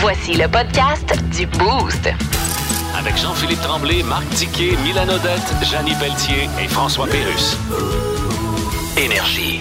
Voici 0.00 0.32
le 0.32 0.48
podcast 0.48 1.12
du 1.36 1.46
Boost. 1.46 2.08
Avec 2.96 3.18
Jean-Philippe 3.18 3.60
Tremblay, 3.60 4.02
Marc 4.02 4.26
Tiquet, 4.30 4.74
Milan 4.82 5.02
Odette, 5.02 5.52
Janine 5.62 5.94
Pelletier 5.98 6.48
et 6.58 6.68
François 6.68 7.06
Pérus. 7.06 7.58
Énergie. 8.96 9.60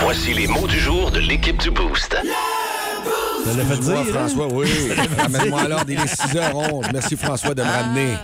Voici 0.00 0.34
les 0.34 0.48
mots 0.48 0.66
du 0.66 0.80
jour 0.80 1.12
de 1.12 1.20
l'équipe 1.20 1.58
du 1.58 1.70
Boost. 1.70 2.16
Ça 3.44 3.54
l'a 3.56 3.64
fait 3.64 3.78
dire, 3.78 4.04
François, 4.06 4.48
oui. 4.52 4.68
Ramène-moi 5.18 5.60
à 5.60 5.68
l'ordre, 5.68 5.90
il 5.90 6.00
est 6.00 6.20
6h11. 6.20 6.90
Merci 6.92 7.16
François 7.16 7.54
de 7.54 7.62
me 7.62 7.68
ramener. 7.68 8.16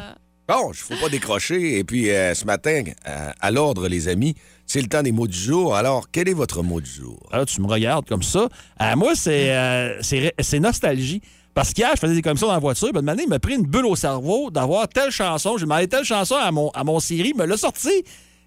Bon, 0.48 0.72
je 0.72 0.80
ne 0.82 0.96
faut 0.96 1.04
pas 1.04 1.10
décrocher. 1.10 1.78
Et 1.78 1.84
puis 1.84 2.10
euh, 2.10 2.34
ce 2.34 2.44
matin, 2.44 2.82
euh, 3.06 3.30
à 3.40 3.50
l'ordre, 3.52 3.86
les 3.86 4.08
amis, 4.08 4.34
c'est 4.66 4.80
le 4.80 4.88
temps 4.88 5.02
des 5.02 5.12
mots 5.12 5.26
du 5.28 5.36
jour. 5.38 5.76
Alors, 5.76 6.06
quel 6.10 6.28
est 6.28 6.34
votre 6.34 6.62
mot 6.62 6.80
du 6.80 6.90
jour? 6.90 7.18
Alors, 7.30 7.46
tu 7.46 7.60
me 7.60 7.66
regardes 7.66 8.06
comme 8.08 8.22
ça. 8.22 8.48
Euh, 8.80 8.96
moi, 8.96 9.12
c'est 9.14 9.54
euh, 9.54 10.00
c'est 10.02 10.60
nostalgie. 10.60 11.20
Parce 11.54 11.72
qu'hier, 11.74 11.90
je 11.94 12.00
faisais 12.00 12.14
des 12.14 12.22
commissions 12.22 12.46
dans 12.46 12.54
la 12.54 12.58
voiture, 12.58 12.90
puis 12.94 13.02
de 13.02 13.20
il 13.22 13.28
m'a 13.28 13.38
pris 13.38 13.54
une 13.54 13.66
bulle 13.66 13.86
au 13.86 13.96
cerveau 13.96 14.50
d'avoir 14.50 14.88
telle 14.88 15.10
chanson. 15.10 15.58
J'ai 15.58 15.64
demandé 15.64 15.86
telle 15.86 16.04
chanson 16.04 16.36
à 16.36 16.50
mon, 16.50 16.70
à 16.70 16.82
mon 16.82 16.98
Siri, 16.98 17.30
il 17.30 17.36
me 17.36 17.44
l'a 17.44 17.56
sorti. 17.58 17.90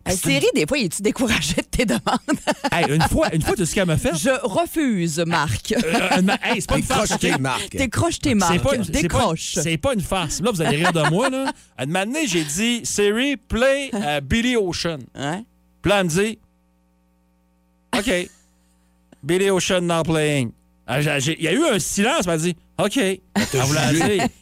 Hey, 0.07 0.17
Siri, 0.17 0.45
des 0.53 0.65
fois, 0.67 0.77
es-tu 0.77 1.01
découragé 1.01 1.55
de 1.55 1.61
tes 1.63 1.85
demandes? 1.85 2.01
Hey, 2.71 2.85
une 2.93 3.01
fois, 3.03 3.33
une 3.33 3.41
fois, 3.41 3.53
tu 3.55 3.59
sais 3.61 3.65
ce 3.71 3.75
qu'elle 3.75 3.87
m'a 3.87 3.97
fait? 3.97 4.11
Je 4.15 4.29
refuse, 4.43 5.19
Marc. 5.25 5.71
Euh, 5.71 6.19
une- 6.19 6.29
hey, 6.43 6.59
c'est 6.61 6.67
pas 6.69 6.77
une 6.77 6.83
farce. 6.83 7.09
Décroche 7.09 7.19
tes 7.19 7.33
OK? 7.33 7.39
marques. 7.39 7.75
Décroche 7.75 8.19
tes 8.19 8.29
C'est 8.29 8.35
marques. 8.35 8.61
pas, 8.61 8.75
une- 8.75 8.83
c'est 8.83 8.91
pas- 8.91 9.01
Décroche. 9.01 9.53
c'est 9.55 9.77
pas 9.77 9.93
une 9.93 10.01
farce. 10.01 10.41
Là, 10.41 10.51
vous 10.51 10.61
allez 10.61 10.77
rire 10.77 10.91
de 10.93 11.09
moi. 11.09 11.29
Là. 11.29 11.51
À 11.77 11.83
un 11.83 11.85
moment 11.85 12.05
donné, 12.05 12.27
j'ai 12.27 12.43
dit 12.43 12.81
Siri, 12.83 13.37
play 13.37 13.89
euh, 13.93 14.19
Billy 14.21 14.57
Ocean. 14.57 14.97
Hein? 15.15 15.43
Puis 15.81 15.89
là, 15.91 15.99
elle 16.01 16.05
me 16.05 16.09
dit 16.09 16.37
OK. 17.97 18.29
Billy 19.23 19.49
Ocean 19.49 19.81
not 19.81 20.03
playing. 20.03 20.51
Ah, 20.87 20.99
Il 21.01 21.41
y 21.41 21.47
a 21.47 21.53
eu 21.53 21.63
un 21.65 21.79
silence, 21.79 22.21
elle 22.21 22.27
m'a 22.27 22.37
dit 22.37 22.55
OK. 22.77 22.93
Dire. 22.93 23.19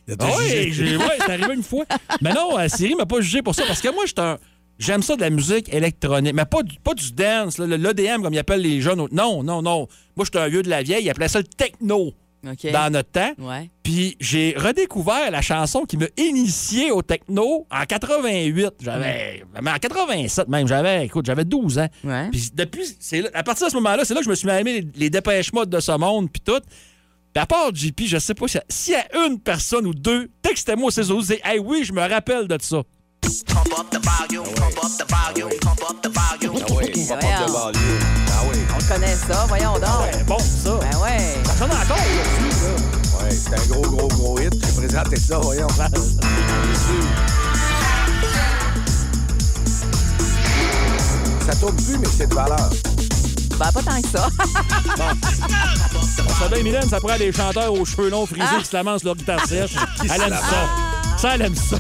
Elle 0.08 0.18
t'a 0.18 0.26
Ah 0.26 0.32
oui, 0.40 0.74
j'ai- 0.74 0.98
ouais, 0.98 1.04
c'est 1.20 1.32
arrivé 1.32 1.54
une 1.54 1.64
fois. 1.64 1.86
Mais 2.22 2.34
non, 2.34 2.58
euh, 2.60 2.68
Siri 2.68 2.96
m'a 2.96 3.06
pas 3.06 3.22
jugé 3.22 3.42
pour 3.42 3.54
ça 3.56 3.64
parce 3.68 3.82
que 3.82 3.94
moi, 3.94 4.06
j'étais 4.06 4.22
un- 4.22 4.38
J'aime 4.80 5.04
ça 5.04 5.16
de 5.16 5.22
la 5.22 5.30
musique 5.30 5.72
électronique, 5.72 6.34
mais 6.34 6.46
pas 6.46 6.64
du, 6.64 6.78
pas 6.80 6.96
du 6.96 7.12
dance, 7.14 7.60
là, 7.60 7.68
le- 7.68 7.76
l'EDM 7.76 8.24
comme 8.24 8.34
ils 8.34 8.40
appellent 8.40 8.60
les 8.62 8.82
jeunes. 8.82 9.08
Non, 9.12 9.44
non, 9.44 9.62
non. 9.62 9.88
Moi, 10.16 10.26
j'étais 10.26 10.40
un 10.40 10.48
vieux 10.48 10.64
de 10.64 10.70
la 10.70 10.82
vieille, 10.82 11.06
ils 11.06 11.10
appelaient 11.12 11.28
ça 11.28 11.38
le 11.40 11.46
techno 11.46 12.12
OK. 12.46 12.72
dans 12.72 12.92
notre 12.92 13.12
temps. 13.12 13.34
Ouais. 13.38 13.70
Puis 13.84 14.18
j'ai 14.20 14.56
redécouvert 14.58 15.30
la 15.30 15.42
chanson 15.44 15.86
qui 15.86 15.96
m'a 15.96 16.08
initié 16.18 16.92
au 16.92 17.04
techno 17.04 17.68
en 17.70 17.86
88. 17.86 18.72
J'avais. 18.82 19.44
mais 19.62 19.70
En 19.72 19.78
87 19.78 20.48
même, 20.48 20.68
j'avais. 20.68 21.06
Écoute, 21.06 21.28
j'avais 21.28 21.46
12 21.46 21.78
ans. 21.78 21.88
Ouais. 22.04 22.30
Puis 22.32 22.50
depuis. 22.54 22.84
c'est 23.00 23.22
là- 23.22 23.30
à 23.36 23.44
partir 23.44 23.68
de 23.68 23.72
ce 23.72 23.76
moment-là, 23.78 24.04
c'est 24.06 24.16
là 24.16 24.22
que 24.22 24.26
je 24.26 24.30
me 24.32 24.36
suis 24.36 24.48
mis 24.48 24.54
à 24.54 24.60
aimer 24.60 24.82
les, 24.82 24.88
les 24.96 25.10
dépêches 25.12 25.54
modes 25.54 25.70
de 25.70 25.80
ce 25.80 25.92
monde, 25.92 26.30
puis 26.32 26.42
tout. 26.42 26.60
Puis 27.34 27.42
à 27.42 27.46
part 27.48 27.74
JP, 27.74 28.02
je 28.06 28.18
sais 28.20 28.34
pas 28.36 28.48
si- 28.48 28.60
s'il 28.70 28.94
y 28.94 28.96
a 28.98 29.26
une 29.28 29.40
personne 29.40 29.88
ou 29.88 29.94
deux, 29.94 30.30
textez-moi 30.42 30.88
au 30.88 30.92
CESO, 30.92 31.22
c'est 31.24 31.42
Hey 31.44 31.60
oui, 31.60 31.84
je 31.84 31.92
me 31.94 32.02
rappelle 32.08 32.48
de 32.48 32.58
ça. 32.62 32.82
Ah. 37.12 37.42
Ah 38.32 38.42
oui. 38.52 38.60
On 38.76 38.94
connaît 38.94 39.16
ça, 39.16 39.46
voyons 39.48 39.74
donc. 39.74 39.84
Ouais, 39.84 40.24
bon, 40.28 40.38
ça. 40.40 40.78
Ben 40.80 40.98
ouais. 41.00 41.38
Ça 41.46 41.54
sonne 41.58 41.72
encore 41.72 41.98
aujourd'hui. 41.98 42.52
Ouais, 43.24 43.32
c'est 43.32 43.54
un 43.54 43.66
gros, 43.68 43.82
gros, 43.96 44.08
gros 44.10 44.40
hit. 44.40 44.54
J'ai 44.54 44.74
présenté 44.88 45.16
ça, 45.16 45.40
voyons. 45.40 45.68
Ça 51.46 51.56
tourne 51.56 51.76
plus, 51.76 51.98
mais 51.98 52.08
c'est 52.18 52.28
de 52.28 52.34
valeur. 52.34 52.70
Ben, 53.64 53.72
pas 53.72 53.82
tant 53.82 54.02
que 54.02 54.08
ça. 54.10 54.28
Ça 56.38 56.48
bien, 56.50 56.64
Mylène, 56.64 56.90
ça 56.90 57.00
aller 57.10 57.28
des 57.28 57.32
chanteurs 57.32 57.72
aux 57.72 57.86
cheveux 57.86 58.10
longs 58.10 58.26
frisés 58.26 58.58
qui 58.60 58.66
se 58.66 58.76
lamentent 58.76 59.00
sur 59.00 59.08
leur 59.08 59.16
guitare 59.16 59.46
sèche. 59.46 59.72
Elle 60.04 60.22
aime 60.22 60.34
ça. 60.34 61.18
Ça, 61.18 61.36
elle 61.36 61.42
aime 61.44 61.56
ça. 61.56 61.78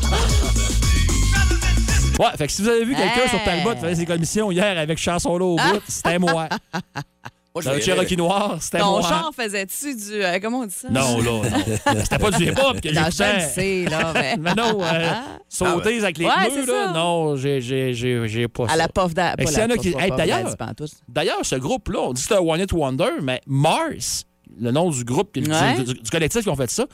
Ouais, 2.19 2.27
fait 2.37 2.47
que 2.47 2.53
si 2.53 2.61
vous 2.61 2.69
avez 2.69 2.85
vu 2.85 2.95
quelqu'un 2.95 3.27
sur 3.27 3.43
Talbot 3.43 3.75
faire 3.75 3.95
ses 3.95 4.05
commissions 4.05 4.51
hier 4.51 4.77
avec 4.77 4.97
chanson 4.97 5.37
là 5.37 5.45
au 5.45 5.55
bout, 5.57 5.81
c'était 5.87 6.19
moi. 6.19 6.47
Moi, 7.55 7.63
Dans 7.63 7.73
le 7.73 7.81
Cherokee 7.81 8.17
noir, 8.17 8.57
c'était 8.59 8.79
Ton 8.79 8.99
moi. 8.99 9.29
faisait-tu 9.37 9.93
du. 9.95 10.23
euh, 10.23 10.39
comment 10.41 10.61
on 10.61 10.65
dit 10.65 10.73
ça? 10.73 10.89
Non, 10.89 11.17
là, 11.19 11.23
non. 11.23 11.41
C'était 12.03 12.17
pas 12.17 12.31
du 12.31 12.45
hip-hop 12.45 12.81
que 12.81 12.89
je 12.89 12.95
j'écoutais. 12.95 13.39
sais, 13.41 13.85
là. 13.87 14.11
mais- 14.15 14.37
Mais 14.39 14.55
non, 14.55 14.79
euh, 14.81 15.11
sauter 15.49 15.99
avec 16.01 16.17
les 16.17 16.25
Ouais, 16.25 16.31
pneus, 16.49 16.65
là, 16.65 16.91
non, 16.93 17.35
j'ai- 17.35 18.47
pas 18.47 18.63
À 18.65 18.69
ça. 18.69 18.75
la 18.75 18.87
pof 18.87 19.13
d'a- 19.13 19.35
Fait 19.37 19.37
que 19.37 19.43
pas 19.43 19.49
s'il 19.51 19.57
y 19.57 19.59
la 19.59 19.65
en 19.65 19.69
a 19.69 19.75
pof, 19.75 19.83
qui- 19.83 19.89
Hey, 19.99 20.11
d'ailleurs-. 20.17 20.55
D'ailleurs, 21.07 21.39
ce 21.45 21.55
groupe-là, 21.57 21.99
on 22.01 22.13
dit 22.13 22.23
que 22.23 22.27
c'est 22.27 22.35
un 22.35 22.39
One 22.39 22.59
It 22.61 22.71
Wonder, 22.73 23.09
mais 23.21 23.39
Mars, 23.45 24.23
le 24.59 24.71
nom 24.71 24.89
du 24.89 25.03
groupe, 25.03 25.35
Ouais. 25.37 25.83
du, 25.83 25.93
du 25.93 26.09
collectif 26.09 26.41
qui 26.41 26.49
ont 26.49 26.55
fait 26.55 26.71
ça, 26.71 26.85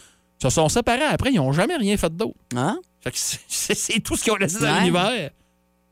se 0.42 0.50
sont 0.50 0.68
séparés 0.68 1.04
après, 1.10 1.30
ils 1.32 1.38
n'ont 1.38 1.54
jamais 1.54 1.78
rien 1.78 1.96
fait 1.96 2.14
d'autre. 2.14 2.36
Hein? 2.58 2.80
Fait 3.02 3.12
que 3.12 3.18
c'est- 3.18 4.00
tout 4.02 4.18
ce 4.18 4.24
qu'ils 4.26 4.34
ont 4.34 4.36
laissé 4.36 4.60
dans 4.60 4.66
Ouais. 4.74 4.80
l'univers. 4.80 5.30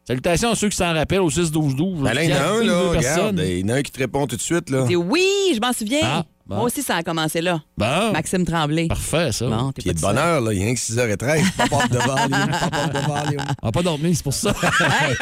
Salutations 0.07 0.51
à 0.51 0.56
ceux 0.56 0.69
qui 0.69 0.78
s'en 0.78 0.94
rappellent 0.94 1.19
au 1.19 1.29
6-12-12. 1.29 2.01
Ben 2.01 2.13
là, 2.13 2.23
il 2.23 2.29
y 2.29 2.34
en 2.34 2.38
a 2.38 2.40
un, 2.40 2.63
là. 2.63 2.79
Regarde, 2.91 3.41
il 3.44 3.59
y 3.59 3.63
en 3.66 3.68
a 3.68 3.73
un 3.73 3.81
qui 3.81 3.91
te 3.91 4.00
répond 4.00 4.25
tout 4.25 4.38
de 4.38 4.41
suite, 4.41 4.69
là. 4.69 4.84
Dis 4.84 4.95
oui, 4.95 5.28
je 5.53 5.59
m'en 5.59 5.73
souviens. 5.73 6.00
Ah, 6.01 6.23
bon. 6.47 6.56
Moi 6.56 6.63
aussi, 6.66 6.81
ça 6.84 6.96
a 6.96 7.03
commencé 7.03 7.41
là. 7.41 7.62
Bon, 7.78 8.12
Maxime 8.13 8.46
Tremblay. 8.46 8.88
parfait, 8.88 9.31
ça. 9.31 9.47
Bon, 9.47 9.72
Puis 9.72 9.84
il 9.85 9.91
est 9.91 9.94
de 9.96 10.00
bonne 10.02 10.18
heure, 10.18 10.41
là. 10.41 10.53
Il 10.53 10.59
y 10.59 10.62
a 10.62 10.66
rien 10.66 10.74
que 10.74 10.80
6h13. 10.80 11.44
Pas 11.58 11.68
porte 11.68 11.91
de 11.91 11.97
volume. 11.97 12.52
Pas 12.52 12.69
porte 12.69 12.94
de 12.94 13.00
volume. 13.00 13.41
On 13.62 13.66
n'a 13.68 13.72
pas 13.72 13.84
dormi, 13.84 14.16
c'est 14.16 14.24
pour 14.24 14.34
ça. 14.34 14.52
Hey, 14.80 15.16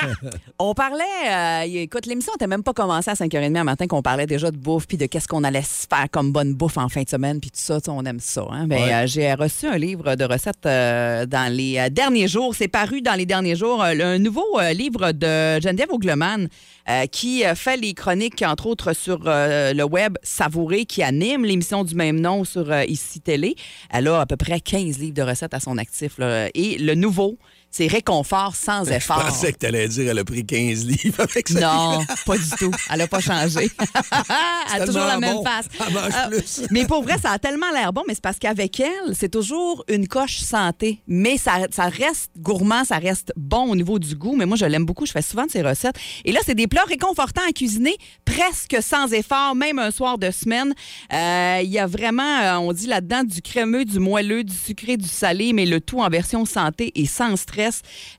on 0.60 0.74
parlait, 0.74 1.04
euh, 1.30 1.62
écoute, 1.84 2.06
l'émission 2.06 2.34
n'était 2.34 2.48
même 2.48 2.64
pas 2.64 2.74
commencée 2.74 3.10
à 3.12 3.14
5h30 3.16 3.58
un 3.58 3.64
matin 3.64 3.88
qu'on 3.88 4.02
parlait 4.02 4.26
déjà 4.28 4.52
de 4.52 4.58
bouffe 4.58 4.88
puis 4.88 4.98
de 4.98 5.06
qu'est-ce 5.06 5.28
qu'on 5.28 5.44
allait 5.44 5.62
se 5.62 5.86
faire 5.90 6.08
comme 6.12 6.32
bonne 6.32 6.54
bouffe 6.54 6.78
en 6.78 6.90
fin 6.90 7.02
de 7.04 7.10
semaine 7.10 7.40
puis 7.40 7.50
tout 7.52 7.60
ça, 7.60 7.80
on 7.88 8.04
aime 8.06 8.20
ça. 8.20 8.46
Hein? 8.52 8.68
Ben, 8.68 8.82
Ouais. 8.82 8.94
euh, 8.94 9.08
j'ai 9.08 9.34
reçu 9.34 9.68
un 9.68 9.78
livre 9.78 10.16
de 10.16 10.24
recettes 10.26 10.66
euh, 10.66 11.26
dans 11.26 11.52
les 11.52 11.78
euh, 11.80 11.90
derniers 11.90 12.28
jours. 12.28 12.54
C'est 12.56 12.68
paru 12.68 13.02
dans 13.02 13.14
les 13.16 13.26
derniers 13.26 13.56
jours. 13.56 13.84
euh, 13.84 13.94
un 14.16 14.20
nouveau 14.20 14.46
euh, 14.60 14.74
livre 14.74 15.12
de 15.12 15.60
Geneviève 15.62 15.92
Augleman 15.92 16.48
euh, 16.90 17.06
qui 17.08 17.46
euh, 17.46 17.56
fait 17.56 17.78
les 17.78 17.94
chroniques, 17.94 18.44
entre 18.46 18.68
autres, 18.68 18.94
sur 18.94 19.22
euh, 19.26 19.74
le 19.74 19.84
web 19.84 20.18
Savouré, 20.24 20.86
qui 20.86 21.04
anime 21.04 21.46
l'émission 21.46 21.84
du 21.84 21.96
même 21.96 22.20
nom 22.20 22.44
sur 22.44 22.72
euh, 22.72 22.84
Ici 22.86 23.22
Télé. 23.22 23.56
Elle 23.90 24.08
a 24.08 24.22
à 24.22 24.26
peu 24.26 24.38
près 24.38 24.60
15 24.60 25.00
livres 25.00 25.16
de 25.16 25.22
recettes 25.22 25.54
à 25.54 25.60
son 25.60 25.78
actif. 25.78 26.18
là. 26.18 26.50
Et 26.54 26.78
le 26.78 26.96
nouveau, 26.96 27.38
c'est 27.78 27.88
Réconfort 27.88 28.56
sans 28.56 28.86
Je 28.86 28.92
effort. 28.94 29.22
pensais 29.22 29.52
que 29.52 29.58
t'allais 29.58 29.88
dire 29.90 30.10
elle 30.12 30.20
a 30.20 30.24
pris 30.24 30.46
15 30.46 30.86
livres 30.86 31.20
avec 31.20 31.50
ça. 31.50 31.60
Non, 31.60 32.06
pas 32.26 32.38
du 32.38 32.50
tout. 32.58 32.72
Elle 32.90 33.00
n'a 33.00 33.08
pas 33.08 33.20
changé. 33.20 33.70
Elle 34.76 34.82
a 34.82 34.86
toujours 34.86 35.04
la 35.06 35.20
même 35.20 35.36
bon. 35.36 35.44
face. 35.44 35.66
Elle 35.86 35.94
mange 35.94 36.12
Ah, 36.14 36.28
plus. 36.30 36.62
mais 36.72 36.86
pour 36.86 37.04
vrai, 37.04 37.18
ça 37.22 37.32
a 37.32 37.40
tellement 37.40 37.70
l'air 37.74 37.92
bon, 37.94 38.04
mais 38.08 38.14
c'est 38.14 38.24
parce 38.24 38.40
qu'avec 38.40 38.80
elle, 38.80 39.14
c'est 39.16 39.30
toujours 39.30 39.84
une 39.90 40.08
coche 40.08 40.38
santé. 40.38 41.02
Mais 41.08 41.38
ça, 41.38 41.54
ça 41.72 41.86
reste 41.88 42.32
gourmand, 42.38 42.84
ça 42.86 42.98
reste 42.98 43.34
bon 43.36 43.70
au 43.72 43.76
niveau 43.76 44.00
du 44.00 44.16
goût. 44.16 44.36
Mais 44.36 44.46
moi, 44.46 44.56
je 44.58 44.66
l'aime 44.66 44.86
beaucoup. 44.86 45.06
Je 45.06 45.12
fais 45.12 45.22
souvent 45.22 45.46
de 45.46 45.52
ses 45.52 45.62
recettes. 45.62 45.96
Et 46.24 46.32
là, 46.32 46.40
c'est 46.46 46.56
des 46.56 46.68
plats 46.68 46.86
réconfortants 46.88 47.42
à 47.48 47.52
cuisiner, 47.52 47.96
presque 48.24 48.78
sans 48.82 49.12
effort, 49.12 49.56
même 49.56 49.80
un 49.80 49.92
soir 49.92 50.18
de 50.18 50.32
semaine. 50.32 50.74
Euh, 51.14 51.60
Il 51.64 51.70
y 51.72 51.80
a 51.80 51.88
vraiment, 51.88 52.40
euh, 52.42 52.56
on 52.58 52.72
dit 52.74 52.88
là-dedans, 52.88 53.24
du 53.24 53.42
crémeux, 53.42 53.84
du 53.86 54.00
moelleux, 54.00 54.44
du 54.44 54.56
sucré, 54.56 54.98
du 54.98 55.08
salé, 55.08 55.52
mais 55.54 55.66
le 55.66 55.82
tout 55.82 56.00
en 56.00 56.10
version 56.10 56.46
santé 56.46 56.92
et 56.96 57.06
sans 57.06 57.36
stress. 57.36 57.65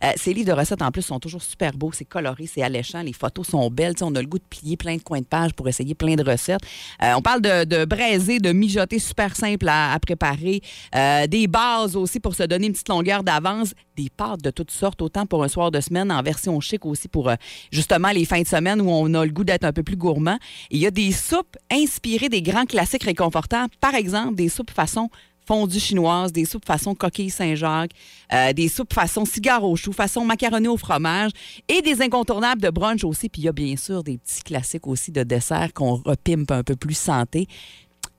Euh, 0.04 0.12
ces 0.16 0.32
livres 0.32 0.48
de 0.48 0.58
recettes, 0.58 0.82
en 0.82 0.90
plus, 0.90 1.02
sont 1.02 1.18
toujours 1.18 1.42
super 1.42 1.72
beaux. 1.72 1.92
C'est 1.92 2.04
coloré, 2.04 2.46
c'est 2.46 2.62
alléchant. 2.62 3.02
Les 3.02 3.12
photos 3.12 3.48
sont 3.48 3.70
belles. 3.70 3.94
On 4.00 4.14
a 4.14 4.20
le 4.20 4.26
goût 4.26 4.38
de 4.38 4.44
plier 4.44 4.76
plein 4.76 4.96
de 4.96 5.02
coins 5.02 5.20
de 5.20 5.26
page 5.26 5.52
pour 5.54 5.68
essayer 5.68 5.94
plein 5.94 6.14
de 6.14 6.28
recettes. 6.28 6.60
Euh, 7.02 7.14
on 7.16 7.22
parle 7.22 7.40
de, 7.40 7.84
braiser, 7.84 8.38
de 8.38 8.52
mijoter 8.52 8.98
super 8.98 9.34
simple 9.36 9.68
à, 9.68 9.98
préparer. 10.00 10.60
Euh, 10.94 11.26
des 11.26 11.46
bases 11.46 11.96
aussi 11.96 12.20
pour 12.20 12.34
se 12.34 12.42
donner 12.42 12.66
une 12.66 12.72
petite 12.72 12.88
longueur 12.88 13.22
d'avance. 13.22 13.72
Des 13.96 14.10
pâtes 14.14 14.42
de 14.42 14.50
toutes 14.50 14.70
sortes, 14.70 15.00
autant 15.00 15.26
pour 15.26 15.42
un 15.42 15.48
soir 15.48 15.70
de 15.70 15.80
semaine, 15.80 16.12
en 16.12 16.22
version 16.22 16.60
chic 16.60 16.84
aussi 16.84 17.08
pour 17.08 17.30
justement 17.70 18.10
les 18.10 18.24
fins 18.26 18.42
de 18.42 18.46
semaine 18.46 18.80
où 18.80 18.90
on 18.90 19.12
a 19.14 19.24
le 19.24 19.32
goût 19.32 19.44
d'être 19.44 19.64
un 19.64 19.72
peu 19.72 19.82
plus 19.82 19.96
gourmand. 19.96 20.38
Il 20.70 20.78
y 20.78 20.86
a 20.86 20.90
des 20.90 21.12
soupes 21.12 21.56
inspirées 21.72 22.28
des 22.28 22.42
grands 22.42 22.66
classiques 22.66 23.04
réconfortants. 23.04 23.66
Par 23.80 23.94
exemple, 23.94 24.34
des 24.34 24.48
soupes 24.48 24.70
façon 24.70 25.08
fondue 25.46 25.81
chinoise, 25.81 26.32
des 26.32 26.44
soupes 26.44 26.66
façon 26.66 26.94
coquille 26.94 27.31
Saint-Jacques, 27.31 27.93
euh, 28.32 28.52
des 28.52 28.69
soupes 28.69 28.93
façon 28.93 29.25
cigare 29.25 29.64
au 29.64 29.76
chou, 29.76 29.93
façon 29.93 30.25
macaroni 30.25 30.69
au 30.69 30.76
fromage 30.76 31.31
et 31.69 31.82
des 31.82 32.02
incontournables 32.02 32.60
de 32.60 32.70
brunch 32.70 33.04
aussi. 33.04 33.28
Puis 33.28 33.43
il 33.43 33.44
y 33.44 33.48
a 33.48 33.52
bien 33.52 33.76
sûr 33.76 34.02
des 34.02 34.19
petits 34.19 34.43
classiques 34.43 34.87
aussi 34.87 35.12
de 35.12 35.22
dessert 35.22 35.72
qu'on 35.72 35.94
repimpe 35.94 36.50
un 36.50 36.62
peu 36.62 36.76
plus 36.76 36.96
santé. 36.96 37.46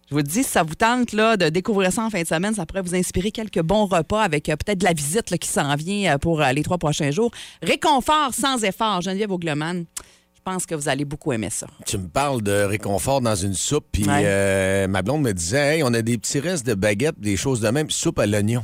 Je 0.10 0.16
vous 0.16 0.22
dis, 0.22 0.44
si 0.44 0.50
ça 0.50 0.64
vous 0.64 0.76
tente 0.76 1.14
de 1.14 1.50
découvrir 1.50 1.92
ça 1.92 2.06
en 2.06 2.10
fin 2.10 2.22
de 2.22 2.28
semaine, 2.28 2.54
ça 2.54 2.66
pourrait 2.66 2.82
vous 2.82 2.96
inspirer 2.96 3.32
quelques 3.32 3.62
bons 3.62 3.86
repas 3.86 4.22
avec 4.22 4.48
euh, 4.48 4.56
peut-être 4.56 4.84
la 4.84 4.94
visite 4.94 5.38
qui 5.38 5.50
s'en 5.50 5.76
vient 5.76 6.14
euh, 6.14 6.18
pour 6.18 6.42
les 6.42 6.64
trois 6.64 6.78
prochains 6.78 7.12
jours. 7.12 7.32
Réconfort 7.62 8.34
sans 8.34 8.64
effort, 8.64 9.02
Geneviève 9.02 9.32
Augleman. 9.32 9.86
Je 10.48 10.54
pense 10.54 10.66
que 10.66 10.76
vous 10.76 10.88
allez 10.88 11.04
beaucoup 11.04 11.34
aimer 11.34 11.50
ça. 11.50 11.68
Tu 11.86 11.98
me 11.98 12.08
parles 12.08 12.42
de 12.42 12.64
réconfort 12.64 13.20
dans 13.20 13.36
une 13.36 13.54
soupe, 13.54 13.86
puis 13.92 14.06
Ouais. 14.06 14.22
euh, 14.24 14.88
ma 14.88 15.02
blonde 15.02 15.22
me 15.22 15.34
disait 15.34 15.76
Hey, 15.76 15.84
on 15.84 15.94
a 15.94 16.02
des 16.02 16.18
petits 16.18 16.40
restes 16.40 16.66
de 16.66 16.74
baguettes, 16.74 17.20
des 17.20 17.36
choses 17.36 17.60
de 17.60 17.68
même, 17.70 17.90
soupe 17.90 18.18
à 18.18 18.26
l'oignon. 18.26 18.64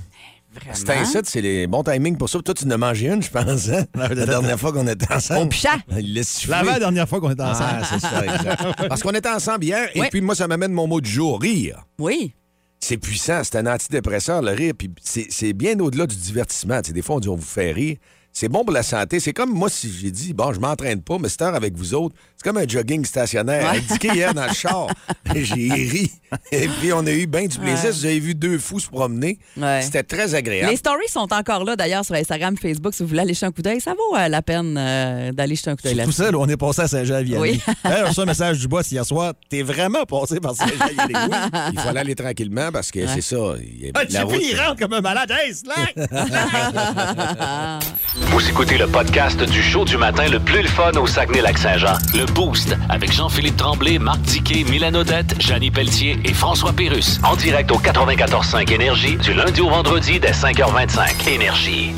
Vraiment? 0.56 0.72
C'est 0.76 0.90
un 0.92 1.04
site, 1.04 1.26
c'est 1.26 1.42
les 1.42 1.68
bons 1.68 1.84
timings 1.84 2.16
pour 2.16 2.30
ça. 2.30 2.40
Toi, 2.42 2.54
tu 2.54 2.64
en 2.66 2.70
as 2.72 2.78
mangé 2.78 3.10
une, 3.10 3.22
je 3.22 3.30
pense, 3.30 3.68
hein? 3.68 3.84
La 3.96 4.08
dernière 4.16 4.58
fois 4.58 4.72
qu'on 4.72 4.88
était 4.88 5.14
ensemble. 5.14 5.42
Au 5.42 5.48
pichat. 5.48 5.76
L'avant 6.48 6.78
dernière 6.80 7.10
fois 7.10 7.20
qu'on 7.20 7.32
était 7.32 7.42
ensemble. 7.44 7.82
Ah, 7.82 7.84
c'est 7.84 8.00
ça, 8.00 8.24
exact. 8.24 8.88
Parce 8.88 9.04
qu'on 9.04 9.12
était 9.12 9.28
ensemble 9.30 9.66
hier, 9.66 9.90
et 9.94 10.04
puis 10.10 10.22
moi, 10.22 10.36
ça 10.36 10.48
m'amène 10.48 10.72
mon 10.72 10.88
mot 10.88 11.02
du 11.02 11.10
jour, 11.10 11.42
rire. 11.42 11.86
Oui. 12.00 12.34
c'est 12.80 12.98
puissant, 12.98 13.42
c'est 13.44 13.58
un 13.58 13.68
antidépresseur, 13.68 14.42
le 14.42 14.52
rire. 14.52 14.72
Puis 14.78 14.90
c'est 15.04 15.28
c'est 15.30 15.52
bien 15.52 15.78
au-delà 15.82 16.08
du 16.08 16.16
divertissement. 16.16 16.80
Des 16.80 17.02
fois, 17.02 17.18
on 17.18 17.20
dit 17.20 17.28
on 17.28 17.36
vous 17.36 17.42
fait 17.42 17.74
rire. 17.74 17.98
C'est 18.34 18.50
bon 18.50 18.66
pour 18.66 18.74
la 18.74 18.82
santé. 18.82 19.20
C'est 19.20 19.32
comme 19.32 19.54
moi, 19.54 19.70
si 19.70 19.92
j'ai 19.92 20.10
dit, 20.10 20.34
bon, 20.34 20.52
je 20.54 20.60
m'entraîne 20.60 21.04
pas, 21.04 21.20
mais 21.20 21.30
cette 21.30 21.44
heure 21.44 21.54
avec 21.54 21.76
vous 21.76 21.94
autres, 21.94 22.16
c'est 22.44 22.50
comme 22.50 22.58
un 22.58 22.68
jogging 22.68 23.06
stationnaire. 23.06 23.70
Indiqué 23.72 24.10
hier 24.14 24.34
dans 24.34 24.46
le 24.48 24.54
char. 24.54 24.88
J'ai 25.36 25.72
ri. 25.72 26.12
Et 26.52 26.68
puis, 26.68 26.92
on 26.94 27.06
a 27.06 27.12
eu 27.12 27.26
bien 27.28 27.46
du 27.46 27.58
plaisir. 27.60 27.92
Vous 27.92 28.06
avez 28.06 28.20
vu 28.20 28.36
deux 28.36 28.58
fous 28.58 28.80
se 28.80 28.90
promener. 28.90 29.38
Ouais. 29.56 29.82
C'était 29.84 30.04
très 30.04 30.34
agréable. 30.36 30.72
Les 30.72 30.78
stories 30.78 31.08
sont 31.08 31.32
encore 31.32 31.64
là, 31.64 31.76
d'ailleurs, 31.76 32.04
sur 32.04 32.16
Instagram, 32.16 32.58
Facebook. 32.58 32.94
Si 32.96 33.04
vous 33.04 33.10
voulez 33.10 33.22
aller 33.22 33.34
jeter 33.34 33.46
un 33.46 33.52
coup 33.52 33.62
d'œil, 33.62 33.80
ça 33.80 33.94
vaut 33.94 34.18
euh, 34.18 34.28
la 34.28 34.42
peine 34.42 34.76
euh, 34.78 35.32
d'aller 35.32 35.56
jeter 35.56 35.70
un 35.70 35.76
coup 35.76 35.84
d'œil 35.84 35.94
Tout 35.94 36.00
là-dessus. 36.00 36.18
ça, 36.24 36.32
là, 36.32 36.38
on 36.40 36.48
est 36.48 36.58
passé 36.58 36.82
à 36.82 36.88
Saint-Jean-Vianney. 36.88 37.40
Oui. 37.42 37.62
Hey, 37.86 38.04
on 38.04 38.08
reçoit 38.10 38.24
un 38.24 38.28
message 38.28 38.60
du 38.60 38.68
boss 38.68 38.92
hier 38.92 39.06
soir. 39.06 39.34
T'es 39.50 39.62
vraiment 39.62 40.04
passé 40.06 40.40
par 40.40 40.56
Saint-Jean-Vianney. 40.56 41.14
Oui. 41.14 41.70
Il 41.74 41.80
faut 41.80 41.96
aller, 41.96 42.16
tranquillement 42.16 42.72
parce 42.72 42.92
que 42.92 43.06
c'est 43.08 43.22
ça. 43.22 43.36
il 43.62 43.92
Ah, 43.94 44.02
la 44.10 44.20
tu 44.22 44.26
route- 44.26 44.42
il 44.42 44.60
rentre 44.60 44.80
comme 44.80 44.94
un 44.94 45.02
malade. 45.02 45.32
Hey, 45.32 45.54
slack! 45.54 45.96
Vous 48.16 48.50
écoutez 48.50 48.78
le 48.78 48.88
podcast 48.88 49.42
du 49.44 49.62
show 49.62 49.86
du 49.86 49.98
matin 49.98 50.28
le 50.30 50.40
plus 50.40 50.62
le 50.62 50.68
fun 50.68 50.92
au 50.94 51.06
Saguenay-Lac-Saint-Jean. 51.08 51.98
Le 52.14 52.26
Boost 52.34 52.76
avec 52.90 53.12
Jean-Philippe 53.12 53.58
Tremblay, 53.58 54.00
Marc 54.00 54.22
Diquet, 54.22 54.64
Milan 54.70 54.94
Odette, 54.94 55.36
Janine 55.40 55.72
Pelletier 55.72 56.20
et 56.24 56.34
François 56.34 56.74
Pérus. 56.74 57.20
En 57.24 57.36
direct 57.36 57.72
au 57.72 57.78
94.5 57.78 58.72
Énergie 58.72 59.18
du 59.18 59.34
lundi 59.34 59.62
au 59.62 59.70
vendredi 59.70 60.20
dès 60.20 60.32
5h25. 60.32 61.30
Énergie. 61.30 61.92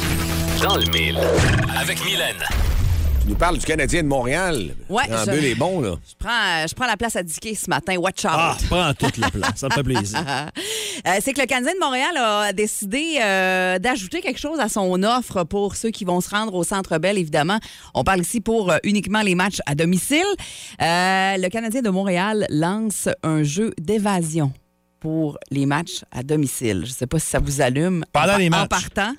Dans 0.61 0.77
le 0.77 0.85
mille. 0.85 1.19
Avec 1.79 2.03
Mylène. 2.03 2.75
Tu 3.25 3.31
nous 3.31 3.38
parles 3.38 3.57
du 3.57 3.66
Canadien 3.66 4.04
de 4.04 4.07
Montréal. 4.07 4.75
Ouais, 4.88 5.01
En 5.12 5.25
je- 5.25 5.31
les 5.31 5.56
bons, 5.56 5.81
là. 5.81 5.95
Je 6.07 6.13
prends, 6.19 6.68
je 6.69 6.75
prends 6.75 6.86
la 6.86 6.95
place 6.95 7.16
à 7.16 7.24
Dicky 7.24 7.56
ce 7.56 7.68
matin. 7.72 7.98
Watch 7.98 8.24
out. 8.24 8.31
Ah, 8.31 8.56
prends 8.69 8.94
toute 8.94 9.18
la 9.18 9.31
place. 9.31 9.54
Ça 9.56 9.68
me 9.68 9.74
fait 9.74 9.83
plaisir. 9.83 10.19
Euh, 11.07 11.18
c'est 11.22 11.33
que 11.33 11.42
le 11.42 11.45
Canadien 11.45 11.74
de 11.74 11.80
Montréal 11.80 12.16
a 12.18 12.54
décidé 12.54 13.19
euh, 13.22 13.77
d'ajouter 13.80 14.22
quelque 14.22 14.39
chose 14.39 14.60
à 14.60 14.69
son 14.69 15.04
offre 15.04 15.44
pour 15.44 15.75
ceux 15.75 15.92
qui 15.92 16.04
vont 16.06 16.19
se 16.22 16.30
rendre 16.30 16.56
au 16.56 16.63
Centre 16.63 16.98
Bell, 16.98 17.18
évidemment. 17.19 17.60
On 17.94 18.04
parle 18.04 18.22
ici 18.22 18.39
pour 18.42 18.72
euh, 18.72 18.77
uniquement 18.83 19.22
les 19.22 19.36
matchs 19.36 19.60
à 19.68 19.75
domicile. 19.75 20.24
Le 20.80 21.48
Canadien 21.50 21.81
de 21.81 21.89
Montréal 21.89 22.48
lance 22.50 23.10
un 23.24 23.44
jeu 23.44 23.71
d'évasion 23.80 24.51
pour 25.00 25.38
les 25.51 25.66
matchs 25.68 26.04
à 26.12 26.24
domicile. 26.24 26.81
Je 26.86 26.92
ne 26.92 26.95
sais 26.95 27.07
pas 27.07 27.19
si 27.19 27.28
ça 27.28 27.39
vous 27.39 27.62
allume. 27.62 28.04
Pendant 28.13 28.33
En- 28.36 28.38
les 28.38 28.48
En 28.48 28.51
matchs. 28.51 28.69
partant. 28.69 29.13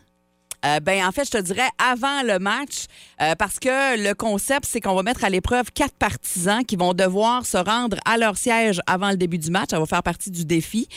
Euh, 0.67 0.81
ben, 0.81 1.05
en 1.07 1.13
fait, 1.13 1.25
je 1.25 1.31
te 1.31 1.39
dirais 1.39 1.69
avant 1.79 2.23
le 2.23 2.39
match, 2.39 2.87
euh, 3.21 3.35
parce 3.37 3.59
que 3.59 4.03
le 4.03 4.15
concept, 4.15 4.67
c'est 4.67 4.81
qu'on 4.81 4.95
va 4.95 5.03
mettre 5.03 5.25
à 5.25 5.31
l'épreuve 5.31 5.71
quatre 5.73 5.95
partisans 5.95 6.65
qui 6.65 6.77
vont 6.77 6.93
devoir 6.93 7.47
se 7.47 7.57
rendre 7.57 7.97
à 8.05 8.19
leur 8.19 8.37
siège 8.37 8.81
avant 8.87 9.11
le 9.11 9.17
début 9.17 9.39
du 9.39 9.51
match. 9.51 9.71
Ça 9.71 9.79
va 9.79 9.87
faire 9.87 10.03
partie 10.03 10.31
du 10.31 10.45
défi. 10.45 10.89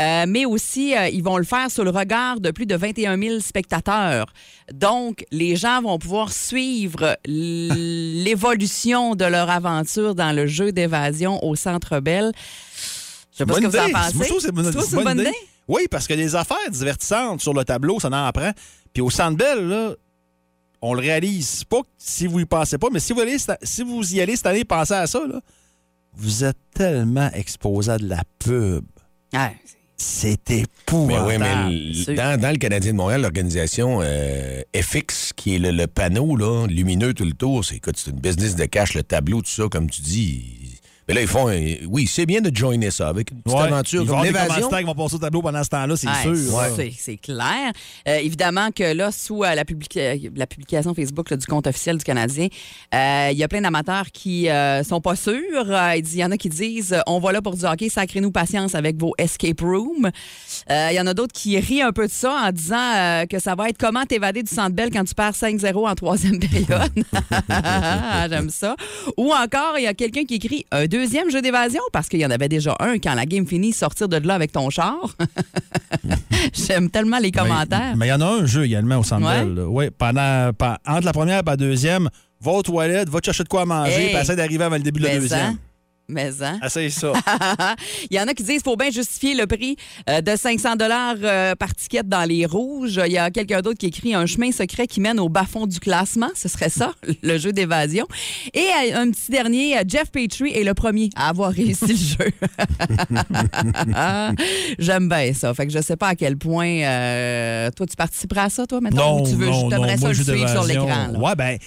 Euh, 0.00 0.24
mais 0.26 0.44
aussi, 0.44 0.96
euh, 0.96 1.08
ils 1.08 1.22
vont 1.22 1.36
le 1.36 1.44
faire 1.44 1.70
sous 1.70 1.84
le 1.84 1.90
regard 1.90 2.40
de 2.40 2.50
plus 2.50 2.66
de 2.66 2.74
21 2.74 3.20
000 3.20 3.40
spectateurs. 3.40 4.32
Donc, 4.72 5.24
les 5.30 5.56
gens 5.56 5.82
vont 5.82 5.98
pouvoir 5.98 6.32
suivre 6.32 7.18
l'évolution 7.26 9.14
de 9.14 9.24
leur 9.24 9.50
aventure 9.50 10.14
dans 10.14 10.32
le 10.34 10.46
jeu 10.46 10.72
d'évasion 10.72 11.44
au 11.44 11.54
Centre 11.54 12.00
Bell. 12.00 12.32
Je 13.32 13.38
sais 13.38 13.46
pas 13.46 13.54
ce 13.54 13.60
que 13.60 13.66
vous 13.66 13.76
en 13.76 13.90
pensez. 13.90 14.50
Bonne, 14.50 14.72
c'est 14.72 14.96
une 14.96 15.04
bonne 15.04 15.20
idée? 15.20 15.32
Oui, 15.68 15.82
parce 15.90 16.06
que 16.06 16.14
les 16.14 16.34
affaires 16.34 16.70
divertissantes 16.70 17.40
sur 17.42 17.52
le 17.54 17.64
tableau, 17.64 18.00
ça 18.00 18.08
en 18.08 18.32
prend. 18.32 18.52
Puis 18.92 19.02
au 19.02 19.10
Centre 19.10 19.36
Bell, 19.36 19.66
là, 19.68 19.94
on 20.80 20.94
le 20.94 21.00
réalise 21.00 21.64
pas 21.64 21.82
si 21.98 22.26
vous 22.26 22.40
y 22.40 22.44
pensez 22.46 22.78
pas, 22.78 22.88
mais 22.92 23.00
si 23.00 23.12
vous, 23.12 23.20
allez, 23.20 23.36
si 23.62 23.82
vous 23.82 24.14
y 24.14 24.20
allez 24.20 24.36
cette 24.36 24.46
année, 24.46 24.64
pensez 24.64 24.94
à 24.94 25.06
ça, 25.06 25.20
là. 25.26 25.40
Vous 26.14 26.42
êtes 26.44 26.56
tellement 26.74 27.30
exposé 27.32 27.92
à 27.92 27.98
de 27.98 28.08
la 28.08 28.22
pub. 28.38 28.84
Ouais. 29.32 29.56
C'est 30.00 30.38
Mais 30.48 30.60
épouvantable. 30.60 31.26
oui, 31.28 31.38
mais 31.38 31.88
l- 31.88 31.94
sûr. 31.94 32.14
dans, 32.14 32.40
dans 32.40 32.50
le 32.52 32.56
Canadien 32.56 32.92
de 32.92 32.96
Montréal, 32.96 33.20
l'organisation 33.22 33.98
euh, 34.02 34.62
FX, 34.74 35.32
qui 35.34 35.56
est 35.56 35.58
le, 35.58 35.72
le 35.72 35.86
panneau 35.88 36.36
là, 36.36 36.66
lumineux 36.68 37.14
tout 37.14 37.24
le 37.24 37.32
tour, 37.32 37.64
c'est 37.64 37.76
écoute, 37.76 37.96
c'est 37.96 38.10
une 38.12 38.20
business 38.20 38.54
de 38.54 38.64
cash, 38.64 38.94
le 38.94 39.02
tableau, 39.02 39.42
tout 39.42 39.50
ça, 39.50 39.64
comme 39.68 39.90
tu 39.90 40.00
dis. 40.00 40.57
Mais 41.08 41.14
là, 41.14 41.20
ils 41.22 41.26
font. 41.26 41.48
un- 41.48 41.74
oui, 41.88 42.06
c'est 42.06 42.26
bien 42.26 42.40
de 42.42 42.54
joiner 42.54 42.90
ça 42.90 43.08
avec 43.08 43.30
une 43.30 43.40
petite 43.40 43.56
Ouais. 43.58 43.64
aventure 43.64 44.02
Il 44.02 44.06
va 44.08 44.12
y 44.12 44.16
comme 44.16 44.18
avoir 44.18 44.22
des 44.24 44.28
l'évasion. 44.28 44.54
commanditaires 44.68 44.78
qui 44.80 44.84
vont 44.84 44.94
passer 45.04 45.14
au 45.14 45.18
tableau 45.18 45.42
pendant 45.42 45.64
ce 45.64 45.68
temps-là, 45.70 45.96
c'est 45.96 46.06
Ouais, 46.08 46.36
sûr. 46.36 46.92
c'est- 46.98 47.16
clair. 47.16 47.72
Euh, 48.06 48.16
évidemment 48.18 48.70
que 48.70 48.92
là, 48.94 49.10
sous 49.10 49.42
euh, 49.42 49.54
la, 49.54 49.64
publica- 49.64 50.16
la 50.36 50.46
publication 50.46 50.94
Facebook 50.94 51.30
là, 51.30 51.36
du 51.38 51.46
compte 51.46 51.66
officiel 51.66 51.96
du 51.98 52.04
Canadien, 52.04 52.48
euh, 52.94 53.28
il 53.32 53.38
y 53.38 53.42
a 53.42 53.48
plein 53.48 53.62
d'amateurs 53.62 54.06
qui 54.12 54.48
euh, 54.50 54.82
sont 54.84 55.00
pas 55.00 55.16
sûrs. 55.16 55.34
Euh, 55.70 55.94
il 55.96 56.16
y 56.16 56.24
en 56.24 56.30
a 56.30 56.36
qui 56.36 56.48
disent 56.50 56.92
euh, 56.92 57.00
on 57.06 57.18
va 57.20 57.32
là 57.32 57.40
pour 57.42 57.56
du 57.56 57.64
hockey, 57.64 57.88
sacrez-nous 57.88 58.30
patience 58.30 58.74
avec 58.74 58.96
vos 59.00 59.14
escape 59.18 59.60
rooms. 59.62 60.10
Euh, 60.70 60.88
Il 60.92 60.96
y 60.96 61.00
en 61.00 61.06
a 61.06 61.14
d'autres 61.14 61.32
qui 61.32 61.58
rient 61.58 61.82
un 61.82 61.92
peu 61.92 62.06
de 62.06 62.12
ça 62.12 62.32
en 62.46 62.52
disant 62.52 62.76
euh, 62.96 63.24
que 63.26 63.38
ça 63.38 63.54
va 63.54 63.68
être 63.70 63.78
comment 63.78 64.04
t'évader 64.04 64.42
du 64.42 64.54
centre 64.54 64.74
belle 64.74 64.90
quand 64.90 65.04
tu 65.04 65.14
perds 65.14 65.34
5-0 65.34 65.88
en 65.88 65.94
troisième 65.94 66.38
période. 66.38 66.92
J'aime 68.30 68.50
ça. 68.50 68.76
Ou 69.16 69.32
encore, 69.32 69.74
il 69.78 69.84
y 69.84 69.86
a 69.86 69.94
quelqu'un 69.94 70.24
qui 70.24 70.34
écrit 70.34 70.66
un 70.70 70.86
deuxième 70.98 71.30
jeu 71.30 71.40
d'évasion 71.42 71.80
parce 71.92 72.08
qu'il 72.08 72.20
y 72.20 72.26
en 72.26 72.30
avait 72.30 72.48
déjà 72.48 72.76
un 72.80 72.98
quand 72.98 73.14
la 73.14 73.24
game 73.26 73.46
finit, 73.46 73.72
sortir 73.72 74.08
de 74.08 74.16
là 74.16 74.34
avec 74.34 74.52
ton 74.52 74.68
char. 74.70 74.96
J'aime 76.52 76.90
tellement 76.90 77.18
les 77.18 77.30
commentaires. 77.30 77.94
Mais 77.96 78.06
il 78.06 78.10
y 78.10 78.12
en 78.12 78.20
a 78.20 78.26
un 78.26 78.46
jeu 78.46 78.64
également 78.64 78.98
au 78.98 79.02
Centre 79.04 79.26
Ouais. 79.26 79.64
Oui, 79.66 79.90
pendant, 79.96 80.50
entre 80.86 81.04
la 81.04 81.12
première 81.12 81.40
et 81.40 81.42
la 81.46 81.56
deuxième, 81.56 82.08
va 82.40 82.52
aux 82.52 82.62
toilettes, 82.62 83.08
va 83.08 83.20
te 83.20 83.26
chercher 83.26 83.44
de 83.44 83.48
quoi 83.48 83.64
manger, 83.64 83.92
Hey. 83.92 84.08
puis 84.08 84.16
essaie 84.16 84.36
d'arriver 84.36 84.64
avant 84.64 84.76
le 84.76 84.82
début 84.82 85.00
de 85.00 85.06
la 85.06 85.18
deuxième. 85.18 85.56
Mais 86.10 86.30
hein? 86.42 86.58
Essaye 86.64 86.90
ça. 86.90 87.12
Il 88.10 88.16
y 88.16 88.20
en 88.20 88.26
a 88.26 88.32
qui 88.34 88.42
disent 88.42 88.54
qu'il 88.54 88.62
faut 88.62 88.76
bien 88.76 88.90
justifier 88.90 89.34
le 89.34 89.46
prix 89.46 89.76
euh, 90.08 90.20
de 90.22 90.36
500 90.36 90.76
dollars 90.76 91.16
par 91.58 91.74
ticket 91.74 92.02
dans 92.02 92.24
les 92.28 92.46
rouges. 92.46 92.98
Il 93.06 93.12
y 93.12 93.18
a 93.18 93.30
quelqu'un 93.30 93.60
d'autre 93.60 93.78
qui 93.78 93.86
écrit 93.86 94.14
un 94.14 94.24
chemin 94.26 94.50
secret 94.52 94.86
qui 94.86 95.00
mène 95.00 95.20
au 95.20 95.28
bas-fond 95.28 95.66
du 95.66 95.78
classement. 95.80 96.30
Ce 96.34 96.48
serait 96.48 96.70
ça, 96.70 96.92
le 97.22 97.38
jeu 97.38 97.52
d'évasion. 97.52 98.06
Et 98.54 98.60
euh, 98.92 98.96
un 99.02 99.10
petit 99.10 99.30
dernier, 99.30 99.76
euh, 99.78 99.82
Jeff 99.86 100.10
Petrie 100.10 100.52
est 100.54 100.64
le 100.64 100.74
premier 100.74 101.10
à 101.14 101.28
avoir 101.28 101.52
réussi 101.52 101.86
le 101.88 101.94
jeu. 101.94 102.30
J'aime 104.78 105.08
bien 105.08 105.32
ça. 105.34 105.52
Fait 105.54 105.66
que 105.66 105.72
je 105.72 105.80
sais 105.80 105.96
pas 105.96 106.08
à 106.08 106.14
quel 106.14 106.36
point 106.36 106.68
euh, 106.82 107.70
toi 107.70 107.86
tu 107.86 107.96
participeras 107.96 108.44
à 108.44 108.50
ça, 108.50 108.66
toi, 108.66 108.80
maintenant, 108.80 109.16
non, 109.18 109.22
ou 109.24 109.28
tu 109.28 109.34
veux, 109.36 109.46
non, 109.46 109.68
non, 109.68 109.96
ça 109.96 110.08
le 110.08 110.14
suivre 110.14 110.48
sur 110.48 110.64
l'écran. 110.64 111.10
Ouais, 111.20 111.34
ben, 111.36 111.58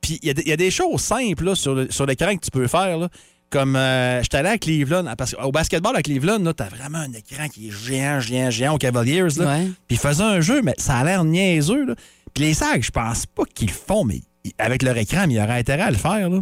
puis 0.00 0.18
il 0.22 0.26
y, 0.26 0.30
a 0.30 0.34
des- 0.34 0.42
il 0.42 0.48
y 0.48 0.52
a 0.52 0.56
des 0.56 0.70
choses 0.70 1.00
simples 1.00 1.44
là, 1.44 1.54
sur 1.54 1.74
l'écran 2.06 2.34
que 2.36 2.44
tu 2.44 2.50
peux 2.50 2.66
faire. 2.66 2.98
Là. 2.98 3.08
Comme 3.54 3.76
euh, 3.76 4.20
j'étais 4.20 4.38
allé 4.38 4.48
à 4.48 4.58
Cleveland, 4.58 5.04
parce 5.16 5.32
qu'au 5.32 5.52
basketball 5.52 5.94
à 5.94 6.02
Cleveland, 6.02 6.42
t'as 6.54 6.68
vraiment 6.68 6.98
un 6.98 7.12
écran 7.12 7.46
qui 7.48 7.68
est 7.68 7.70
géant, 7.70 8.18
géant, 8.18 8.50
géant 8.50 8.74
aux 8.74 8.78
Cavaliers. 8.78 9.22
Là. 9.36 9.46
Ouais. 9.46 9.66
Puis 9.86 9.96
ils 9.96 9.98
faisaient 9.98 10.24
un 10.24 10.40
jeu, 10.40 10.60
mais 10.60 10.74
ça 10.76 10.96
a 10.98 11.04
l'air 11.04 11.22
niaiseux. 11.22 11.84
Là. 11.86 11.94
Puis 12.34 12.42
les 12.46 12.54
sacs, 12.54 12.82
je 12.82 12.90
pense 12.90 13.26
pas 13.26 13.44
qu'ils 13.54 13.68
le 13.68 13.72
font, 13.72 14.02
mais 14.04 14.22
avec 14.58 14.82
leur 14.82 14.96
écran, 14.96 15.26
mais 15.28 15.34
il 15.34 15.36
y 15.36 15.40
aurait 15.40 15.56
intérêt 15.60 15.82
à 15.82 15.90
le 15.92 15.96
faire. 15.96 16.28
Là. 16.28 16.40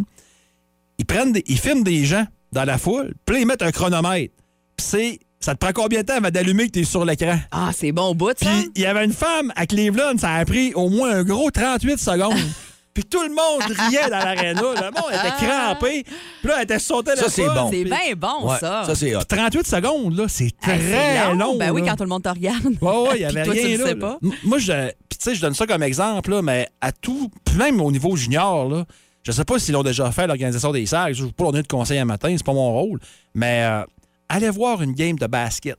Ils 0.97 1.05
prennent 1.05 1.33
des- 1.33 1.45
ils 1.49 1.59
filment 1.59 1.85
des 1.85 2.07
gens 2.07 2.25
dans 2.51 2.65
la 2.65 2.79
foule, 2.79 3.13
puis 3.27 3.35
là, 3.37 3.41
ils 3.43 3.47
mettent 3.47 3.63
un 3.63 3.73
chronomètre. 3.73 4.33
Puis 4.77 4.87
c'est. 4.87 5.19
Ça 5.39 5.55
te 5.55 5.59
prend 5.59 5.73
combien 5.75 6.01
de 6.01 6.07
temps 6.07 6.17
avant 6.17 6.31
d'allumer 6.31 6.69
que 6.69 6.73
tu 6.73 6.81
es 6.81 6.85
sur 6.85 7.05
l'écran? 7.05 7.37
Ah, 7.51 7.73
c'est 7.77 7.93
bon 7.93 8.11
au 8.11 8.15
bout, 8.15 8.29
ça? 8.39 8.47
Puis 8.49 8.71
il 8.77 8.83
y 8.83 8.87
avait 8.87 9.05
une 9.05 9.13
femme 9.13 9.53
à 9.57 9.67
Cleveland, 9.67 10.17
ça 10.17 10.31
a 10.35 10.45
pris 10.47 10.73
au 10.75 10.89
moins 10.89 11.11
un 11.17 11.25
gros 11.25 11.51
38 11.51 11.99
secondes. 11.99 12.39
Puis 12.95 13.05
tout 13.05 13.23
le 13.23 13.31
monde 13.31 13.63
riait 13.89 14.11
dans 14.11 14.19
l'aréna. 14.19 14.61
Le 14.61 14.91
monde 14.91 15.11
était 15.13 15.47
crampé. 15.47 16.05
Puis 16.05 16.49
là, 16.49 16.55
elle 16.59 16.65
était 16.65 16.79
sautée 16.79 17.17
Ça, 17.17 17.29
c'est 17.31 17.47
bon. 17.47 17.71
C'est 17.71 17.81
Puis- 17.83 17.85
bien 17.85 18.15
bon, 18.17 18.49
Ouais, 18.51 18.59
ça. 18.59 18.85
ça, 18.85 18.95
c'est 18.95 19.17
hot. 19.17 19.23
38 19.27 19.67
secondes, 19.67 20.15
là, 20.17 20.27
c'est 20.29 20.51
très 20.61 20.75
Hey, 20.77 21.19
c'est 21.31 21.35
long. 21.35 21.57
Ben 21.57 21.71
oui, 21.71 21.83
quand 21.87 21.97
tout 21.97 22.03
le 22.03 22.09
monde 22.11 22.23
te 22.23 22.29
regarde. 22.29 22.67
Ouais, 22.83 22.97
ouais, 23.09 23.09
il 23.17 23.21
y 23.23 23.25
avait 23.25 23.43
Puis 23.43 23.53
toi, 23.53 23.67
rien 23.67 23.77
le 23.79 23.83
là. 23.85 23.89
sais 23.89 23.95
pas. 23.97 24.19
Moi, 24.45 24.59
je, 24.59 24.73
puis 25.09 25.19
tu 25.19 25.25
sais, 25.25 25.35
je 25.35 25.41
donne 25.41 25.55
ça 25.55 25.67
comme 25.67 25.83
exemple, 25.83 26.31
là, 26.31 26.43
mais 26.43 26.69
à 26.83 26.93
tout, 26.93 27.31
puis 27.45 27.57
même 27.57 27.81
au 27.81 27.91
niveau 27.91 28.15
junior, 28.15 28.69
là, 28.69 28.85
je 29.23 29.33
sais 29.33 29.45
pas 29.45 29.59
s'ils 29.59 29.73
l'ont 29.73 29.83
déjà 29.83 30.11
fait, 30.13 30.27
l'organisation 30.27 30.73
des 30.73 30.85
sacs. 30.85 31.15
Je 31.15 31.25
ne 31.25 31.31
pas 31.31 31.45
leur 31.45 31.53
donner 31.53 31.63
de 31.63 31.69
conseils 31.69 31.99
un 31.99 32.05
matin, 32.05 32.35
c'est 32.37 32.45
pas 32.45 32.53
mon 32.53 32.73
rôle. 32.73 32.99
Mais 33.35 33.63
euh, 33.65 33.85
allez 34.29 34.51
voir 34.51 34.83
une 34.83 34.93
game 34.93 35.17
de 35.17 35.27
basket. 35.27 35.77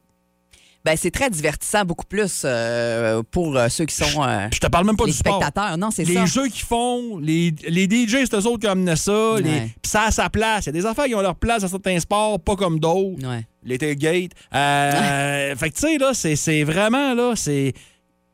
Ben, 0.86 0.98
c'est 0.98 1.12
très 1.12 1.30
divertissant, 1.30 1.86
beaucoup 1.86 2.06
plus 2.06 2.42
euh, 2.44 3.24
pour 3.32 3.56
euh, 3.56 3.70
ceux 3.70 3.86
qui 3.86 3.96
sont 3.96 4.22
euh, 4.22 4.48
je 4.54 4.60
te 4.60 4.68
parle 4.68 4.86
même 4.86 4.98
pas 4.98 5.06
les 5.06 5.12
du 5.14 5.18
sport. 5.18 5.42
spectateurs. 5.42 5.78
Non, 5.78 5.92
c'est 5.92 6.04
les 6.04 6.14
ça. 6.14 6.26
jeux 6.26 6.48
qu'ils 6.50 6.66
font, 6.66 7.18
les, 7.20 7.56
les 7.70 7.86
DJ, 7.86 8.26
c'est 8.30 8.34
eux 8.36 8.46
autres 8.48 8.60
qui 8.60 8.68
amenaient 8.68 8.98
ça. 8.98 9.36
les- 9.38 9.44
Ouais. 9.50 9.70
Puis 9.82 9.90
ça 9.90 10.04
a 10.08 10.12
sa 10.12 10.30
place. 10.30 10.66
Il 10.66 10.68
y 10.68 10.70
a 10.72 10.74
des 10.74 10.86
affaires 10.86 11.06
qui 11.06 11.16
ont 11.16 11.22
leur 11.22 11.36
place 11.36 11.62
dans 11.62 11.70
certains 11.70 11.98
sports, 12.02 12.38
pas 12.40 12.58
comme 12.58 12.80
d'autres. 12.82 13.26
Ouais. 13.26 13.46
Les 13.64 13.78
tailgates. 13.78 14.32
Euh, 14.54 15.56
fait 15.58 15.70
que 15.70 15.76
tu 15.76 15.82
sais, 15.88 15.98
là, 15.98 16.14
c'est- 16.14 16.36
c'est 16.36 16.64
vraiment, 16.66 17.14
là, 17.14 17.32
c'est... 17.38 17.74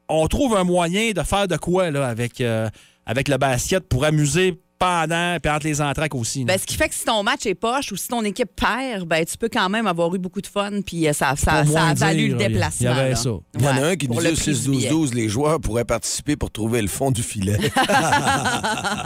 On 0.08 0.28
trouve 0.28 0.58
un 0.58 0.64
moyen 0.64 1.12
de 1.12 1.22
faire 1.22 1.48
de 1.48 1.56
quoi, 1.56 1.92
là, 1.92 2.08
avec, 2.08 2.42
euh, 2.42 2.68
avec 3.06 3.28
le 3.28 3.38
basket 3.38 3.88
pour 3.88 4.06
amuser 4.06 4.60
pendant 4.80 5.38
puis 5.42 5.52
entre 5.52 5.68
les 5.68 5.82
entraques 5.82 6.16
aussi. 6.16 6.46
Ben, 6.46 6.58
ce 6.58 6.66
qui 6.66 6.76
fait 6.76 6.88
que 6.90 6.96
si 6.96 7.04
ton 7.04 7.22
match 7.22 7.46
est 7.46 7.54
poche 7.56 7.92
ou 7.92 7.98
si 7.98 8.08
ton 8.08 8.24
équipe 8.24 8.50
perd, 8.56 9.06
ben, 9.08 9.26
tu 9.26 9.38
peux 9.38 9.50
quand 9.52 9.68
même 9.70 9.86
avoir 9.88 10.14
eu 10.16 10.20
beaucoup 10.20 10.42
de 10.42 10.48
fun, 10.48 10.72
puis 10.86 11.08
euh, 11.08 11.14
ça, 11.14 11.36
ça, 11.36 11.66
ça 11.66 11.84
a 11.88 11.94
valu 11.94 12.30
dire, 12.30 12.38
le 12.38 12.44
déplacement. 12.48 12.90
il 12.92 12.96
y 12.98 13.00
avait 13.00 13.10
là. 13.10 13.16
ça. 13.18 13.30
Il 13.56 13.62
y 13.64 13.68
en 13.68 13.78
a 13.78 13.82
un 13.88 13.96
qui 13.98 14.08
pour 14.08 14.20
billet. 14.20 14.32
6-12-12, 14.34 15.14
les 15.14 15.28
joueurs 15.30 15.60
pourraient 15.60 15.86
participer 15.86 16.36
pour 16.38 16.50
trouver 16.50 16.82
le 16.82 16.88
fond 16.88 17.12
du 17.12 17.22
filet. 17.24 17.58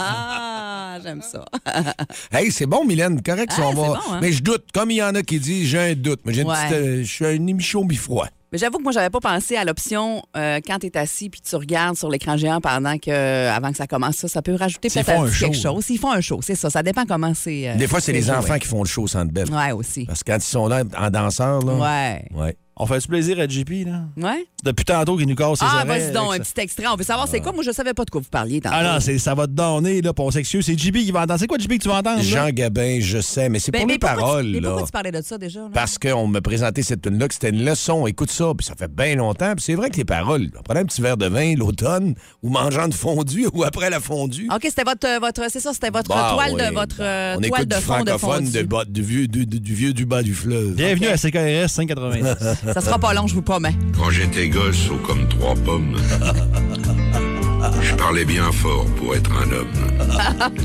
Ah, 0.05 0.99
j'aime 1.03 1.21
ça. 1.21 1.43
hey, 2.31 2.51
c'est 2.51 2.65
bon, 2.67 2.85
Mylène, 2.85 3.21
correct, 3.21 3.51
Ah, 3.53 3.55
ça, 3.61 3.67
on 3.67 3.71
c'est 3.71 3.75
va. 3.77 3.87
bon, 3.87 3.95
hein? 4.13 4.19
Mais 4.21 4.31
je 4.31 4.43
doute, 4.43 4.65
comme 4.73 4.91
il 4.91 4.97
y 4.97 5.03
en 5.03 5.15
a 5.15 5.23
qui 5.23 5.39
disent, 5.39 5.67
j'ai 5.67 5.79
un 5.79 5.93
doute. 5.95 6.19
Mais 6.25 6.33
j'ai 6.33 6.41
une 6.41 6.49
Ouais. 6.49 6.55
petite, 6.55 6.73
euh, 6.73 7.03
je 7.03 7.11
suis 7.11 7.25
un 7.25 7.47
émichon 7.47 7.83
bifroid. 7.85 8.27
Mais 8.53 8.59
j'avoue 8.59 8.77
que 8.77 8.83
moi, 8.83 8.91
j'avais 8.91 9.09
pas 9.09 9.19
pensé 9.19 9.55
à 9.57 9.65
l'option 9.65 10.21
euh, 10.37 10.59
quand 10.65 10.77
tu 10.79 10.85
es 10.85 10.95
assis 10.97 11.29
puis 11.29 11.41
tu 11.41 11.55
regardes 11.55 11.97
sur 11.97 12.07
l'écran 12.07 12.37
géant 12.37 12.61
pendant 12.61 12.99
que, 12.99 13.49
avant 13.49 13.71
que 13.71 13.77
ça 13.77 13.87
commence. 13.87 14.15
Ça, 14.17 14.27
ça 14.27 14.41
peut 14.43 14.53
rajouter 14.55 14.89
peut-être 14.89 15.39
quelque 15.39 15.55
chose. 15.57 15.83
S'ils 15.83 15.97
font 15.99 16.11
un 16.11 16.21
show, 16.21 16.39
c'est 16.43 16.53
ça. 16.55 16.69
Ça 16.69 16.83
dépend 16.83 17.05
comment 17.07 17.33
c'est. 17.33 17.67
euh, 17.69 17.75
Des 17.75 17.87
fois, 17.87 17.99
c'est 17.99 18.11
les 18.13 18.21
joué. 18.21 18.31
enfants 18.35 18.59
qui 18.59 18.67
font 18.67 18.83
le 18.83 18.87
show 18.87 19.01
au 19.03 19.07
centre 19.07 19.33
belle. 19.33 19.49
Ouais, 19.51 19.71
aussi. 19.71 20.05
Parce 20.05 20.23
que 20.23 20.31
quand 20.31 20.37
ils 20.37 20.41
sont 20.41 20.67
là 20.67 20.83
en 20.97 21.09
danseur, 21.09 21.61
là. 21.65 21.73
Ouais. 21.73 22.25
Ouais. 22.39 22.55
On 22.75 22.87
fait 22.87 22.97
du 22.97 23.07
plaisir 23.07 23.39
à 23.39 23.47
JP, 23.47 23.85
là? 23.85 24.01
Ouais. 24.17 24.47
Depuis 24.63 24.83
tantôt 24.83 25.15
qu'il 25.15 25.27
nous 25.27 25.35
casse 25.35 25.59
ses 25.59 25.65
Ah, 25.67 25.83
vas-y 25.85 26.11
donc, 26.11 26.33
un 26.33 26.39
petit 26.39 26.59
extrait. 26.59 26.85
On 26.91 26.95
veut 26.95 27.03
savoir 27.03 27.27
c'est 27.27 27.39
quoi? 27.39 27.51
Moi, 27.51 27.63
je 27.63 27.69
savais 27.71 27.93
pas 27.93 28.03
de 28.03 28.09
quoi 28.09 28.19
vous 28.19 28.29
parliez 28.31 28.61
tantôt. 28.61 28.75
Ah 28.79 28.95
non, 28.95 28.99
c'est- 28.99 29.19
ça 29.19 29.35
va 29.35 29.45
te 29.45 29.51
donner, 29.51 30.01
là, 30.01 30.11
pour 30.11 30.25
on 30.25 30.31
s'excuse. 30.31 30.65
C'est 30.65 30.75
JP 30.79 30.95
qui 31.03 31.11
va 31.11 31.21
entendre. 31.21 31.39
C'est 31.39 31.45
quoi, 31.45 31.59
JP, 31.59 31.77
que 31.77 31.83
tu 31.83 31.87
vas 31.89 31.97
entendre? 31.99 32.17
là? 32.17 32.23
Jean 32.23 32.49
Gabin, 32.49 32.97
je 32.99 33.19
sais, 33.19 33.47
mais 33.49 33.59
c'est 33.59 33.71
Ben, 33.71 33.83
pour 33.83 33.91
tu- 33.91 33.99
paroles, 33.99 34.47
mais 34.47 34.59
là. 34.59 34.69
pourquoi 34.69 34.85
tu 34.87 34.91
parlais 34.91 35.11
de 35.11 35.21
ça 35.21 35.37
déjà? 35.37 35.59
là? 35.59 35.69
Parce 35.71 35.99
qu'on 35.99 36.25
me 36.27 36.39
présentait 36.41 36.81
cette 36.81 37.03
tune-là, 37.03 37.27
que 37.27 37.35
c'était 37.35 37.49
une 37.49 37.63
leçon. 37.63 38.07
Écoute 38.07 38.31
ça, 38.31 38.51
puis 38.57 38.65
ça 38.65 38.73
fait 38.75 38.91
bien 38.91 39.15
longtemps. 39.17 39.53
Puis 39.55 39.65
c'est 39.65 39.75
vrai 39.75 39.91
que 39.91 39.97
les 39.97 40.05
paroles, 40.05 40.47
on 40.57 40.63
prenait 40.63 40.79
un 40.79 40.85
petit 40.85 41.01
verre 41.01 41.17
de 41.17 41.27
vin 41.27 41.53
l'automne, 41.55 42.15
ou 42.41 42.49
mangeant 42.49 42.87
de 42.87 42.95
fondue, 42.95 43.45
ou 43.53 43.63
après 43.63 43.91
la 43.91 43.99
fondue. 43.99 44.47
OK, 44.51 44.61
c'était 44.63 44.83
votre, 44.83 45.07
euh, 45.07 45.19
votre 45.19 45.43
c'est 45.51 45.59
ça, 45.59 45.73
c'était 45.73 45.91
votre 45.91 46.09
Bah, 46.09 46.31
toile 46.33 46.53
oui. 46.55 46.63
de 46.69 46.73
votre 46.73 46.95
euh, 47.01 47.35
On 47.37 47.41
toile 47.41 47.61
écoute 47.61 47.69
de 47.69 47.75
du 47.75 47.81
fond 47.83 48.03
de 48.03 48.09
francophone 48.09 48.45
fondue. 48.47 48.91
du, 48.91 49.01
vieux, 49.03 49.27
du, 49.27 49.45
du- 49.45 49.59
du 49.59 49.73
vieux 49.75 49.93
du 49.93 50.05
bas 50.07 50.23
du 50.23 50.33
fleuve. 50.33 50.73
Bienvenue 50.73 51.07
à 51.09 51.17
CKRS 51.17 51.67
590. 51.69 52.62
Ça 52.71 52.81
sera 52.81 52.99
pas 52.99 53.13
long, 53.13 53.27
je 53.27 53.33
vous 53.35 53.41
promets. 53.41 53.75
Quand 53.97 54.09
j'étais 54.09 54.47
gosse, 54.49 54.89
haut 54.89 54.97
comme 55.05 55.27
trois 55.27 55.55
pommes, 55.55 55.97
je 57.81 57.95
parlais 57.95 58.25
bien 58.25 58.51
fort 58.51 58.85
pour 58.97 59.15
être 59.15 59.31
un 59.31 59.51
homme. 59.51 60.53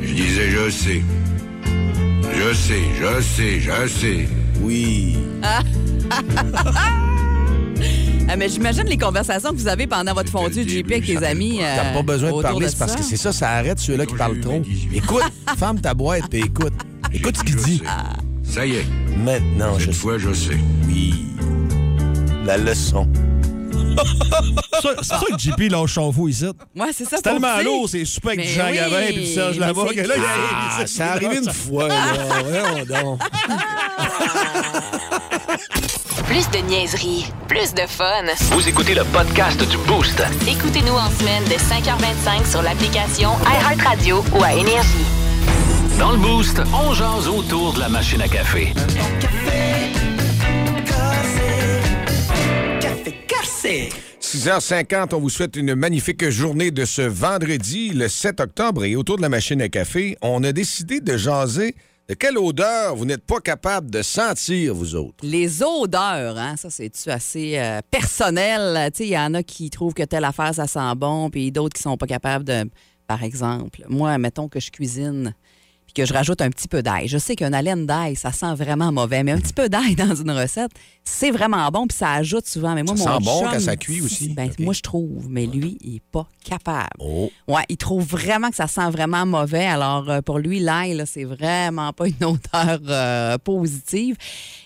Je 0.00 0.14
disais 0.14 0.50
je 0.50 0.70
sais, 0.70 1.02
je 2.34 2.54
sais, 2.54 2.80
je 3.00 3.20
sais, 3.22 3.60
je 3.60 3.88
sais. 3.88 4.28
Oui. 4.62 5.16
Ah, 8.30 8.36
mais 8.36 8.50
j'imagine 8.50 8.84
les 8.84 8.98
conversations 8.98 9.52
que 9.52 9.56
vous 9.56 9.68
avez 9.68 9.86
pendant 9.86 10.12
votre 10.12 10.30
fondue 10.30 10.68
JP 10.68 10.90
avec 10.92 11.06
tes 11.06 11.16
amis. 11.24 11.60
euh, 11.62 11.76
T'as 11.76 11.94
pas 11.94 12.02
besoin 12.02 12.28
de 12.28 12.34
autour 12.34 12.50
parler, 12.50 12.68
c'est 12.68 12.76
parce 12.78 12.94
que 12.94 13.02
c'est 13.02 13.16
ça, 13.16 13.32
ça 13.32 13.48
arrête 13.52 13.78
ceux-là 13.78 14.04
qui 14.04 14.16
parlent 14.16 14.38
trop. 14.40 14.62
Écoute, 14.92 15.22
ferme 15.56 15.80
ta 15.80 15.94
boîte 15.94 16.34
et 16.34 16.40
écoute. 16.40 16.74
Écoute 17.10 17.38
ce 17.38 17.44
qu'il 17.44 17.56
dit. 17.56 17.82
Ça 18.42 18.66
y 18.66 18.72
est, 18.74 18.86
Maintenant, 19.18 19.78
je 19.78 19.84
cette 19.86 19.94
sais. 19.94 20.00
fois 20.00 20.18
je 20.18 20.32
sais. 20.32 20.58
Oui. 20.86 21.14
La 22.44 22.56
leçon. 22.56 23.06
C'est 24.80 25.04
ça- 25.04 25.18
ça 25.18 25.20
que 25.28 25.38
JP 25.38 25.70
lâche 25.72 25.94
son 25.94 26.12
fou 26.12 26.28
ici. 26.28 26.44
Ouais, 26.76 26.86
c'est 26.92 27.04
ça. 27.04 27.16
C'est 27.16 27.22
tellement 27.22 27.58
lourd, 27.64 27.88
c'est 27.88 28.04
super 28.04 28.30
avec 28.32 28.46
Jean 28.48 28.66
oui, 28.70 28.76
Gabin 28.76 29.00
et 29.00 29.26
Serge 29.26 29.58
mais 29.58 29.66
Lavoie. 29.66 29.92
que 29.92 30.00
là, 30.00 30.14
il 30.16 30.22
Ah, 30.24 30.74
arrive. 30.76 30.86
c'est 30.86 31.02
arrivé 31.02 31.36
une 31.38 31.52
fois, 31.52 31.88
là. 31.88 31.96
Voyons 32.44 32.84
donc. 33.02 33.20
Plus 36.26 36.48
de 36.50 36.58
niaiserie, 36.68 37.26
plus 37.48 37.72
de 37.74 37.80
fun. 37.88 38.04
Vous 38.52 38.68
écoutez 38.68 38.94
le 38.94 39.02
podcast 39.04 39.58
du 39.68 39.78
Boost. 39.78 40.22
Écoutez-nous 40.46 40.92
en 40.94 41.10
semaine 41.10 41.42
de 41.44 41.54
5h25 41.54 42.48
sur 42.50 42.62
l'application 42.62 43.30
iHeartRadio 43.46 44.22
ou 44.38 44.42
à 44.44 44.52
Énergie. 44.52 45.06
Dans 45.98 46.12
le 46.12 46.18
Boost, 46.18 46.60
on 46.72 46.94
jase 46.94 47.26
autour 47.26 47.72
de 47.72 47.80
la 47.80 47.88
machine 47.88 48.22
à 48.22 48.28
café. 48.28 48.72
6h50, 54.20 55.14
on 55.14 55.20
vous 55.20 55.30
souhaite 55.30 55.56
une 55.56 55.74
magnifique 55.74 56.28
journée 56.28 56.70
de 56.70 56.84
ce 56.84 57.02
vendredi, 57.02 57.90
le 57.90 58.08
7 58.08 58.40
octobre. 58.40 58.84
Et 58.84 58.94
autour 58.94 59.16
de 59.16 59.22
la 59.22 59.28
machine 59.28 59.60
à 59.60 59.68
café, 59.68 60.16
on 60.22 60.44
a 60.44 60.52
décidé 60.52 61.00
de 61.00 61.16
jaser 61.16 61.74
de 62.08 62.14
quelle 62.14 62.38
odeur 62.38 62.94
vous 62.94 63.04
n'êtes 63.04 63.24
pas 63.24 63.40
capable 63.40 63.90
de 63.90 64.02
sentir, 64.02 64.74
vous 64.74 64.94
autres. 64.94 65.16
Les 65.22 65.62
odeurs, 65.62 66.38
hein, 66.38 66.54
ça, 66.56 66.70
c'est-tu 66.70 67.10
assez 67.10 67.58
euh, 67.58 67.80
personnel? 67.90 68.90
Tu 68.92 68.98
sais, 68.98 69.06
il 69.06 69.12
y 69.12 69.18
en 69.18 69.34
a 69.34 69.42
qui 69.42 69.68
trouvent 69.70 69.94
que 69.94 70.04
telle 70.04 70.24
affaire, 70.24 70.54
ça 70.54 70.66
sent 70.66 70.94
bon, 70.96 71.28
puis 71.30 71.50
d'autres 71.50 71.74
qui 71.74 71.82
sont 71.82 71.96
pas 71.96 72.06
capables 72.06 72.44
de. 72.44 72.70
Par 73.06 73.22
exemple, 73.22 73.84
moi, 73.88 74.18
mettons 74.18 74.48
que 74.48 74.60
je 74.60 74.70
cuisine 74.70 75.34
que 75.98 76.06
je 76.06 76.12
rajoute 76.14 76.40
un 76.40 76.50
petit 76.50 76.68
peu 76.68 76.82
d'ail. 76.82 77.08
Je 77.08 77.18
sais 77.18 77.34
qu'une 77.36 77.54
haleine 77.54 77.84
d'ail, 77.86 78.16
ça 78.16 78.32
sent 78.32 78.54
vraiment 78.54 78.92
mauvais, 78.92 79.22
mais 79.24 79.32
un 79.32 79.38
petit 79.40 79.52
peu 79.52 79.68
d'ail 79.68 79.94
dans 79.96 80.14
une 80.14 80.30
recette, 80.30 80.70
c'est 81.04 81.30
vraiment 81.30 81.68
bon, 81.70 81.86
puis 81.86 81.96
ça 81.98 82.12
ajoute 82.12 82.46
souvent. 82.46 82.74
Mais 82.74 82.82
moi, 82.82 82.96
Ça 82.96 83.10
mon 83.12 83.18
sent 83.18 83.24
bon 83.24 83.40
chum, 83.40 83.48
quand 83.52 83.60
ça 83.60 83.76
cuit 83.76 84.00
aussi? 84.00 84.28
Ben. 84.34 84.50
Moi, 84.60 84.72
je 84.74 84.82
trouve, 84.82 85.26
mais 85.28 85.46
lui, 85.46 85.76
il 85.80 85.96
est 85.96 86.02
pas 86.12 86.26
capable. 86.44 86.88
Oh. 87.00 87.30
Ouais, 87.48 87.62
il 87.68 87.76
trouve 87.76 88.04
vraiment 88.04 88.50
que 88.50 88.56
ça 88.56 88.66
sent 88.66 88.88
vraiment 88.90 89.26
mauvais. 89.26 89.66
Alors, 89.66 90.08
euh, 90.10 90.20
pour 90.22 90.38
lui, 90.38 90.60
l'ail, 90.60 91.02
c'est 91.06 91.24
vraiment 91.24 91.92
pas 91.92 92.06
une 92.06 92.24
odeur 92.24 92.80
euh, 92.88 93.38
positive. 93.38 94.16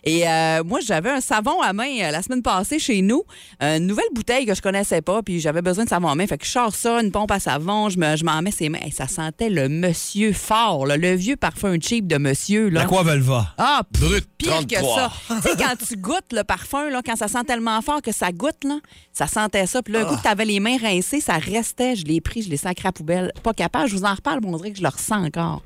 Et 0.05 0.29
euh, 0.29 0.63
moi, 0.65 0.81
j'avais 0.85 1.11
un 1.11 1.21
savon 1.21 1.61
à 1.63 1.73
main 1.73 2.11
la 2.11 2.23
semaine 2.23 2.43
passée 2.43 2.79
chez 2.79 3.03
nous, 3.03 3.23
une 3.61 3.87
nouvelle 3.87 4.05
bouteille 4.15 4.47
que 4.47 4.55
je 4.55 4.61
connaissais 4.63 5.01
pas, 5.01 5.23
puis 5.23 5.41
j'avais 5.41 5.63
besoin 5.63 5.85
de 5.85 5.89
savon 5.89 6.09
à 6.09 6.15
main. 6.15 6.27
Fait 6.27 6.39
que 6.39 6.45
je 6.45 6.51
sors 6.51 6.75
ça, 6.75 7.01
une 7.01 7.11
pompe 7.13 7.31
à 7.31 7.39
savon, 7.41 7.89
je 7.89 7.99
me- 7.99 8.17
je 8.17 8.25
m'en 8.25 8.43
mets 8.43 8.51
ses 8.51 8.69
mains. 8.69 8.81
Hey, 8.83 8.91
ça 8.93 9.07
sentait 9.09 9.49
le 9.49 9.69
monsieur 9.69 10.33
fort, 10.33 10.87
là, 10.87 10.97
le 10.97 11.15
vieux 11.23 11.37
parfum 11.37 11.77
cheap 11.81 12.07
de 12.07 12.19
monsieur. 12.19 12.69
Là. 12.69 12.87
Velva. 12.87 13.55
Ah, 13.57 13.83
pff, 13.91 14.03
Brut 14.03 14.29
pire 14.37 14.67
que 14.67 14.75
33. 14.75 14.97
ça. 15.29 15.37
tu 15.37 15.43
sais, 15.43 15.57
quand 15.57 15.87
tu 15.87 15.97
goûtes 15.97 16.33
le 16.33 16.43
parfum, 16.43 16.91
là, 16.91 17.01
quand 17.05 17.17
ça 17.17 17.29
sent 17.29 17.45
tellement 17.47 17.81
fort 17.81 18.03
que 18.03 18.13
ça 18.13 18.33
goûte, 18.33 18.65
là, 18.65 18.79
ça 19.13 19.27
sentait 19.27 19.67
ça. 19.67 19.83
Puis 19.83 19.95
là, 19.95 20.01
un 20.01 20.05
coup 20.05 20.17
que 20.17 20.23
tu 20.23 20.29
avais 20.29 20.45
les 20.45 20.61
mains 20.61 20.77
rincées, 20.79 21.21
ça 21.21 21.35
restait. 21.39 21.97
Je 21.97 22.05
l'ai 22.05 22.21
pris, 22.21 22.43
je 22.43 22.51
l'ai 22.51 22.57
sacré 22.57 22.87
à 22.87 22.89
la 22.89 22.93
poubelle. 22.93 23.33
Pas 23.43 23.53
capable, 23.55 23.89
je 23.89 23.97
vous 23.97 24.05
en 24.05 24.15
reparle, 24.15 24.41
mais 24.43 24.49
on 24.49 24.57
dirait 24.57 24.73
que 24.73 24.79
je 24.79 24.83
le 24.83 24.89
ressens 24.89 25.25
encore. 25.25 25.63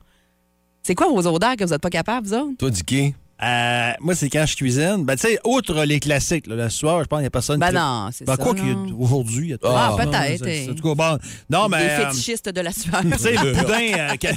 C'est 0.82 0.94
quoi 0.94 1.08
vos 1.08 1.26
odeurs 1.26 1.56
que 1.56 1.64
vous 1.64 1.70
n'êtes 1.70 1.82
pas 1.82 1.90
capable, 1.90 2.26
vous 2.26 2.34
autres? 2.34 2.56
Toi, 2.58 2.70
Dicky? 2.70 3.14
Euh, 3.42 3.92
moi, 4.00 4.14
c'est 4.14 4.30
quand 4.30 4.46
je 4.46 4.56
cuisine. 4.56 5.04
Ben, 5.04 5.14
tu 5.14 5.22
sais, 5.28 5.38
outre 5.44 5.84
les 5.84 6.00
classiques, 6.00 6.46
là, 6.46 6.54
le 6.56 6.70
soir, 6.70 7.00
je 7.02 7.04
pense 7.06 7.18
qu'il 7.18 7.22
n'y 7.24 7.26
a 7.26 7.30
personne 7.30 7.60
Ben 7.60 7.68
qui. 7.68 7.74
non, 7.74 8.08
c'est 8.12 8.24
Ben, 8.24 8.34
ça. 8.36 8.42
quoi 8.42 8.54
qu'aujourd'hui, 8.54 9.48
il 9.48 9.50
y 9.50 9.54
a 9.54 9.58
Ah, 9.64 9.88
non, 9.90 9.96
peut-être, 10.10 10.44
c'est- 10.44 10.68
hein. 10.68 10.72
En 10.72 10.74
tout 10.74 10.82
cas, 10.82 10.94
bon. 10.94 11.18
Non, 11.50 11.68
mais. 11.68 11.84
Les 11.84 11.90
euh, 11.90 12.08
fétichistes 12.10 12.48
de 12.48 12.60
la 12.62 12.72
sueur. 12.72 13.02
Tu 13.02 13.18
sais, 13.18 13.32
le 13.32 13.52
boudin, 13.58 13.98
euh, 13.98 14.16
tu 14.18 14.28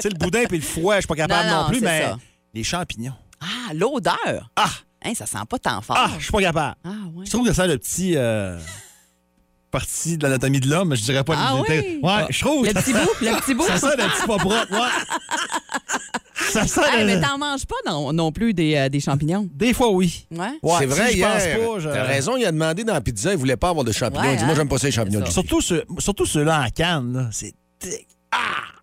sais, 0.00 0.08
le 0.10 0.18
boudin 0.18 0.44
puis 0.48 0.58
le 0.58 0.64
foie, 0.64 0.96
je 0.96 1.00
suis 1.00 1.08
pas 1.08 1.16
capable 1.16 1.48
Non, 1.48 1.54
non, 1.56 1.62
non, 1.62 1.68
plus, 1.70 1.78
c'est 1.80 1.84
mais 1.84 2.02
ça. 2.02 2.18
les 2.54 2.62
champignons. 2.64 3.14
Ah, 3.40 3.74
l'odeur! 3.74 4.50
Ah! 4.54 4.70
Hein, 5.04 5.12
ça 5.16 5.24
sent 5.26 5.38
pas 5.48 5.58
tant 5.58 5.80
fort. 5.80 5.96
Ah, 5.98 6.10
je 6.18 6.22
suis 6.24 6.32
pas 6.32 6.40
capable. 6.42 6.76
Ah, 6.84 6.88
ouais. 7.14 7.24
Je 7.24 7.30
trouve 7.30 7.46
que 7.48 7.52
ça 7.54 7.62
sent 7.64 7.68
le 7.68 7.78
petit 7.78 8.12
euh, 8.16 8.58
partie 9.70 10.18
de 10.18 10.22
l'anatomie 10.24 10.60
de 10.60 10.68
l'homme, 10.68 10.90
mais 10.90 10.96
je 10.96 11.02
dirais 11.02 11.24
pas 11.24 11.34
Ah 11.36 11.56
oui? 11.56 11.98
Ouais, 12.02 12.26
je 12.28 12.38
trouve. 12.44 12.66
Le 12.66 12.72
ça- 12.72 12.82
petit 12.82 12.92
bout, 12.92 13.08
le 13.22 13.40
petit 13.40 13.54
bout. 13.54 13.66
Ça 13.66 13.78
sent 13.78 13.96
le 13.96 14.04
petit 14.04 14.26
pas 14.26 14.36
propre, 14.36 14.70
ouais. 14.70 15.98
Ça 16.52 16.66
sent 16.66 16.80
Hey, 16.92 17.00
le- 17.00 17.06
mais 17.06 17.20
t'en 17.20 17.38
manges 17.38 17.66
pas 17.66 17.76
non, 17.90 18.12
non 18.12 18.32
plus 18.32 18.54
des, 18.54 18.74
euh, 18.76 18.88
des 18.88 19.00
champignons. 19.00 19.48
Des 19.52 19.72
fois, 19.74 19.90
oui. 19.90 20.26
Ouais. 20.30 20.38
Ouais, 20.62 20.72
c'est 20.78 20.86
vrai, 20.86 21.10
si 21.12 21.18
je 21.18 21.24
pense 21.24 21.42
hier. 21.44 21.58
pas, 21.58 21.78
je- 21.80 21.88
T'as 21.88 22.02
raison, 22.04 22.36
il 22.36 22.44
a 22.44 22.52
demandé 22.52 22.84
dans 22.84 22.94
la 22.94 23.00
pizza, 23.00 23.32
il 23.32 23.38
voulait 23.38 23.56
pas 23.56 23.68
avoir 23.70 23.84
de 23.84 23.92
champignons. 23.92 24.22
Ouais, 24.24 24.34
il 24.34 24.38
dit, 24.38 24.44
moi, 24.44 24.52
hein? 24.52 24.56
j'aime 24.56 24.68
pas 24.68 24.78
ça, 24.78 24.86
les 24.86 24.92
champignons. 24.92 25.20
C'est 25.26 25.32
ça. 25.32 25.40
Dicky. 25.42 25.48
Surtout, 25.48 25.60
ceux, 25.60 25.84
surtout 25.98 26.26
ceux-là 26.26 26.64
en 26.66 26.70
canne, 26.70 27.12
là. 27.14 27.28
C'est 27.32 27.54
tic. 27.78 28.06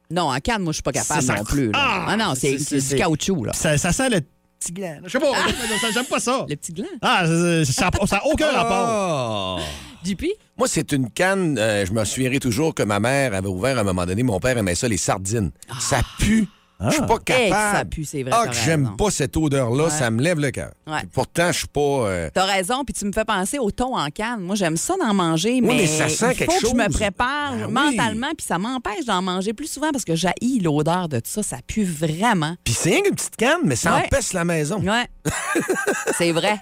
Non, 0.10 0.32
en 0.34 0.40
canne, 0.40 0.62
moi, 0.64 0.72
je 0.72 0.76
suis 0.78 0.84
pas 0.84 0.92
capable 0.94 1.20
C'est 1.22 1.28
ça. 1.28 1.36
non 1.36 1.44
plus. 1.44 1.72
là. 1.72 1.80
Ah! 1.82 2.06
Ah, 2.10 2.18
non, 2.18 2.34
c'est 2.36 2.58
C'est- 2.58 2.64
c'est 2.64 2.80
c'est- 2.80 2.96
du 2.96 3.02
caoutchouc, 3.02 3.44
là. 3.46 3.54
Ça, 3.54 3.78
ça 3.78 3.92
sent 3.92 4.10
le 4.10 4.22
petit 4.60 4.72
gland. 4.72 4.88
là. 4.88 5.00
Je 5.04 5.10
sais 5.10 5.20
pas, 5.20 5.32
ça- 5.34 5.92
j'aime 5.94 6.06
pas 6.06 6.20
ça. 6.20 6.46
Le 6.48 6.56
petit 6.56 6.72
gland. 6.72 6.86
Ah, 7.02 7.26
ça- 7.66 7.90
n'a 8.12 8.26
aucun 8.26 8.52
rapport. 8.52 8.72
Ah! 8.72 9.58
JP? 10.06 10.26
Moi, 10.58 10.68
c'est 10.70 10.94
une 10.94 11.10
canne, 11.12 11.58
euh, 11.60 11.86
je 11.86 11.92
me 11.92 12.06
souviendrai 12.06 12.40
toujours 12.40 12.74
que 12.74 12.82
ma 12.84 13.00
mère 13.02 13.34
avait 13.34 13.48
ouvert 13.50 13.78
à 13.78 13.82
un 13.82 13.84
moment 13.84 14.06
donné. 14.06 14.24
Mon 14.24 14.40
père 14.40 14.58
aimait 14.58 14.76
ça, 14.76 14.88
les 14.88 14.96
sardines. 14.98 15.52
Ça 15.80 16.00
pue. 16.20 16.48
Je 16.80 16.92
suis 16.92 17.02
pas 17.02 17.18
que 17.18 17.34
ça 17.34 17.50
capable. 17.50 17.90
pue, 17.90 18.06
c'est 18.06 18.22
vrai, 18.24 18.32
Ah, 18.36 18.48
que 18.48 18.54
j'aime 18.54 18.96
pas 18.96 19.10
cette 19.10 19.36
odeur-là, 19.36 19.86
Ouais. 19.86 19.90
ça 19.90 20.12
me 20.12 20.22
lève 20.22 20.40
le 20.40 20.52
cœur. 20.52 20.72
Ouais. 20.86 21.02
Pourtant, 21.12 21.52
je 21.52 21.58
suis 21.60 21.68
pas. 21.68 21.80
euh, 21.82 22.30
T'as 22.34 22.46
raison, 22.46 22.84
puis 22.84 22.94
tu 22.94 23.04
me 23.06 23.12
fais 23.12 23.26
penser 23.26 23.58
au 23.58 23.72
thon 23.72 23.98
en 23.98 24.10
canne. 24.10 24.42
Moi, 24.42 24.56
j'aime 24.56 24.78
ça 24.78 24.94
d'en 25.02 25.14
manger, 25.14 25.60
mais, 25.62 25.76
mais 25.76 25.88
ça 25.88 26.08
sent 26.08 26.34
il 26.34 26.38
quelque 26.38 26.52
faut 26.54 26.62
que 26.62 26.68
je 26.68 26.76
me 26.76 26.90
prépare 26.90 27.54
Ben 27.56 27.66
oui. 27.68 27.72
mentalement, 27.74 28.30
puis 28.38 28.46
ça 28.46 28.60
m'empêche 28.60 29.06
d'en 29.06 29.22
manger 29.24 29.54
plus 29.54 29.66
souvent 29.72 29.92
parce 29.92 30.06
que 30.06 30.16
j'haïs 30.16 30.60
l'odeur 30.62 31.10
de 31.10 31.20
ça. 31.24 31.42
Ça 31.42 31.58
pue 31.66 31.84
vraiment. 31.84 32.56
Puis 32.64 32.76
c'est 32.78 32.90
rien 32.92 33.02
qu'une 33.02 33.16
petite 33.16 33.36
canne, 33.38 33.62
mais 33.64 33.76
ça 33.76 33.96
Ouais. 33.96 34.06
empêche 34.06 34.34
la 34.34 34.46
maison. 34.46 34.80
Ouais, 34.80 35.08
c'est 36.18 36.32
vrai. 36.32 36.60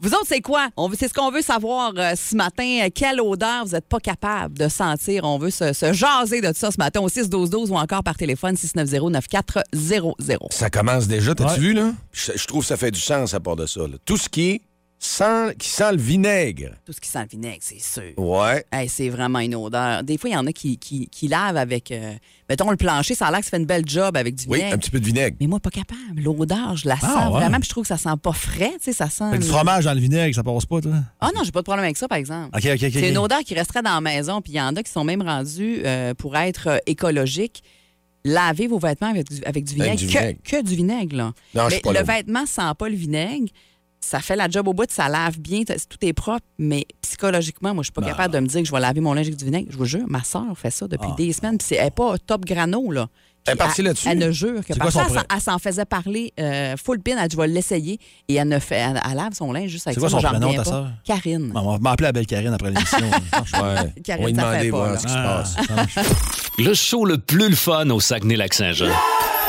Vous 0.00 0.10
autres, 0.10 0.26
c'est 0.26 0.40
quoi? 0.40 0.68
On 0.76 0.88
veut- 0.88 0.96
C'est 0.98 1.08
ce 1.08 1.14
qu'on 1.14 1.30
veut 1.30 1.42
savoir 1.42 1.92
euh, 1.96 2.12
ce 2.16 2.34
matin. 2.36 2.80
Euh, 2.84 2.88
Quelle 2.94 3.20
odeur 3.20 3.64
vous 3.64 3.72
n'êtes 3.72 3.86
pas 3.88 4.00
capable 4.00 4.56
de 4.58 4.68
sentir? 4.68 5.24
On 5.24 5.38
veut 5.38 5.50
se, 5.50 5.72
se 5.72 5.92
jaser 5.92 6.40
de 6.40 6.52
ça 6.54 6.70
ce 6.70 6.76
matin 6.78 7.00
au 7.00 7.08
6-12-12 7.08 7.70
ou 7.70 7.76
encore 7.76 8.02
par 8.02 8.16
téléphone 8.16 8.54
690-9400. 8.56 10.46
Ça 10.50 10.70
commence 10.70 11.06
déjà, 11.06 11.34
t'as-tu 11.34 11.50
Ouais. 11.52 11.58
vu, 11.58 11.72
là? 11.72 11.92
Je, 12.12 12.32
je 12.36 12.46
trouve 12.46 12.60
que 12.62 12.66
ça 12.68 12.76
fait 12.76 12.90
du 12.90 13.00
sens 13.00 13.34
à 13.34 13.40
part 13.40 13.56
de 13.56 13.66
ça. 13.66 13.80
là. 13.80 13.96
Tout 14.04 14.16
ce 14.16 14.28
qui 14.28 14.50
est 14.50 14.60
qui 14.98 15.68
sent 15.68 15.92
le 15.92 15.98
vinaigre. 15.98 16.70
Tout 16.84 16.92
ce 16.92 17.00
qui 17.00 17.08
sent 17.08 17.20
le 17.22 17.28
vinaigre, 17.28 17.58
c'est 17.60 17.80
sûr. 17.80 18.12
Ouais. 18.18 18.64
Hey, 18.72 18.88
c'est 18.88 19.08
vraiment 19.08 19.38
une 19.40 19.54
odeur. 19.54 20.02
Des 20.02 20.16
fois, 20.18 20.30
il 20.30 20.32
y 20.32 20.36
en 20.36 20.46
a 20.46 20.52
qui, 20.52 20.78
qui, 20.78 21.08
qui 21.08 21.28
lavent 21.28 21.56
avec, 21.58 21.90
euh, 21.90 22.14
mettons, 22.48 22.70
le 22.70 22.76
plancher. 22.76 23.14
Ça 23.14 23.26
a 23.26 23.30
l'air 23.30 23.40
que 23.40 23.44
ça 23.46 23.50
fait 23.50 23.56
une 23.58 23.66
belle 23.66 23.86
job 23.86 24.16
avec 24.16 24.34
du 24.34 24.46
Oui, 24.48 24.58
vinaigre. 24.58 24.74
un 24.74 24.78
petit 24.78 24.90
peu 24.90 24.98
de 24.98 25.04
vinaigre. 25.04 25.36
Mais 25.40 25.46
moi, 25.46 25.60
pas 25.60 25.70
capable. 25.70 26.20
L'odeur, 26.20 26.76
je 26.76 26.88
la 26.88 26.96
sens 26.96 27.10
Ah, 27.14 27.30
ouais. 27.30 27.40
vraiment. 27.40 27.56
Puis 27.58 27.66
je 27.66 27.70
trouve 27.70 27.84
que 27.84 27.88
ça 27.88 27.98
sent 27.98 28.16
pas 28.22 28.32
frais. 28.32 28.72
Tu 28.78 28.84
sais, 28.84 28.92
ça 28.94 29.08
sent. 29.10 29.30
Fait 29.32 29.38
du 29.38 29.46
fromage 29.46 29.84
dans 29.84 29.94
le 29.94 30.00
vinaigre, 30.00 30.34
ça 30.34 30.42
passe 30.42 30.64
pas, 30.66 30.80
toi? 30.80 30.92
Ah 31.20 31.30
non, 31.34 31.42
j'ai 31.44 31.52
pas 31.52 31.60
de 31.60 31.64
problème 31.64 31.84
avec 31.84 31.96
ça, 31.98 32.08
par 32.08 32.18
exemple. 32.18 32.48
OK, 32.56 32.64
OK, 32.64 32.82
OK. 32.82 32.90
C'est 32.92 33.08
une 33.10 33.18
odeur 33.18 33.40
qui 33.40 33.54
resterait 33.54 33.82
dans 33.82 33.94
la 33.94 34.00
maison. 34.00 34.40
Puis 34.40 34.54
il 34.54 34.56
y 34.56 34.60
en 34.60 34.74
a 34.74 34.82
qui 34.82 34.90
sont 34.90 35.04
même 35.04 35.22
rendus 35.22 35.82
euh, 35.84 36.14
pour 36.14 36.36
être 36.36 36.68
euh, 36.68 36.78
écologiques. 36.86 37.62
Lavez 38.24 38.66
vos 38.66 38.78
vêtements 38.78 39.10
avec 39.10 39.28
du, 39.30 39.44
avec 39.44 39.64
du 39.64 39.74
vinaigre. 39.74 39.96
du 39.96 40.06
que, 40.06 40.10
vinaigre. 40.18 40.38
que 40.42 40.62
du 40.62 40.74
vinaigre, 40.74 41.16
là. 41.16 41.24
Non, 41.54 41.62
je 41.62 41.62
Mais 41.66 41.70
suis 41.74 41.80
pas 41.80 41.92
le 41.92 42.02
vêtement 42.02 42.44
sent 42.46 42.72
pas 42.76 42.88
le 42.88 42.96
vinaigre. 42.96 43.46
Ça 44.06 44.20
fait 44.20 44.36
la 44.36 44.48
job 44.48 44.68
au 44.68 44.72
bout, 44.74 44.90
ça 44.90 45.08
lave 45.08 45.38
bien, 45.38 45.62
tout 45.64 45.98
est 46.02 46.12
propre, 46.12 46.44
mais 46.58 46.86
psychologiquement, 47.02 47.74
moi, 47.74 47.82
je 47.82 47.86
suis 47.86 47.92
pas 47.92 48.02
capable 48.02 48.34
de 48.34 48.40
me 48.40 48.46
dire 48.46 48.60
que 48.62 48.66
je 48.66 48.72
vais 48.72 48.80
laver 48.80 49.00
mon 49.00 49.14
linge 49.14 49.26
avec 49.26 49.38
du 49.38 49.44
vinaigre. 49.44 49.68
Je 49.70 49.76
vous 49.76 49.84
jure, 49.84 50.04
ma 50.06 50.22
soeur 50.22 50.44
fait 50.56 50.70
ça 50.70 50.86
depuis 50.88 51.10
des 51.16 51.32
semaines, 51.32 51.58
puis 51.58 51.66
c'est- 51.68 51.76
elle 51.76 51.84
n'est 51.86 51.90
pas 51.90 52.16
top 52.18 52.44
grano, 52.44 52.90
là. 52.90 53.08
Elle 53.48 53.56
partie 53.56 53.80
là-dessus? 53.82 54.08
Elle 54.10 54.18
ne 54.18 54.32
jure 54.32 54.56
que 54.64 54.72
C'est 54.74 54.78
parce 54.80 54.92
quoi 54.92 55.04
que 55.04 55.08
son 55.10 55.14
elle, 55.14 55.20
s'en- 55.20 55.36
elle 55.36 55.40
s'en 55.40 55.58
faisait 55.60 55.84
parler 55.84 56.32
euh, 56.40 56.74
full 56.84 56.98
pin, 57.00 57.16
elle 57.16 57.28
dit, 57.28 57.36
je 57.36 57.40
vais 57.40 57.46
l'essayer, 57.46 58.00
et 58.26 58.34
elle, 58.34 58.48
ne 58.48 58.58
fait, 58.58 58.74
elle, 58.74 59.00
elle 59.08 59.16
lave 59.16 59.34
son 59.34 59.52
linge 59.52 59.70
juste 59.70 59.86
avec 59.86 59.94
C'est 59.94 60.00
quoi 60.00 60.10
ça. 60.10 60.20
son 60.20 60.26
prénom, 60.28 60.50
ta 60.52 60.56
pas. 60.58 60.64
sœur? 60.64 60.90
Karine. 61.04 61.50
Bon, 61.52 61.60
on 61.60 61.72
va 61.74 61.78
m'appeler 61.78 62.06
la 62.08 62.12
belle 62.12 62.26
Karine 62.26 62.52
après 62.52 62.70
l'émission. 62.70 62.98
Ouais. 63.62 63.92
Karine, 64.02 64.24
On 64.24 64.24
va 64.24 64.28
lui 64.30 64.34
ça 64.34 64.42
demander 64.50 64.70
voir 64.70 65.00
ce 65.00 65.06
qui 65.06 65.12
se 65.12 65.16
passe. 65.16 65.56
Ah, 65.70 66.02
Le 66.58 66.74
show 66.74 67.04
le 67.04 67.18
plus 67.18 67.48
le 67.48 67.54
fun 67.56 67.88
au 67.90 68.00
Saguenay-Lac-Saint-Jean. 68.00 68.90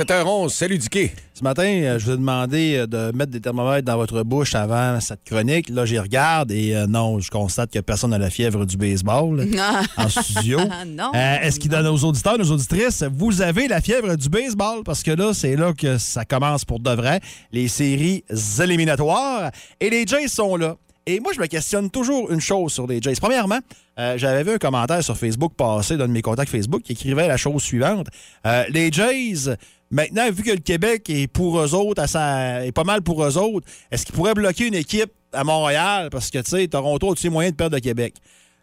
7h11, 0.00 0.48
salut 0.48 0.78
Dicky. 0.78 1.10
Ce 1.34 1.44
matin, 1.44 1.64
euh, 1.64 1.98
je 1.98 2.06
vous 2.06 2.12
ai 2.12 2.16
demandé 2.16 2.74
euh, 2.74 2.86
de 2.86 3.14
mettre 3.14 3.32
des 3.32 3.40
thermomètres 3.42 3.84
dans 3.84 3.98
votre 3.98 4.22
bouche 4.22 4.54
avant 4.54 4.98
cette 4.98 5.22
chronique. 5.24 5.68
Là, 5.68 5.84
j'y 5.84 5.98
regarde 5.98 6.50
et 6.52 6.74
euh, 6.74 6.86
non, 6.86 7.20
je 7.20 7.30
constate 7.30 7.70
que 7.70 7.80
personne 7.80 8.08
n'a 8.08 8.16
la 8.16 8.30
fièvre 8.30 8.64
du 8.64 8.78
baseball 8.78 9.46
en 9.98 10.08
studio. 10.08 10.58
Non. 10.86 11.12
Euh, 11.14 11.36
Est-ce 11.42 11.60
qu'il 11.60 11.70
donne 11.70 11.86
aux 11.86 12.02
auditeurs, 12.02 12.40
aux 12.40 12.50
auditrices, 12.50 13.04
vous 13.12 13.42
avez 13.42 13.68
la 13.68 13.82
fièvre 13.82 14.16
du 14.16 14.30
baseball? 14.30 14.82
Parce 14.84 15.02
que 15.02 15.10
là, 15.10 15.34
c'est 15.34 15.54
là 15.54 15.74
que 15.74 15.98
ça 15.98 16.24
commence 16.24 16.64
pour 16.64 16.80
de 16.80 16.90
vrai. 16.90 17.20
Les 17.52 17.68
séries 17.68 18.24
éliminatoires. 18.62 19.50
Et 19.80 19.90
les 19.90 20.06
Jays 20.06 20.28
sont 20.28 20.56
là. 20.56 20.76
Et 21.06 21.18
moi, 21.20 21.32
je 21.34 21.40
me 21.40 21.46
questionne 21.46 21.90
toujours 21.90 22.30
une 22.30 22.40
chose 22.40 22.72
sur 22.72 22.86
les 22.86 23.00
Jays. 23.02 23.14
Premièrement, 23.20 23.58
euh, 23.98 24.16
j'avais 24.16 24.44
vu 24.44 24.52
un 24.52 24.58
commentaire 24.58 25.02
sur 25.02 25.16
Facebook 25.16 25.54
passer 25.56 25.96
d'un 25.96 26.06
de 26.06 26.12
mes 26.12 26.22
contacts 26.22 26.50
Facebook 26.50 26.82
qui 26.82 26.92
écrivait 26.92 27.26
la 27.26 27.36
chose 27.36 27.62
suivante. 27.62 28.06
Euh, 28.46 28.64
les 28.68 28.92
Jays, 28.92 29.56
maintenant, 29.90 30.30
vu 30.30 30.42
que 30.42 30.50
le 30.50 30.56
Québec 30.60 31.08
est 31.10 31.26
pour 31.26 31.58
eux 31.60 31.74
autres, 31.74 32.02
à 32.02 32.06
sa- 32.06 32.64
est 32.64 32.72
pas 32.72 32.84
mal 32.84 33.02
pour 33.02 33.24
eux 33.24 33.36
autres, 33.36 33.66
est-ce 33.90 34.04
qu'ils 34.06 34.14
pourraient 34.14 34.34
bloquer 34.34 34.66
une 34.68 34.74
équipe 34.74 35.10
à 35.32 35.44
Montréal? 35.44 36.08
Parce 36.10 36.30
que, 36.30 36.38
tu 36.38 36.50
sais, 36.50 36.68
Toronto 36.68 37.12
a 37.12 37.14
tous 37.14 37.22
les 37.24 37.30
moyens 37.30 37.52
de 37.52 37.56
perdre 37.56 37.76
le 37.76 37.80
Québec? 37.80 38.14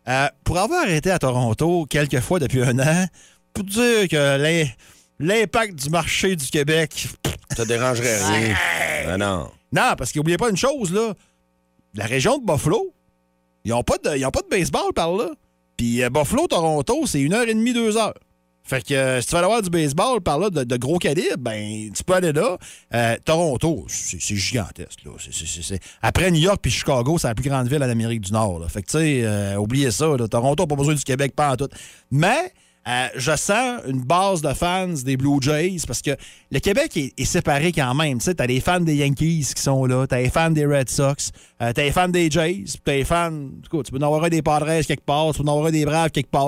Euh, 0.08 0.28
pour 0.44 0.58
avoir 0.58 0.88
été 0.90 1.12
à 1.12 1.20
Toronto 1.20 1.86
quelques 1.90 2.22
fois 2.22 2.40
depuis 2.40 2.62
un 2.62 2.80
an, 2.80 3.06
pour 3.54 3.64
dire 3.66 4.08
que 4.10 4.38
l'im- 4.38 4.70
l'impact 5.20 5.76
du 5.76 5.90
marché 5.90 6.36
du 6.36 6.46
Québec. 6.48 7.08
Ça 7.58 7.66
dérangerait 7.66 8.18
rien. 8.24 8.56
Ah 9.10 9.18
non. 9.18 9.50
Non, 9.72 9.94
parce 9.98 10.12
qu'oubliez 10.14 10.38
pas 10.38 10.50
une 10.50 10.58
chose, 10.58 10.94
là. 10.94 11.14
La 11.94 12.06
région 12.06 12.38
de 12.38 12.46
Buffalo, 12.46 12.94
ils 13.66 13.72
n'ont 13.72 13.84
pas, 13.84 13.98
de- 13.98 14.18
ils 14.18 14.26
ont 14.26 14.32
pas 14.32 14.42
de 14.42 14.48
baseball 14.50 14.94
par 14.94 15.12
là. 15.14 15.30
Puis 15.76 16.04
euh, 16.04 16.10
Buffalo, 16.10 16.48
Toronto, 16.48 17.06
c'est 17.06 17.20
une 17.20 17.34
heure 17.34 17.48
et 17.48 17.54
demie, 17.54 17.74
deux 17.74 17.98
heures. 17.98 18.14
Fait 18.68 18.86
que 18.86 18.94
euh, 18.94 19.22
si 19.22 19.28
tu 19.28 19.36
aller 19.36 19.46
avoir 19.46 19.62
du 19.62 19.70
baseball 19.70 20.20
par 20.20 20.38
là 20.40 20.50
de, 20.50 20.78
gros 20.78 20.98
calibre, 20.98 21.38
ben 21.40 21.90
tu 21.96 22.04
peux 22.04 22.16
aller 22.16 22.34
là. 22.34 22.58
Euh, 22.94 23.16
Toronto, 23.24 23.86
c'est 23.88 24.36
gigantesque. 24.36 25.06
Là. 25.06 25.12
Après 26.02 26.30
New 26.32 26.42
York 26.42 26.60
puis 26.62 26.70
Chicago, 26.70 27.18
c'est 27.18 27.30
la 27.30 27.36
plus 27.36 27.50
grande 27.50 27.70
ville 27.70 27.82
en 27.82 27.90
Amérique 27.90 28.22
du 28.22 28.34
Nord. 28.34 28.62
Fait 28.70 28.82
que 28.82 28.88
tu 28.88 28.98
sais, 28.98 29.22
euh, 29.24 29.56
oubliez 29.56 29.90
ça. 29.92 30.08
Toronto 30.30 30.64
n'a 30.64 30.68
pas 30.68 30.76
besoin 30.76 30.96
du 30.96 31.04
Québec, 31.04 31.34
pas 31.34 31.54
en 31.54 31.56
tout. 31.56 31.70
Mais 32.12 32.52
euh, 32.88 33.08
je 33.16 33.36
sens 33.36 33.82
une 33.88 34.02
base 34.02 34.42
de 34.42 34.54
fans 34.54 34.88
des 34.88 35.18
Blue 35.18 35.42
Jays 35.42 35.78
parce 35.86 36.02
que 36.02 36.12
le 36.52 36.60
Québec 36.60 36.96
est, 36.96 37.26
séparé 37.26 37.74
quand 37.74 37.94
même. 37.94 38.20
Tu 38.20 38.34
t'as 38.34 38.46
les 38.46 38.62
fans 38.62 38.80
des 38.80 38.96
Yankees 38.96 39.52
qui 39.54 39.62
sont 39.62 39.86
là, 39.86 40.08
t'as 40.08 40.22
les 40.22 40.30
fans 40.30 40.52
des 40.52 40.66
Red 40.66 40.90
Sox, 40.90 41.32
euh, 41.62 41.74
t'as 41.74 41.84
les 41.84 41.92
fans 41.92 42.08
des 42.08 42.32
Jays, 42.32 42.64
puis 42.64 42.82
t'as 42.86 42.94
les 42.94 43.04
fans. 43.04 43.50
tu 43.62 43.92
peux 43.92 43.98
en 43.98 44.02
avoir 44.02 44.30
des 44.30 44.42
Padres 44.42 44.82
quelque 44.88 45.04
part, 45.04 45.34
tu 45.34 45.44
peux 45.44 45.50
en 45.50 45.58
avoir 45.58 45.72
des 45.72 45.86
Braves 45.86 46.12
quelque 46.12 46.32
part. 46.32 46.48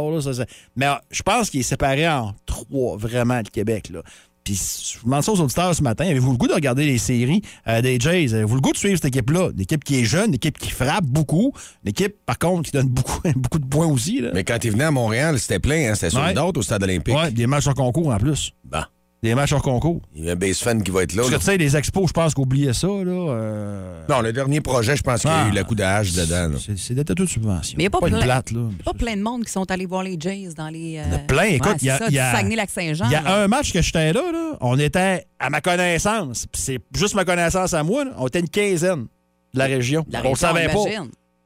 Mais 0.78 0.86
euh, 0.86 0.94
je 1.12 1.22
pense 1.24 1.50
qu'il 1.50 1.60
est 1.60 1.64
séparé 1.64 2.08
en 2.08 2.34
trois, 2.46 2.96
vraiment, 2.96 3.38
le 3.38 3.50
Québec. 3.50 3.90
Là. 3.90 4.02
Puis 4.50 4.60
je 4.94 4.98
vous 4.98 5.06
demande 5.06 5.22
ça 5.22 5.32
aux 5.32 5.40
auditeurs 5.42 5.76
ce 5.76 5.84
matin. 5.84 6.06
Avez-vous 6.06 6.32
le 6.32 6.38
goût 6.38 6.48
de 6.48 6.54
regarder 6.54 6.84
les 6.84 6.98
séries 6.98 7.44
euh, 7.68 7.82
des 7.84 8.00
Jays? 8.00 8.34
Avez-vous 8.34 8.56
le 8.56 8.62
goût 8.62 8.72
de 8.72 8.78
suivre 8.78 8.96
cette 8.96 9.06
équipe-là? 9.06 9.50
Une 9.54 9.62
équipe 9.62 9.84
qui 9.84 10.00
est 10.00 10.06
jeune, 10.06 10.30
une 10.30 10.34
équipe 10.36 10.58
qui 10.58 10.72
frappe 10.72 11.06
beaucoup, 11.06 11.54
une 11.84 11.90
équipe, 11.92 12.16
par 12.26 12.40
contre, 12.40 12.64
qui 12.64 12.72
donne 12.72 12.88
beaucoup, 12.90 13.20
beaucoup 13.36 13.60
de 13.60 13.66
points 13.68 13.86
aussi. 13.86 14.22
Là. 14.22 14.32
Mais 14.34 14.44
quand 14.44 14.58
t'es 14.58 14.70
venu 14.72 14.82
à 14.82 14.90
Montréal, 14.90 15.38
c'était 15.38 15.60
plein, 15.60 15.92
hein? 15.92 15.94
C'était 15.96 16.10
sur 16.10 16.20
Ouais. 16.22 16.34
d'autres 16.34 16.60
au 16.60 16.64
stade 16.64 16.82
olympique. 16.82 17.16
Ouais, 17.16 17.30
des 17.30 17.46
matchs 17.46 17.68
hors 17.68 17.76
concours 17.76 18.08
en 18.12 18.18
plus. 18.18 18.52
Bon. 18.64 18.80
Des 19.22 19.36
matchs 19.36 19.52
hors 19.52 19.62
concours. 19.62 20.02
Il 20.16 20.24
y 20.24 20.30
a 20.30 20.32
un 20.32 20.36
base 20.38 20.60
fan 20.60 20.82
qui 20.82 20.92
va 20.92 21.04
être 21.04 21.14
là. 21.14 21.24
Parce 21.24 21.34
que 21.34 21.40
tu 21.40 21.44
sais, 21.46 21.58
les 21.58 21.76
expos, 21.76 22.08
je 22.08 22.14
pense 22.14 22.34
qu'oubliez 22.34 22.72
ça, 22.72 22.88
là. 22.88 22.94
euh, 23.12 24.06
Non, 24.08 24.22
le 24.22 24.32
dernier 24.32 24.62
projet, 24.62 24.96
je 24.96 25.02
pense 25.04 25.22
qu'il 25.22 25.30
y 25.30 25.34
a 25.34 25.44
Ah. 25.44 25.48
eu 25.50 25.52
le 25.52 25.64
coup 25.66 25.76
de 25.76 25.84
hache 25.84 26.14
dedans. 26.14 26.58
C'est 26.78 26.94
des 26.94 27.04
tatous 27.04 27.26
de 27.28 27.30
subvention. 27.32 27.76
Mais 27.78 27.84
il 27.84 27.86
y 27.86 27.88
a 27.88 27.90
pas 27.90 28.00
plein- 28.00 28.22
plate, 28.22 28.52
là. 28.52 28.62
Pas 28.86 28.94
plein 28.94 29.18
de 29.18 29.22
monde 29.22 29.44
qui 29.44 29.52
sont 29.52 29.70
allés 29.70 29.86
voir 29.86 30.04
les 30.04 30.16
Jays 30.18 30.54
dans 30.56 30.70
les. 30.70 31.00
euh, 31.00 31.04
Il 31.06 31.12
y 31.12 31.14
en 31.14 31.16
a 31.16 31.20
plein. 31.20 31.44
Écoute, 31.44 31.72
ouais, 31.72 31.78
il 31.82 31.88
y 31.88 31.90
a- 31.90 31.98
c'est 31.98 32.04
ça, 32.06 32.10
il 32.10 32.16
y 32.16 32.20
a- 32.20 32.32
du 32.32 32.38
Saguenay-Lac-Saint-Jean. 32.38 33.06
Il 33.08 33.12
y 33.12 33.16
a 33.16 33.22
là. 33.22 33.44
un 33.44 33.48
match 33.50 33.74
que 33.74 33.82
j'étais 33.82 34.14
là, 34.14 34.22
là. 34.32 34.58
On 34.62 34.80
était, 34.80 35.26
à 35.38 35.50
ma 35.50 35.60
connaissance, 35.60 36.46
puis 36.50 36.62
c'est 36.62 36.80
juste 36.96 37.14
ma 37.16 37.26
connaissance 37.26 37.74
à 37.74 37.84
moi, 37.84 38.06
là, 38.06 38.12
on 38.20 38.28
était 38.28 38.40
une 38.40 38.48
quinzaine 38.50 39.08
de 39.54 39.60
la 39.60 39.66
région. 39.66 40.06
La 40.10 40.26
on 40.26 40.30
le 40.30 40.36
savait 40.38 40.68
pas. 40.70 40.80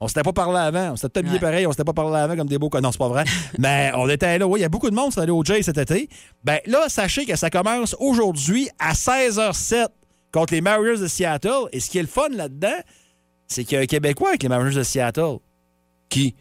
On 0.04 0.08
s'était 0.08 0.22
pas 0.24 0.34
parlé 0.34 0.60
avant. 0.60 0.92
On 0.92 0.96
s'était 0.98 1.20
habillé 1.20 1.36
Ouais. 1.36 1.40
pareil. 1.40 1.66
On 1.68 1.72
s'était 1.72 1.84
pas 1.84 1.94
parlé 1.94 2.18
avant 2.18 2.36
comme 2.36 2.48
des 2.48 2.58
beaux 2.58 2.70
Non, 2.82 2.92
c'est 2.92 2.98
pas 2.98 3.08
vrai. 3.08 3.24
Mais 3.58 3.92
on 3.96 4.10
était 4.10 4.38
là. 4.38 4.46
Oui, 4.48 4.60
il 4.60 4.64
y 4.64 4.66
a 4.66 4.70
beaucoup 4.70 4.90
de 4.90 4.96
monde 4.96 5.08
qui 5.08 5.14
sont 5.14 5.22
allés 5.22 5.32
au 5.32 5.44
Jay 5.44 5.64
cet 5.64 5.78
été. 5.78 6.10
Ben 6.44 6.60
là, 6.66 6.90
sachez 6.90 7.26
que 7.26 7.36
ça 7.38 7.50
commence 7.50 7.96
aujourd'hui 8.00 8.70
à 8.80 8.94
16h07 8.94 9.88
contre 10.34 10.54
les 10.54 10.62
Mariners 10.62 11.00
de 11.00 11.08
Seattle. 11.08 11.70
Et 11.72 11.80
ce 11.80 11.90
qui 11.90 11.98
est 12.00 12.02
le 12.02 12.08
fun 12.08 12.28
là-dedans, 12.30 12.76
c'est 13.48 13.64
qu'il 13.64 13.76
y 13.76 13.80
a 13.80 13.84
un 13.84 13.86
Québécois 13.86 14.30
avec 14.30 14.44
les 14.44 14.50
Mariners 14.50 14.76
de 14.76 14.84
Seattle. 14.84 15.38
Qui? 16.10 16.36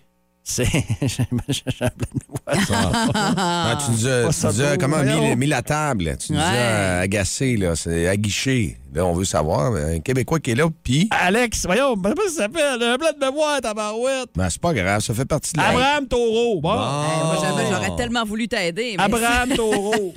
C'est. 0.45 0.65
J'ai 1.03 1.23
un 1.23 1.27
blanc 1.31 1.45
de 1.49 2.19
mémoire. 2.19 3.35
Ah, 3.37 3.79
tu 3.85 3.93
nous 3.93 4.07
as, 4.07 4.23
Pas 4.25 4.29
tu 4.29 4.35
ça 4.35 4.49
nous 4.53 4.61
as 4.61 4.77
comment 4.77 5.03
mis, 5.03 5.37
mis 5.37 5.47
la 5.47 5.63
table. 5.63 6.17
Tu 6.19 6.33
nous 6.33 6.39
Ouais. 6.39 6.45
as 6.45 6.99
agacé, 7.01 7.57
là. 7.57 7.77
C'est 7.77 8.09
aguiché. 8.09 8.77
Là, 8.93 9.07
on 9.07 9.13
veut 9.15 9.25
savoir. 9.25 9.73
Un 9.75 10.01
Québécois 10.01 10.41
qui 10.41 10.51
est 10.51 10.55
là, 10.55 10.67
puis. 10.83 11.09
Alex, 11.13 11.65
voyons, 11.65 11.95
je 11.97 12.09
sais 12.09 12.15
pas 12.15 12.23
si 12.29 12.35
ça 12.35 12.43
s'appelle. 12.43 12.83
Un 12.83 12.97
blanc 12.97 13.09
de 13.19 13.25
mémoire, 13.25 13.61
tabarouette. 13.61 14.31
Ben, 14.35 14.51
c'est 14.51 14.61
pas 14.61 14.75
grave, 14.75 15.01
ça 15.01 15.15
fait 15.15 15.25
partie 15.25 15.53
de 15.53 15.59
la. 15.59 15.69
Abraham 15.69 16.07
Taureau. 16.09 16.61
Bon. 16.61 16.71
Eh, 16.73 16.75
moi, 16.75 17.39
Ah. 17.43 17.65
J'aurais 17.71 17.97
tellement 17.97 18.25
voulu 18.25 18.49
t'aider. 18.49 18.95
mais- 18.99 19.03
Abraham 19.05 19.49
Taureau. 19.57 20.13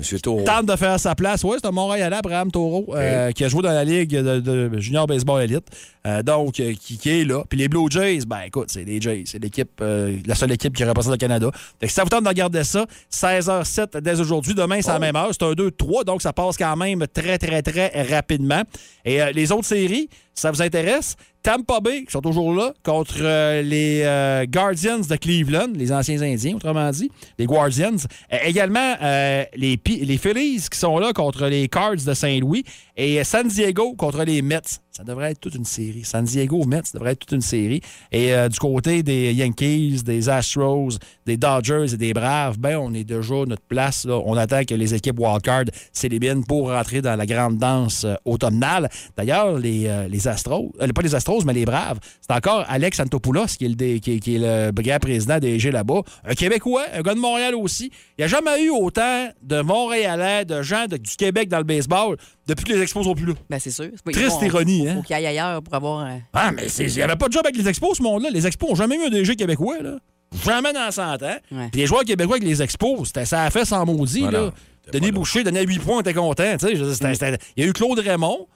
Monsieur 0.00 0.18
Taureau. 0.18 0.42
tente 0.44 0.66
de 0.66 0.76
faire 0.76 0.98
sa 0.98 1.14
place. 1.14 1.44
Oui, 1.44 1.56
c'est 1.60 1.68
un 1.68 1.72
Montréalais, 1.72 2.16
Abraham 2.16 2.50
Taureau, 2.50 2.86
euh, 2.94 3.32
qui 3.32 3.44
a 3.44 3.48
joué 3.48 3.62
dans 3.62 3.70
la 3.72 3.84
Ligue 3.84 4.16
de, 4.16 4.40
de 4.40 4.80
Junior 4.80 5.06
Baseball 5.06 5.42
Elite. 5.42 5.66
Euh, 6.06 6.22
donc, 6.22 6.58
euh, 6.60 6.72
qui, 6.80 6.96
qui 6.96 7.10
est 7.10 7.24
là. 7.24 7.44
Puis 7.46 7.58
les 7.58 7.68
Blue 7.68 7.90
Jays, 7.90 8.20
ben 8.26 8.40
écoute, 8.46 8.70
c'est 8.70 8.84
les 8.84 9.00
Jays. 9.00 9.24
C'est 9.26 9.38
l'équipe, 9.38 9.70
euh, 9.82 10.16
la 10.24 10.34
seule 10.34 10.52
équipe 10.52 10.74
qui 10.74 10.82
représente 10.84 11.12
le 11.12 11.18
Canada. 11.18 11.50
Fait 11.78 11.86
que 11.86 11.88
si 11.88 11.94
ça 11.94 12.04
vous 12.04 12.08
tente 12.08 12.24
de 12.24 12.28
regarder 12.28 12.64
ça, 12.64 12.86
16h07 13.12 14.00
dès 14.00 14.18
aujourd'hui. 14.18 14.54
Demain, 14.54 14.80
c'est 14.80 14.88
à 14.88 14.94
la 14.94 14.98
même 14.98 15.16
heure. 15.16 15.28
C'est 15.32 15.42
un 15.42 15.52
2-3, 15.52 16.04
donc 16.04 16.22
ça 16.22 16.32
passe 16.32 16.56
quand 16.56 16.74
même 16.76 17.06
très, 17.12 17.36
très, 17.36 17.60
très 17.60 18.02
rapidement. 18.10 18.62
Et 19.04 19.20
les 19.34 19.52
autres 19.52 19.66
séries, 19.66 20.08
ça 20.34 20.50
vous 20.50 20.62
intéresse, 20.62 21.16
Tampa 21.42 21.80
Bay, 21.80 22.04
qui 22.04 22.12
sont 22.12 22.20
toujours 22.20 22.54
là, 22.54 22.74
contre 22.82 23.18
euh, 23.20 23.62
les 23.62 24.02
euh, 24.02 24.44
Guardians 24.46 24.98
de 24.98 25.16
Cleveland, 25.16 25.68
les 25.74 25.92
anciens 25.92 26.20
Indiens, 26.20 26.56
autrement 26.56 26.90
dit, 26.90 27.10
les 27.38 27.46
Guardians. 27.46 27.96
Euh, 28.32 28.36
également, 28.44 28.94
euh, 29.02 29.44
les 29.56 29.78
Phillies 30.18 30.66
qui 30.70 30.78
sont 30.78 30.98
là 30.98 31.12
contre 31.12 31.46
les 31.46 31.68
Cards 31.68 32.04
de 32.06 32.14
Saint-Louis 32.14 32.64
et 32.96 33.24
San 33.24 33.48
Diego 33.48 33.94
contre 33.94 34.24
les 34.24 34.42
Mets. 34.42 34.80
Ça 35.00 35.04
devrait 35.04 35.30
être 35.30 35.40
toute 35.40 35.54
une 35.54 35.64
série. 35.64 36.04
San 36.04 36.26
Diego, 36.26 36.62
Mets, 36.66 36.82
ça 36.84 36.98
devrait 36.98 37.12
être 37.12 37.20
toute 37.20 37.32
une 37.32 37.40
série. 37.40 37.80
Et 38.12 38.34
euh, 38.34 38.50
du 38.50 38.58
côté 38.58 39.02
des 39.02 39.32
Yankees, 39.32 40.02
des 40.04 40.28
Astros, 40.28 40.90
des 41.24 41.38
Dodgers 41.38 41.94
et 41.94 41.96
des 41.96 42.12
Braves, 42.12 42.58
ben 42.58 42.76
on 42.76 42.92
est 42.92 43.04
déjà 43.04 43.36
à 43.36 43.46
notre 43.46 43.62
place. 43.62 44.04
là. 44.04 44.20
On 44.26 44.36
attend 44.36 44.62
que 44.64 44.74
les 44.74 44.92
équipes 44.92 45.18
wildcard 45.18 45.64
s'éliminent 45.94 46.42
pour 46.42 46.68
rentrer 46.70 47.00
dans 47.00 47.16
la 47.16 47.24
grande 47.24 47.56
danse 47.56 48.04
euh, 48.04 48.14
automnale. 48.26 48.90
D'ailleurs, 49.16 49.58
les, 49.58 49.86
euh, 49.86 50.06
les 50.06 50.28
Astros, 50.28 50.70
pas 50.94 51.02
les 51.02 51.14
Astros, 51.14 51.44
mais 51.46 51.54
les 51.54 51.64
Braves, 51.64 51.98
c'est 52.20 52.34
encore 52.36 52.66
Alex 52.68 53.00
Antopoulos 53.00 53.46
qui 53.58 53.64
est 53.64 53.68
le, 53.68 53.74
dé- 53.76 54.00
qui 54.00 54.16
est 54.16 54.38
le 54.38 54.70
grand 54.82 54.98
président 54.98 55.38
des 55.38 55.58
G 55.58 55.70
là-bas. 55.70 56.02
Un 56.26 56.34
Québécois, 56.34 56.84
un 56.92 57.00
gars 57.00 57.14
de 57.14 57.20
Montréal 57.20 57.54
aussi. 57.54 57.90
Il 58.18 58.20
n'y 58.20 58.24
a 58.24 58.28
jamais 58.28 58.62
eu 58.62 58.68
autant 58.68 59.28
de 59.42 59.62
Montréalais, 59.62 60.44
de 60.44 60.60
gens 60.60 60.84
de- 60.86 60.98
du 60.98 61.16
Québec 61.16 61.48
dans 61.48 61.56
le 61.58 61.64
baseball 61.64 62.18
depuis 62.50 62.64
que 62.64 62.72
les 62.72 62.82
Expos 62.82 63.04
sont 63.04 63.14
plus 63.14 63.26
là. 63.26 63.34
Ben, 63.48 63.58
c'est 63.58 63.70
sûr. 63.70 63.88
Triste 64.12 64.42
ironie, 64.42 64.88
hein? 64.88 64.96
Faut 64.96 65.02
qu'il 65.02 65.16
aille 65.16 65.26
ailleurs 65.26 65.62
pour 65.62 65.74
avoir. 65.74 66.06
euh, 66.06 66.16
Ah, 66.32 66.52
mais 66.52 66.68
c'est- 66.68 66.84
il 66.84 66.94
n'y 66.94 67.02
avait 67.02 67.16
pas 67.16 67.28
de 67.28 67.32
job 67.32 67.42
avec 67.44 67.56
les 67.56 67.68
expos, 67.68 67.96
ce 67.98 68.02
monde-là. 68.02 68.30
Les 68.30 68.46
expos 68.46 68.68
n'ont 68.70 68.74
jamais 68.76 68.96
eu 68.96 69.04
un 69.06 69.10
DG 69.10 69.36
québécois, 69.36 69.78
là. 69.82 69.98
Jamais 70.44 70.72
dans 70.72 70.90
100 70.90 71.14
ans. 71.22 71.36
Ouais. 71.50 71.68
Puis 71.72 71.80
les 71.80 71.86
joueurs 71.86 72.04
québécois 72.04 72.36
avec 72.36 72.46
les 72.48 72.62
expos, 72.62 73.06
c'était- 73.08 73.24
ça 73.24 73.44
a 73.44 73.50
fait 73.50 73.64
sans 73.64 73.84
maudit, 73.86 74.20
Voilà. 74.20 74.40
là. 74.42 74.52
Denis. 74.92 75.12
Boucher 75.12 75.44
donnait 75.44 75.64
8 75.64 75.78
points, 75.78 75.98
on 75.98 76.00
était 76.00 76.14
content. 76.14 76.56
Il 76.68 77.38
y 77.56 77.62
a 77.62 77.66
eu 77.66 77.72
Claude 77.72 77.98
Raymond, 77.98 78.46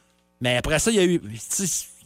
mais 0.41 0.57
après 0.57 0.79
ça, 0.79 0.91
il 0.91 0.97
y 0.97 1.01
a 1.01 1.05
eu. 1.05 1.21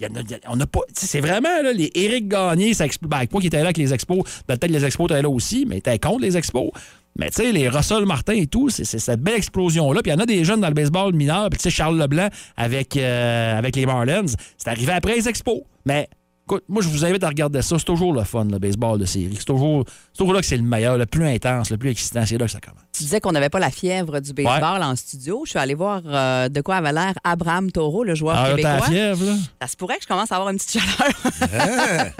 y 0.00 0.04
a- 0.04 0.08
y 0.08 0.34
a- 0.34 0.38
on 0.48 0.60
a 0.60 0.66
pas. 0.66 0.80
C'est 0.92 1.20
vraiment 1.20 1.62
là, 1.62 1.72
les 1.72 1.90
Éric 1.94 2.28
Gagné, 2.28 2.72
ça 2.74 2.86
expl- 2.86 3.06
ben, 3.08 3.26
pas 3.26 3.40
qui 3.40 3.46
était 3.48 3.56
là 3.58 3.64
avec 3.64 3.78
les 3.78 3.92
expos. 3.94 4.18
Ben, 4.46 4.56
Peut-être 4.56 4.70
les 4.70 4.84
expos 4.84 5.10
étaient 5.10 5.22
là 5.22 5.28
aussi, 5.30 5.64
mais 5.66 5.78
étaient 5.78 5.98
contre 5.98 6.20
les 6.20 6.36
expos. 6.36 6.70
Mais 7.18 7.30
tu 7.30 7.42
sais, 7.42 7.52
les 7.52 7.68
Russell 7.68 8.04
Martin 8.06 8.34
et 8.34 8.46
tout, 8.46 8.68
c'est 8.70 8.84
cette 8.84 9.20
belle 9.20 9.36
explosion-là. 9.36 10.02
Puis 10.02 10.10
il 10.12 10.14
y 10.14 10.16
en 10.16 10.22
a 10.22 10.26
des 10.26 10.44
jeunes 10.44 10.60
dans 10.60 10.68
le 10.68 10.74
baseball 10.74 11.12
mineur. 11.14 11.50
Puis 11.50 11.58
tu 11.58 11.64
sais, 11.64 11.70
Charles 11.70 11.98
Leblanc 11.98 12.28
avec, 12.56 12.96
euh, 12.96 13.58
avec 13.58 13.74
les 13.76 13.86
Marlins, 13.86 14.26
c'est 14.56 14.68
arrivé 14.68 14.92
après 14.92 15.16
les 15.16 15.28
expos. 15.28 15.60
Mais 15.84 16.08
Écoute, 16.50 16.64
moi, 16.66 16.80
je 16.80 16.88
vous 16.88 17.04
invite 17.04 17.22
à 17.24 17.28
regarder 17.28 17.60
ça. 17.60 17.78
C'est 17.78 17.84
toujours 17.84 18.14
le 18.14 18.24
fun, 18.24 18.46
le 18.46 18.58
baseball 18.58 18.98
de 18.98 19.04
série. 19.04 19.34
C'est 19.38 19.44
toujours, 19.44 19.84
c'est 20.14 20.16
toujours 20.16 20.32
là 20.32 20.40
que 20.40 20.46
c'est 20.46 20.56
le 20.56 20.62
meilleur, 20.62 20.96
le 20.96 21.04
plus 21.04 21.26
intense, 21.26 21.68
le 21.70 21.76
plus 21.76 21.90
excitant. 21.90 22.24
C'est 22.24 22.38
là 22.38 22.46
que 22.46 22.50
ça 22.50 22.58
commence. 22.58 22.80
Tu 22.90 23.02
disais 23.02 23.20
qu'on 23.20 23.32
n'avait 23.32 23.50
pas 23.50 23.58
la 23.58 23.70
fièvre 23.70 24.18
du 24.20 24.32
baseball 24.32 24.82
en 24.82 24.96
studio. 24.96 25.42
Je 25.44 25.50
suis 25.50 25.58
allée 25.58 25.74
voir 25.74 26.00
euh, 26.06 26.48
de 26.48 26.62
quoi 26.62 26.76
avait 26.76 26.94
l'air 26.94 27.12
Abraham 27.22 27.70
Taureau, 27.70 28.02
le 28.02 28.14
joueur 28.14 28.36
Ah, 28.38 28.48
québécois. 28.48 28.76
la 28.76 28.80
fièvre, 28.80 29.24
là? 29.26 29.34
Ça 29.60 29.68
se 29.68 29.76
pourrait 29.76 29.98
que 29.98 30.04
je 30.04 30.08
commence 30.08 30.32
à 30.32 30.36
avoir 30.36 30.48
une 30.48 30.56
petite 30.56 30.80
chaleur. 30.80 32.12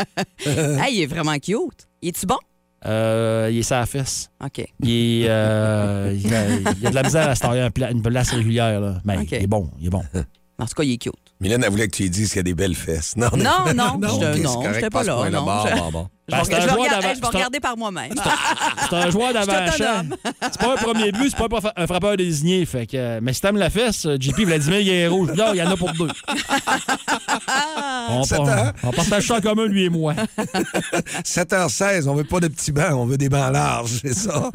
Hey, 0.85 0.97
il 0.97 1.03
est 1.05 1.07
vraiment 1.07 1.39
cute. 1.39 1.89
Il 2.03 2.11
est-tu 2.11 2.27
bon? 2.27 2.37
Euh, 2.87 3.49
il 3.51 3.59
est 3.59 3.62
sa 3.62 3.85
fesse. 3.87 4.31
OK. 4.45 4.64
Il, 4.83 4.91
est, 5.25 5.29
euh, 5.29 6.14
il, 6.17 6.33
a, 6.35 6.49
il 6.81 6.87
a 6.87 6.91
de 6.91 6.95
la 6.95 7.03
misère 7.03 7.29
à 7.29 7.35
se 7.35 7.41
tailler 7.41 7.61
un 7.62 7.71
pla- 7.71 7.91
une 7.91 8.03
place 8.03 8.31
régulière. 8.31 8.81
Là. 8.81 9.01
Mais 9.05 9.19
OK. 9.19 9.29
il 9.33 9.43
est 9.43 9.47
bon, 9.47 9.71
il 9.81 9.87
est 9.87 9.91
bon. 9.91 10.03
En 10.61 10.67
tout 10.67 10.75
cas, 10.75 10.83
il 10.85 10.93
est 10.93 10.99
cute. 10.99 11.14
Mylène, 11.41 11.62
elle 11.64 11.71
voulait 11.71 11.87
que 11.88 11.97
tu 11.97 12.03
lui 12.05 12.11
dises 12.11 12.29
qu'il 12.29 12.37
y 12.38 12.41
a 12.41 12.43
des 12.45 12.55
belles 12.55 12.75
fesses. 12.75 13.17
Non, 13.17 13.29
Non, 13.37 13.73
non, 13.75 13.99
non, 13.99 14.55
correct, 14.55 14.75
j'étais 14.75 14.91
pas 14.91 15.03
là, 15.05 15.31
non, 15.31 15.45
Bon, 15.45 15.67
je- 15.67 15.77
bon, 15.81 15.91
bon. 15.93 16.09
Je 16.29 16.35
Ben, 16.35 16.43
vais, 16.43 16.45
c'est 16.45 16.55
un 16.57 16.61
je 16.61 16.67
vais 16.67 16.73
joueur 16.73 16.85
regarder, 16.85 17.09
je 17.14 17.53
vais 17.53 17.61
par 17.61 17.77
moi-même. 17.77 18.12
C'est 18.91 18.97
un 18.97 19.11
joueur 19.11 19.33
d'avant-champ. 19.35 20.05
C'est 20.43 20.59
pas 20.59 20.73
un 20.75 20.77
premier 20.77 21.11
but, 21.11 21.31
c'est 21.31 21.49
pas 21.49 21.73
un 21.75 21.87
frappeur 21.87 22.17
désigné. 22.19 22.67
Fait 22.67 22.87
que, 22.87 23.19
mais 23.21 23.33
si 23.33 23.41
t'aimes 23.41 23.57
la 23.57 23.71
fesse, 23.71 24.05
euh, 24.05 24.19
JP 24.21 24.41
Vladimir 24.41 24.83
Guerrero, 24.83 25.27
je 25.27 25.33
dis, 25.33 25.41
il 25.55 25.57
y 25.57 25.62
en 25.62 25.71
a 25.71 25.77
pour 25.77 25.91
deux. 25.95 26.09
on, 28.11 28.91
partage 28.93 29.27
ça 29.27 29.37
en 29.37 29.41
commun, 29.41 29.67
lui 29.67 29.85
et 29.85 29.88
moi. 29.88 30.14
7h16, 31.25 32.09
on 32.09 32.14
veut 32.14 32.25
pas 32.25 32.41
de 32.41 32.49
petits 32.49 32.73
bancs, 32.73 32.93
on 32.93 33.07
veut 33.07 33.17
des 33.17 33.31
bancs 33.31 33.53
larges, 33.53 34.01
c'est 34.03 34.14
ça? 34.14 34.51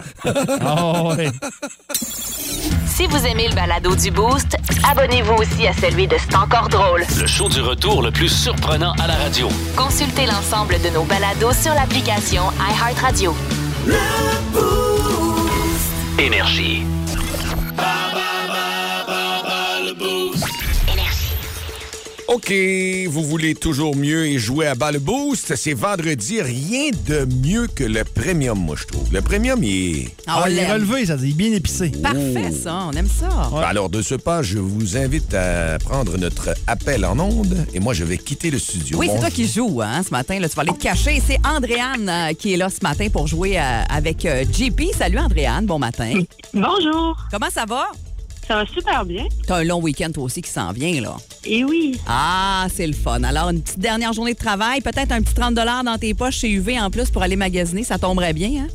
Ah, 0.62 1.04
ouais. 1.16 1.32
Si 2.86 3.08
vous 3.08 3.26
aimez 3.26 3.48
le 3.48 3.56
balado 3.56 3.96
du 3.96 4.12
Boost, 4.12 4.56
abonnez-vous 4.88 5.34
aussi 5.34 5.66
à 5.66 5.74
celui 5.74 6.08
de 6.08 6.16
C'est 6.20 6.36
encore 6.36 6.70
drôle. 6.70 7.04
Le 7.20 7.26
show 7.26 7.50
du 7.50 7.60
retour 7.60 8.04
le 8.04 8.12
plus 8.12 8.30
surprenant 8.30 8.94
à 9.02 9.08
la 9.08 9.16
radio. 9.16 9.50
Consultez 9.76 10.28
l'ensemble 10.28 10.80
de 10.80 10.90
nos 10.90 11.04
balados 11.04 11.54
sur 11.64 11.74
l'application 11.74 12.44
iHeartRadio. 12.60 13.34
Énergie. 16.20 16.93
OK, 22.34 22.52
vous 23.10 23.24
voulez 23.24 23.54
toujours 23.54 23.96
mieux 23.96 24.26
et 24.26 24.40
jouer 24.40 24.66
à 24.66 24.74
bas 24.74 24.92
le 24.92 24.98
boost? 24.98 25.56
C'est 25.56 25.76
vendredi, 25.76 26.42
rien 26.42 26.90
de 27.06 27.28
mieux 27.46 27.68
que 27.68 27.84
le 27.84 28.04
premium, 28.04 28.58
moi, 28.58 28.76
je 28.76 28.88
trouve. 28.88 29.14
Le 29.14 29.22
premium, 29.22 29.64
il 29.64 29.98
est... 30.00 30.16
Ah, 30.26 30.40
on 30.40 30.42
Ah, 30.46 30.50
il 30.50 30.58
est 30.58 30.72
relevé, 30.72 31.06
ça 31.06 31.16
dit 31.16 31.32
bien 31.34 31.54
épicé. 31.54 31.92
Parfait, 32.02 32.52
ça. 32.52 32.88
On 32.88 32.92
aime 32.94 33.08
ça. 33.08 33.30
Alors, 33.64 33.88
de 33.90 34.02
ce 34.02 34.16
pas, 34.16 34.42
je 34.42 34.58
vous 34.58 34.98
invite 34.98 35.32
à 35.36 35.78
prendre 35.78 36.18
notre 36.18 36.56
appel 36.66 37.06
en 37.06 37.20
onde 37.20 37.68
et 37.72 37.80
moi, 37.80 37.94
je 37.94 38.04
vais 38.04 38.18
quitter 38.18 38.50
le 38.50 38.58
studio. 38.58 38.98
Oui, 38.98 39.10
c'est 39.14 39.20
toi 39.20 39.30
qui 39.30 39.48
joues 39.48 39.84
hein, 39.84 40.02
ce 40.02 40.10
matin. 40.10 40.40
Là, 40.40 40.50
tu 40.50 40.56
vas 40.56 40.64
aller 40.64 40.74
te 40.74 40.82
cacher. 40.82 41.22
C'est 41.24 41.38
Andréane 41.46 42.10
euh, 42.10 42.34
qui 42.34 42.54
est 42.54 42.58
là 42.58 42.70
ce 42.72 42.80
matin 42.82 43.10
pour 43.14 43.28
jouer 43.28 43.60
euh, 43.60 43.84
avec 43.90 44.26
euh, 44.26 44.44
JP. 44.52 44.82
Salut 44.98 45.20
Andréane, 45.20 45.68
bon 45.68 45.78
matin. 45.78 46.24
Bonjour, 46.54 47.16
Comment 47.32 47.52
ça 47.52 47.66
va? 47.68 47.92
Ça 48.48 48.56
va 48.56 48.66
super 48.66 49.06
bien. 49.06 49.26
T'as 49.48 49.58
un 49.58 49.64
long 49.64 49.80
week-end 49.82 50.10
toi 50.14 50.24
aussi 50.24 50.42
qui 50.42 50.50
s'en 50.52 50.72
vient, 50.72 51.02
là. 51.02 51.16
Et 51.46 51.64
oui, 51.64 52.00
Ah, 52.08 52.68
c'est 52.74 52.88
le 52.88 52.94
fun. 52.94 53.24
Alors, 53.24 53.50
une 53.50 53.62
petite 53.62 53.80
dernière 53.80 54.14
journée 54.14 54.34
de 54.34 54.40
travail, 54.40 54.82
peut-être 54.82 55.12
un 55.12 55.22
petit 55.22 55.34
30 55.34 55.54
dans 55.56 55.98
tes 56.00 56.14
poches 56.14 56.38
chez 56.40 56.50
UV 56.52 56.80
en 56.80 56.90
plus 56.90 57.10
pour 57.10 57.22
aller 57.24 57.36
magasiner, 57.36 57.84
ça 57.84 57.98
tomberait 57.98 58.34
bien, 58.34 58.64
hein? 58.64 58.68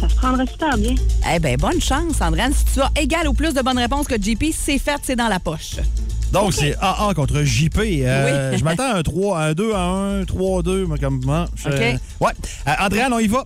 ça 0.00 0.08
se 0.08 0.14
prendrait 0.16 0.46
super 0.46 0.76
bien. 0.76 0.94
Eh 1.32 1.38
bien, 1.38 1.54
bonne 1.56 1.80
chance, 1.80 2.20
Andréane. 2.20 2.52
Si 2.52 2.64
tu 2.74 2.80
as 2.80 2.90
égal 3.00 3.28
ou 3.28 3.34
plus 3.34 3.54
de 3.54 3.62
bonnes 3.62 3.78
réponses 3.78 4.08
que 4.08 4.20
JP, 4.20 4.46
c'est 4.52 4.78
fait, 4.78 5.00
c'est 5.04 5.14
dans 5.16 5.28
la 5.28 5.38
poche. 5.38 5.76
Donc, 6.32 6.52
c'est 6.54 6.74
AA 6.80 7.12
contre 7.14 7.42
JP. 7.44 7.78
Euh, 7.78 8.50
Oui. 8.52 8.58
Je 8.58 8.64
m'attends 8.64 8.90
à 8.90 8.96
un 8.98 9.02
3, 9.02 9.38
un 9.40 9.52
2 9.52 9.72
à 9.74 9.80
1, 9.84 10.24
3 10.24 10.58
à 10.60 10.62
2. 10.62 10.86
moi, 10.86 10.98
Comme, 10.98 11.20
moi, 11.24 11.46
je- 11.56 11.68
OK. 11.68 12.00
Ouais. 12.20 12.32
Euh, 12.66 12.72
Andréane, 12.80 13.12
on 13.12 13.18
y 13.18 13.28
va. 13.28 13.44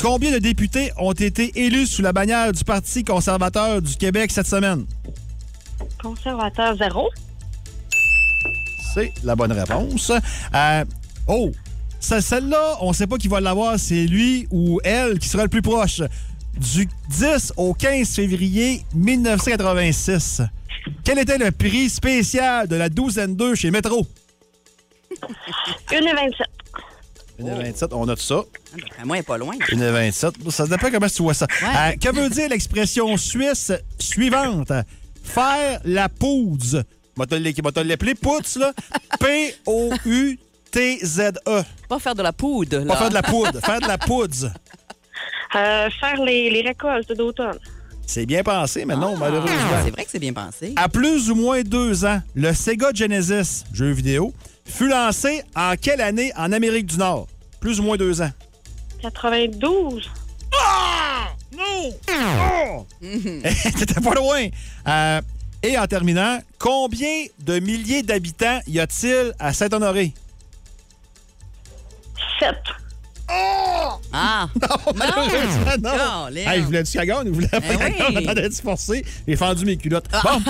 Combien 0.00 0.30
de 0.32 0.38
députés 0.38 0.92
ont 0.98 1.12
été 1.12 1.52
élus 1.58 1.86
sous 1.86 2.02
la 2.02 2.12
bannière 2.12 2.52
du 2.52 2.62
Parti 2.64 3.02
conservateur 3.02 3.80
du 3.80 3.96
Québec 3.96 4.30
cette 4.30 4.46
semaine? 4.46 4.84
Conservateur 6.02 6.76
zéro. 6.76 7.08
C'est 8.94 9.12
la 9.24 9.34
bonne 9.34 9.52
réponse. 9.52 10.12
Euh, 10.54 10.84
oh, 11.26 11.50
ce- 12.00 12.20
celle-là, 12.20 12.76
on 12.80 12.88
ne 12.90 12.94
sait 12.94 13.06
pas 13.06 13.16
qui 13.16 13.28
va 13.28 13.40
l'avoir. 13.40 13.78
C'est 13.78 14.06
lui 14.06 14.46
ou 14.50 14.80
elle 14.84 15.18
qui 15.18 15.28
sera 15.28 15.42
le 15.44 15.48
plus 15.48 15.62
proche. 15.62 16.02
Du 16.58 16.88
10 17.10 17.52
au 17.56 17.74
15 17.74 18.08
février 18.14 18.82
1986. 18.94 20.42
Quel 21.04 21.18
était 21.18 21.36
le 21.38 21.50
prix 21.50 21.90
spécial 21.90 22.68
de 22.68 22.76
la 22.76 22.88
douzaine 22.88 23.34
2 23.34 23.54
chez 23.54 23.70
Métro? 23.70 24.06
1,27. 25.90 26.30
1,27, 27.40 27.88
on 27.92 28.06
note 28.06 28.20
ça. 28.20 28.42
D'après 28.76 29.04
moi, 29.04 29.16
elle 29.16 29.20
est 29.20 29.26
pas 29.26 29.38
loin. 29.38 29.54
1,27. 29.70 30.50
Ça 30.50 30.66
dépend 30.66 30.90
comment 30.90 31.08
tu 31.08 31.22
vois 31.22 31.34
ça. 31.34 31.46
Ouais. 31.62 31.68
Euh, 31.68 31.92
que 32.00 32.14
veut 32.14 32.30
dire 32.30 32.48
l'expression 32.48 33.16
suisse 33.16 33.72
suivante? 33.98 34.72
Faire 35.22 35.80
la 35.84 36.08
poudre. 36.08 36.82
Moi, 37.16 37.26
te 37.26 37.34
l'appeler 37.80 38.14
poutre, 38.14 38.58
là. 38.58 38.72
P-O-U-T-Z-E. 40.26 41.62
Pas 41.88 41.98
faire 41.98 42.14
de 42.14 42.22
la 42.22 42.32
poudre, 42.32 42.78
là. 42.78 42.86
Pas 42.86 42.96
faire 42.96 43.08
de 43.08 43.14
la 43.14 43.22
poudre, 43.22 43.60
faire 43.60 43.80
de 43.80 43.88
la 43.88 43.98
poudre. 43.98 44.52
Euh, 45.54 45.88
faire 46.00 46.22
les, 46.24 46.50
les 46.50 46.62
récoltes 46.62 47.12
d'automne. 47.12 47.58
C'est 48.06 48.26
bien 48.26 48.42
pensé, 48.42 48.84
mais 48.84 48.94
non, 48.94 49.14
Ah, 49.16 49.18
malheureusement. 49.20 49.56
C'est 49.84 49.90
vrai 49.90 50.04
que 50.04 50.10
c'est 50.10 50.18
bien 50.18 50.32
pensé. 50.32 50.72
À 50.76 50.88
plus 50.88 51.30
ou 51.30 51.34
moins 51.34 51.62
deux 51.62 52.04
ans, 52.04 52.20
le 52.34 52.52
Sega 52.52 52.90
Genesis, 52.94 53.64
jeu 53.72 53.90
vidéo, 53.90 54.32
fut 54.66 54.88
lancé 54.88 55.42
en 55.54 55.74
quelle 55.80 56.00
année 56.00 56.32
en 56.36 56.52
Amérique 56.52 56.86
du 56.86 56.98
Nord? 56.98 57.26
Plus 57.60 57.80
ou 57.80 57.84
moins 57.84 57.96
deux 57.96 58.20
ans. 58.22 58.30
92. 59.02 60.10
T'étais 63.00 64.00
pas 64.00 64.14
loin. 64.14 64.48
Euh, 64.88 65.20
et 65.62 65.78
en 65.78 65.86
terminant, 65.86 66.38
combien 66.58 67.24
de 67.38 67.58
milliers 67.58 68.02
d'habitants 68.02 68.60
y 68.66 68.78
a-t-il 68.80 69.32
à 69.38 69.52
Saint-Honoré? 69.52 70.12
7. 72.38 72.54
Ah! 73.28 73.98
Malheureusement, 74.94 75.76
non. 75.82 76.26
Colin. 76.26 76.50
Hey, 76.50 76.60
je 76.60 76.64
voulais 76.66 76.82
du 76.82 76.92
cagone, 76.92 77.26
je 77.28 77.32
voulais 77.32 77.48
pas 77.48 77.60
Eh 77.62 77.76
oui. 77.76 77.94
Ah. 77.98 78.04
on 78.12 78.16
attendait 78.16 78.48
de 78.48 78.54
se 78.54 78.62
forcer. 78.62 79.04
J'ai 79.26 79.36
fendu 79.36 79.64
mes 79.64 79.76
culottes. 79.76 80.08
Bon. 80.22 80.40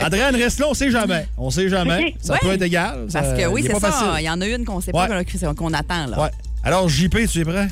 Adrien, 0.00 0.30
reste 0.32 0.58
là, 0.58 0.66
on 0.68 0.74
sait 0.74 0.90
jamais. 0.90 1.26
On 1.36 1.50
sait 1.50 1.68
jamais. 1.68 2.14
Ça 2.20 2.32
Ouais. 2.34 2.38
peut 2.42 2.52
être 2.52 2.62
égal. 2.62 3.06
Parce 3.12 3.26
Ça- 3.26 3.34
que 3.36 3.46
oui, 3.46 3.60
il 3.62 3.66
est 3.66 3.68
c'est 3.74 3.80
pas 3.80 3.90
ça. 3.90 3.92
facile. 3.92 4.08
Il 4.20 4.24
y 4.24 4.30
en 4.30 4.40
a 4.40 4.46
une 4.46 4.64
qu'on 4.64 4.80
sait 4.80 4.92
Ouais. 4.94 5.06
pas 5.08 5.24
qu'on- 5.24 5.54
qu'on 5.54 5.72
attend, 5.74 6.06
là. 6.06 6.22
Ouais. 6.22 6.30
Alors, 6.62 6.88
JP, 6.88 7.26
tu 7.30 7.40
es 7.40 7.44
prêt? 7.44 7.68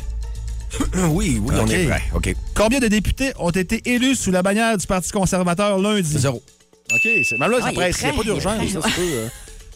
Oui, 1.10 1.40
oui, 1.42 1.54
on 1.60 1.66
est 1.66 1.86
prêt. 1.86 2.02
OK. 2.14 2.34
Combien 2.54 2.78
de 2.78 2.88
députés 2.88 3.32
ont 3.38 3.50
été 3.50 3.80
élus 3.90 4.16
sous 4.16 4.30
la 4.30 4.42
bannière 4.42 4.76
du 4.76 4.86
Parti 4.86 5.10
conservateur 5.10 5.78
lundi? 5.78 6.18
Zéro. 6.18 6.42
OK, 6.92 7.00
c'est... 7.24 7.38
Même 7.38 7.50
là, 7.50 7.58
Ah, 7.62 7.66
ça 7.66 7.72
presse. 7.72 7.96
est 7.96 8.00
Il 8.02 8.04
n'y 8.04 8.10
a 8.10 8.16
pas 8.16 8.22
d'urgence. 8.24 8.62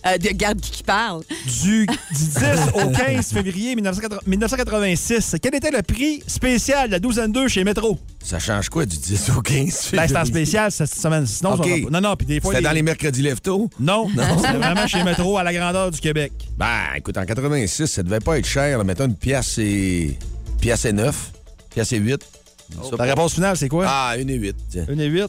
Euh. 0.07 0.19
De, 0.19 0.29
garde 0.31 0.61
qui, 0.61 0.71
qui 0.71 0.83
parle. 0.83 1.23
Du, 1.63 1.87
du 1.87 2.25
10 2.27 2.33
au 2.75 2.91
15 2.91 3.33
février 3.33 3.75
1980 3.75 4.21
1986, 4.27 5.37
quel 5.43 5.55
était 5.55 5.71
le 5.71 5.83
prix 5.83 6.23
spécial 6.27 6.89
de 6.89 6.93
la 6.93 6.99
douzaine 6.99 7.33
2 7.33 7.49
chez 7.49 7.65
Métro? 7.65 7.99
Ça 8.23 8.39
change 8.39 8.69
quoi 8.69 8.87
du 8.87 8.97
10 8.97 9.31
au 9.37 9.41
15 9.43 9.55
Ben, 9.57 9.73
c'est 9.73 9.97
en 9.99 10.07
février? 10.07 10.25
spécial 10.27 10.71
cette 10.73 10.95
semaine. 10.95 11.27
Sinon, 11.27 11.55
OK. 11.55 11.65
ça 11.65 11.71
va 11.71 11.77
pas. 11.85 11.91
Non, 11.91 12.09
non, 12.11 12.17
puis 12.17 12.27
des 12.27 12.41
fois... 12.41 12.51
C'était 12.53 12.61
les- 12.63 12.69
dans 12.69 12.73
les 12.75 12.83
mercredis 12.83 13.23
lève-tôt? 13.23 13.69
Non, 13.81 14.09
non, 14.15 14.23
c'est 14.43 14.53
vraiment 14.53 14.87
chez 14.87 15.03
Métro 15.05 15.39
à 15.39 15.43
la 15.45 15.53
grandeur 15.53 15.91
du 15.91 16.01
Québec. 16.01 16.33
Ben, 16.57 16.95
écoute, 16.97 17.17
en 17.19 17.25
86, 17.25 17.87
ça 17.87 18.03
devait 18.03 18.21
pas 18.21 18.39
être 18.39 18.47
cher. 18.47 18.79
là. 18.79 18.85
Mettons 18.85 19.07
une 19.07 19.17
pièce 19.17 19.59
et... 19.59 20.17
pièce 20.61 20.85
et 20.85 20.93
9, 20.93 21.33
pièce 21.75 21.93
et 21.93 21.99
8. 21.99 22.21
Ça, 22.91 22.97
Ta 22.97 23.03
réponse 23.05 23.35
finale, 23.35 23.57
c'est 23.57 23.69
quoi? 23.69 23.85
Ah, 23.89 24.15
une 24.19 24.31
et 24.31 24.35
8. 24.37 24.57
tiens. 24.71 24.87
1 24.89 24.99
et 24.99 25.07
8. 25.07 25.25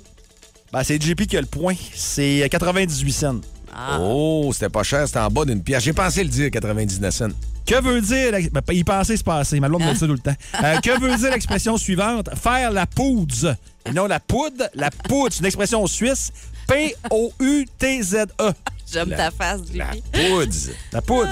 Ben, 0.71 0.83
c'est 0.83 1.01
JP 1.01 1.27
qui 1.27 1.37
a 1.37 1.41
le 1.41 1.47
point. 1.47 1.75
C'est 1.93 2.47
98 2.49 3.11
cents. 3.11 3.41
Ah. 3.75 3.97
Oh, 3.99 4.51
c'était 4.53 4.69
pas 4.69 4.83
cher, 4.83 5.07
c'était 5.07 5.19
en 5.19 5.29
bas 5.29 5.45
d'une 5.45 5.63
pièce. 5.63 5.83
J'ai 5.83 5.93
pensé 5.93 6.23
le 6.23 6.29
dire, 6.29 6.51
99 6.51 7.13
cents. 7.13 7.27
Que 7.65 7.81
veut 7.81 8.01
dire... 8.01 8.31
Ben, 8.51 8.61
il 8.73 8.83
pensait 8.85 9.15
se 9.17 9.23
passer. 9.23 9.59
Ma 9.59 9.69
blonde 9.69 9.81
me 9.83 9.87
Hein? 9.87 9.93
dit 9.93 9.99
ça 9.99 10.05
tout 10.05 10.13
le 10.13 10.19
temps. 10.19 10.35
Euh, 10.63 10.77
que 10.79 10.99
veut 10.99 11.15
dire 11.17 11.31
l'expression 11.31 11.77
suivante? 11.77 12.29
Faire 12.35 12.71
la 12.71 12.85
poudre. 12.85 13.55
Et 13.85 13.91
non 13.93 14.05
la 14.05 14.19
poudre. 14.19 14.65
La 14.75 14.91
poudre, 14.91 15.31
c'est 15.33 15.39
une 15.39 15.45
expression 15.45 15.87
suisse. 15.87 16.31
P-O-U-T-Z-E. 16.67 18.51
J'aime 18.91 19.09
La- 19.09 19.17
ta 19.17 19.31
face, 19.31 19.61
La 19.73 19.91
JP. 19.93 20.01
poudre. 20.11 20.51
La 20.91 21.01
poudre. 21.01 21.29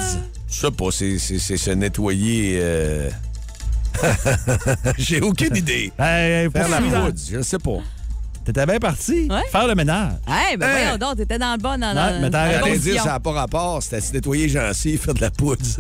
Je 0.49 0.55
sais 0.59 0.71
pas, 0.71 0.91
c'est, 0.91 1.19
c'est, 1.19 1.37
c'est 1.39 1.57
se 1.57 1.71
nettoyer. 1.71 2.57
euh, 2.61 3.09
J'ai 4.97 5.21
aucune 5.21 5.55
idée. 5.55 5.91
Hey, 5.99 6.49
Faire 6.49 6.69
la 6.69 6.77
poudre, 6.81 7.13
je 7.29 7.41
sais 7.41 7.59
pas. 7.59 7.77
T'étais 8.43 8.65
bien 8.65 8.79
parti 8.79 9.27
Ouais. 9.29 9.47
faire 9.51 9.67
le 9.67 9.75
ménage. 9.75 10.13
Hey, 10.27 10.57
ben 10.57 10.67
Hein? 10.67 10.71
voyons 10.71 10.97
donc, 10.97 11.17
t'étais 11.17 11.37
dans 11.37 11.51
le 11.53 11.59
bon. 11.59 11.77
Dans, 11.79 11.95
Ouais, 11.95 12.19
mais 12.21 12.29
t'as 12.31 12.39
arrêté 12.41 12.69
bonne 12.71 12.79
dire, 12.79 13.03
ça 13.03 13.09
n'a 13.11 13.19
pas 13.19 13.31
rapport. 13.33 13.83
C'était 13.83 14.01
se 14.01 14.13
nettoyer 14.13 14.49
gentil, 14.49 14.97
faire 14.97 15.13
de 15.13 15.21
la 15.21 15.29
poudre. 15.29 15.61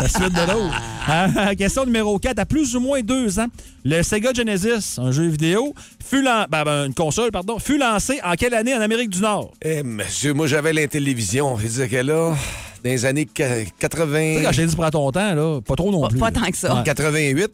La 0.00 0.08
suite 0.08 0.32
de 0.32 0.52
l'autre. 0.52 0.82
Ah, 1.08 1.54
question 1.56 1.84
numéro 1.84 2.18
4. 2.18 2.38
À 2.38 2.46
plus 2.46 2.76
ou 2.76 2.80
moins 2.80 3.00
deux 3.00 3.38
ans, 3.40 3.46
le 3.84 4.02
Sega 4.02 4.32
Genesis, 4.32 4.98
un 4.98 5.10
jeu 5.10 5.26
vidéo, 5.26 5.74
fut 6.04 6.22
lan- 6.22 6.46
ben, 6.48 6.64
ben, 6.64 6.86
une 6.86 6.94
console, 6.94 7.30
pardon, 7.32 7.58
fut 7.58 7.78
lancé 7.78 8.20
en 8.24 8.34
quelle 8.34 8.54
année 8.54 8.74
en 8.74 8.80
Amérique 8.80 9.10
du 9.10 9.20
Nord? 9.20 9.52
Eh, 9.62 9.82
monsieur, 9.82 10.32
moi, 10.32 10.46
j'avais 10.46 10.72
l'intélévision. 10.72 11.56
Je 11.58 11.66
disais 11.66 11.88
que 11.88 11.96
là, 11.96 12.30
dans 12.30 12.36
les 12.84 13.04
années 13.04 13.26
que- 13.26 13.32
Tu 13.42 13.64
sais, 13.66 13.68
80... 13.80 14.42
quand 14.44 14.52
j'ai 14.52 14.66
dit 14.66 14.76
prends 14.76 14.90
ton 14.90 15.10
temps, 15.10 15.34
là, 15.34 15.60
pas 15.60 15.74
trop 15.76 15.90
non 15.90 16.02
Pas- 16.02 16.08
plus. 16.08 16.18
pas 16.18 16.30
là. 16.30 16.40
tant 16.40 16.50
que 16.50 16.56
ça. 16.56 16.82
88. 16.84 17.50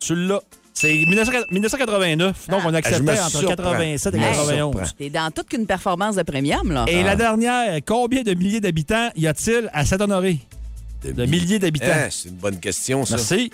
Tu 0.00 0.14
l'as. 0.14 0.40
C'est 0.74 0.92
1900 0.94 1.32
1989. 1.50 2.48
Donc, 2.48 2.62
on 2.64 2.72
Ah, 2.72 2.78
acceptait 2.78 3.20
entre 3.20 3.30
surprends. 3.30 3.56
87 3.72 4.14
et 4.14 4.18
Je 4.18 4.22
me 4.22 4.28
91. 4.28 4.72
surprends. 4.72 4.94
T'es 4.98 5.10
dans 5.10 5.30
toute 5.30 5.48
qu'une 5.48 5.66
performance 5.66 6.16
de 6.16 6.22
premium, 6.22 6.72
là. 6.72 6.84
Et 6.88 7.02
la 7.02 7.14
dernière, 7.14 7.78
combien 7.86 8.22
de 8.22 8.32
milliers 8.34 8.60
d'habitants 8.60 9.10
y 9.16 9.26
a-t-il 9.26 9.68
à 9.72 9.84
Saint-Honoré? 9.84 10.38
De 11.04 11.26
milliers 11.26 11.58
d'habitants. 11.58 11.86
Eh, 12.06 12.10
c'est 12.10 12.28
une 12.30 12.36
bonne 12.36 12.58
question, 12.60 13.04
ça. 13.04 13.16
Merci. 13.16 13.50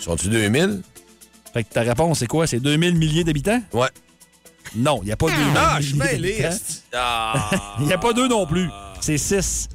Sont-tu 0.00 0.28
2000? 0.28 0.82
Fait 1.52 1.64
que 1.64 1.72
ta 1.72 1.80
réponse, 1.82 2.18
c'est 2.18 2.26
quoi? 2.26 2.46
C'est 2.46 2.60
2000 2.60 2.94
milliers 2.96 3.24
d'habitants? 3.24 3.60
Ouais. 3.72 3.88
Non, 4.74 5.00
il 5.02 5.06
n'y 5.06 5.12
a 5.12 5.16
pas 5.16 5.26
2000 5.26 5.44
Ah, 5.56 5.76
je 5.80 5.86
suis 5.86 5.96
mêlé. 5.96 6.44
Ah. 6.92 7.50
Il 7.80 7.86
n'y 7.86 7.92
a 7.92 7.98
pas 7.98 8.12
deux 8.12 8.28
non 8.28 8.46
plus. 8.46 8.68
C'est 9.00 9.16
6. 9.16 9.68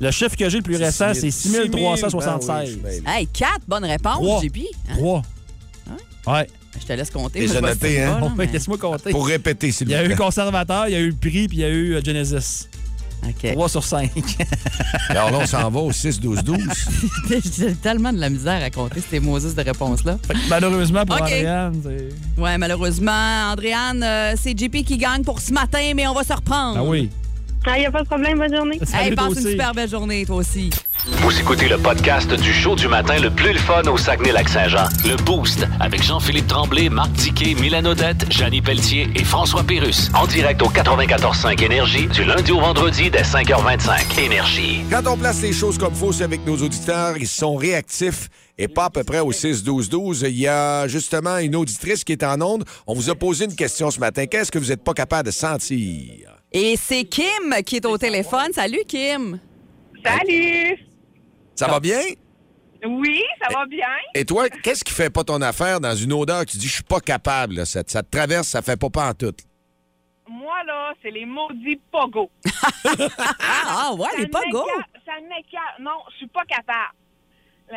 Le 0.00 0.10
chiffre 0.10 0.36
que 0.36 0.48
j'ai 0.48 0.58
le 0.58 0.62
plus 0.62 0.76
récent, 0.76 1.12
c'est 1.14 1.30
6376. 1.30 2.46
Ben 2.46 2.54
oui, 2.58 2.66
je 2.66 2.72
suis 2.72 2.80
mêlé. 2.82 3.02
Hey, 3.06 3.26
quatre 3.28 3.60
bonnes 3.68 3.84
réponses, 3.84 4.14
Trois. 4.16 4.42
JP. 4.42 4.58
Hein? 4.90 4.94
3. 4.96 5.22
Ouais. 6.26 6.46
Je 6.80 6.86
te 6.86 6.92
laisse 6.92 7.10
compter. 7.10 7.40
Déjà 7.40 7.60
noté, 7.60 7.74
sais 7.78 8.02
hein? 8.02 8.32
mais- 8.36 8.46
Laisse-moi 8.46 8.78
compter. 8.78 9.10
Pour 9.10 9.26
répéter, 9.26 9.70
s'il 9.70 9.88
Il 9.88 9.92
y 9.92 9.94
vous 9.94 10.10
a 10.10 10.14
eu 10.14 10.16
conservateur, 10.16 10.88
il 10.88 10.92
y 10.92 10.96
a 10.96 11.00
eu 11.00 11.08
le 11.10 11.14
prix, 11.14 11.46
puis 11.48 11.58
il 11.58 11.60
y 11.60 11.64
a 11.64 11.68
eu 11.68 11.94
euh, 11.94 12.00
Genesis. 12.04 12.68
OK. 13.26 13.52
3 13.52 13.68
sur 13.68 13.84
5. 13.84 14.10
Alors 15.08 15.30
là, 15.30 15.38
on 15.42 15.46
s'en 15.46 15.70
va 15.70 15.80
au 15.80 15.92
6-12-12. 15.92 16.58
J'ai 17.56 17.74
tellement 17.74 18.12
de 18.12 18.18
la 18.18 18.28
misère 18.28 18.62
à 18.62 18.68
compter 18.70 19.00
ces 19.08 19.20
Moses 19.20 19.54
de 19.54 19.62
réponses-là. 19.62 20.18
Malheureusement 20.48 21.06
pour 21.06 21.16
OK. 21.16 21.22
Andréane, 21.22 21.80
c'est. 21.82 22.40
Ouais, 22.42 22.58
malheureusement, 22.58 23.50
Andréane, 23.52 24.02
euh, 24.02 24.34
c'est 24.40 24.58
JP 24.58 24.84
qui 24.84 24.98
gagne 24.98 25.22
pour 25.22 25.40
ce 25.40 25.52
matin, 25.52 25.92
mais 25.94 26.06
on 26.06 26.12
va 26.14 26.24
se 26.24 26.32
reprendre. 26.32 26.78
Ah 26.80 26.84
oui. 26.84 27.08
Ah, 27.66 27.78
y 27.78 27.86
a 27.86 27.90
pas 27.90 28.02
de 28.02 28.06
problème, 28.06 28.38
bonne 28.38 28.54
journée. 28.54 28.76
Hey, 28.76 28.86
Salut, 28.86 29.14
passe 29.16 29.36
une 29.36 29.50
super 29.50 29.72
belle 29.72 29.88
journée, 29.88 30.26
toi 30.26 30.36
aussi. 30.36 30.70
Vous 31.06 31.40
écoutez 31.40 31.68
le 31.68 31.78
podcast 31.78 32.32
du 32.32 32.52
show 32.52 32.76
du 32.76 32.88
matin 32.88 33.18
le 33.18 33.30
plus 33.30 33.52
le 33.52 33.58
fun 33.58 33.82
au 33.82 33.96
Saguenay-Lac-Saint-Jean. 33.96 34.88
Le 35.04 35.16
Boost 35.16 35.66
avec 35.80 36.02
Jean-Philippe 36.02 36.46
Tremblay, 36.46 36.88
Marc 36.88 37.12
Diquet, 37.12 37.54
Milan 37.54 37.84
Odette, 37.84 38.30
Janine 38.30 38.62
Pelletier 38.62 39.08
et 39.14 39.24
François 39.24 39.62
Pérus. 39.62 40.10
En 40.14 40.26
direct 40.26 40.60
au 40.62 40.68
94.5 40.68 41.62
Énergie 41.62 42.06
du 42.06 42.24
lundi 42.24 42.52
au 42.52 42.60
vendredi 42.60 43.10
dès 43.10 43.22
5h25. 43.22 44.20
Énergie. 44.20 44.82
Quand 44.90 45.06
on 45.06 45.16
place 45.16 45.40
les 45.42 45.52
choses 45.52 45.78
comme 45.78 45.94
faut, 45.94 46.12
c'est 46.12 46.24
avec 46.24 46.46
nos 46.46 46.56
auditeurs. 46.56 47.16
Ils 47.16 47.28
sont 47.28 47.56
réactifs 47.56 48.28
et 48.58 48.68
pas 48.68 48.84
à 48.86 48.90
peu 48.90 49.04
près 49.04 49.20
au 49.20 49.32
6-12-12. 49.32 50.26
Il 50.28 50.38
y 50.38 50.48
a 50.48 50.86
justement 50.86 51.38
une 51.38 51.56
auditrice 51.56 52.04
qui 52.04 52.12
est 52.12 52.24
en 52.24 52.40
onde. 52.40 52.64
On 52.86 52.94
vous 52.94 53.10
a 53.10 53.14
posé 53.14 53.46
une 53.46 53.54
question 53.56 53.90
ce 53.90 54.00
matin. 54.00 54.26
Qu'est-ce 54.26 54.52
que 54.52 54.58
vous 54.58 54.68
n'êtes 54.68 54.84
pas 54.84 54.94
capable 54.94 55.26
de 55.26 55.32
sentir? 55.32 56.33
Et 56.56 56.76
c'est 56.76 57.02
Kim 57.04 57.52
qui 57.66 57.76
est 57.76 57.84
au 57.86 57.98
téléphone. 57.98 58.52
Salut, 58.52 58.84
Kim. 58.86 59.40
Salut! 60.04 60.78
Ça 61.56 61.66
va 61.66 61.80
bien? 61.80 62.00
Oui, 62.86 63.22
ça 63.42 63.48
va 63.52 63.66
bien? 63.66 63.88
Et 64.14 64.24
toi, 64.24 64.48
qu'est-ce 64.48 64.84
qui 64.84 64.92
fait 64.92 65.10
pas 65.10 65.24
ton 65.24 65.40
affaire 65.42 65.80
dans 65.80 65.94
une 65.96 66.12
odeur? 66.12 66.44
Que 66.44 66.50
tu 66.52 66.58
dis 66.58 66.68
je 66.68 66.74
suis 66.74 66.82
pas 66.84 67.00
capable, 67.00 67.54
là, 67.54 67.64
ça, 67.64 67.82
ça 67.86 68.02
te 68.04 68.10
traverse, 68.10 68.46
ça 68.48 68.62
fait 68.62 68.76
pas 68.78 68.90
pas 68.90 69.08
en 69.08 69.14
tout? 69.14 69.34
Moi, 70.28 70.62
là, 70.64 70.92
c'est 71.02 71.10
les 71.10 71.24
maudits 71.26 71.80
pogos. 71.90 72.30
Ah, 73.40 73.90
ouais, 73.94 74.06
Ça 74.12 74.16
les 74.18 74.26
m'écoeure- 74.26 74.66
Ça 75.04 75.12
m'écoeure. 75.22 75.74
Non, 75.80 75.98
je 76.12 76.16
suis 76.18 76.26
pas 76.28 76.44
capable. 76.44 76.94
Tu 77.68 77.74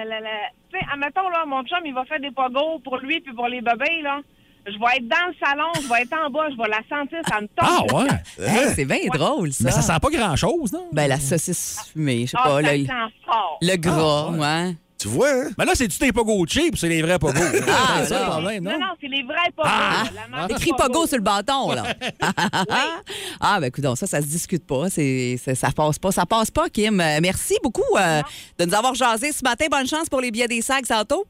sais, 0.78 0.86
admettons, 0.94 1.30
là, 1.30 1.46
mon 1.48 1.64
chum, 1.64 1.80
il 1.86 1.94
va 1.96 2.06
faire 2.06 2.20
des 2.20 2.32
pogos 2.32 2.80
pour 2.84 2.98
lui 2.98 3.22
puis 3.22 3.34
pour 3.34 3.48
les 3.48 3.62
bébés, 3.62 4.02
là. 4.04 4.20
Je 4.68 4.78
vais 4.78 4.98
être 4.98 5.08
dans 5.08 5.28
le 5.30 5.34
salon, 5.42 5.72
je 5.82 5.88
vais 5.88 6.02
être 6.02 6.14
en 6.14 6.30
bas, 6.30 6.50
je 6.52 6.58
vais 6.58 6.68
la 6.70 6.82
sentir, 6.90 7.20
ça 7.30 7.40
me 7.40 7.48
tombe. 7.48 7.58
Ah 7.60 7.84
ouais? 7.96 8.46
Hey, 8.46 8.74
c'est 8.76 8.86
bien 8.86 8.98
drôle, 9.14 9.54
ça. 9.54 9.64
Mais 9.64 9.72
ça 9.72 9.82
sent 9.82 10.00
pas 10.02 10.10
grand-chose, 10.10 10.74
non? 10.74 10.90
Ben, 10.92 11.08
la 11.08 11.20
saucisse 11.20 11.80
fumée, 11.94 12.26
je 12.26 12.32
sais 12.32 12.38
Ah, 12.40 12.44
pas, 12.50 12.56
ça 12.56 12.62
là, 12.62 12.72
sent 12.72 13.14
fort. 13.26 13.58
le 13.62 13.76
gras, 13.78 14.26
Ah, 14.28 14.32
ouais. 14.66 14.76
Tu 15.00 15.08
vois, 15.10 15.30
hein? 15.30 15.50
Mais 15.60 15.64
là, 15.66 15.74
c'est-tu 15.76 15.98
tes 16.00 16.12
pogos 16.12 16.46
cheap 16.48 16.74
ou 16.74 16.76
c'est 16.76 16.90
les 16.90 17.04
vrais 17.04 17.20
pogos? 17.20 17.40
Ah, 17.40 18.00
c'est 18.00 18.06
ça 18.10 18.20
le 18.26 18.30
problème, 18.32 18.64
non? 18.64 18.72
Non, 18.72 18.80
non, 18.80 18.94
c'est 19.00 19.08
les 19.08 19.22
vrais 19.24 19.52
pogos. 19.56 19.70
Ah. 19.72 20.48
Écrit 20.50 20.72
Pogo. 20.72 20.84
pogo 20.92 21.08
sur 21.08 21.18
le 21.18 21.24
bâton, 21.24 21.72
là. 21.72 21.84
ah, 23.40 23.60
ben, 23.62 23.68
écoute, 23.68 23.86
ça, 23.96 24.08
ça 24.08 24.22
se 24.22 24.26
discute 24.28 24.66
pas. 24.66 24.90
C'est, 24.90 25.40
c'est- 25.42 25.54
ça 25.56 25.70
passe 25.72 26.00
pas. 26.00 26.12
Ça 26.12 26.26
passe 26.26 26.50
pas, 26.50 26.68
Kim. 26.70 27.00
Euh, 27.00 27.20
merci 27.22 27.56
beaucoup 27.64 27.84
euh, 27.98 28.22
de 28.58 28.66
nous 28.66 28.74
avoir 28.74 28.96
jasé 28.96 29.32
ce 29.32 29.44
matin. 29.44 29.68
Bonne 29.70 29.88
chance 29.88 30.10
pour 30.10 30.20
les 30.20 30.32
billets 30.32 30.48
des 30.48 30.62
sacs, 30.64 30.88
Santo. 30.88 31.26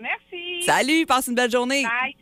Merci. 0.00 0.64
Salut, 0.64 1.04
passe 1.06 1.26
une 1.26 1.34
belle 1.34 1.50
journée. 1.50 1.82
Bye. 1.82 2.16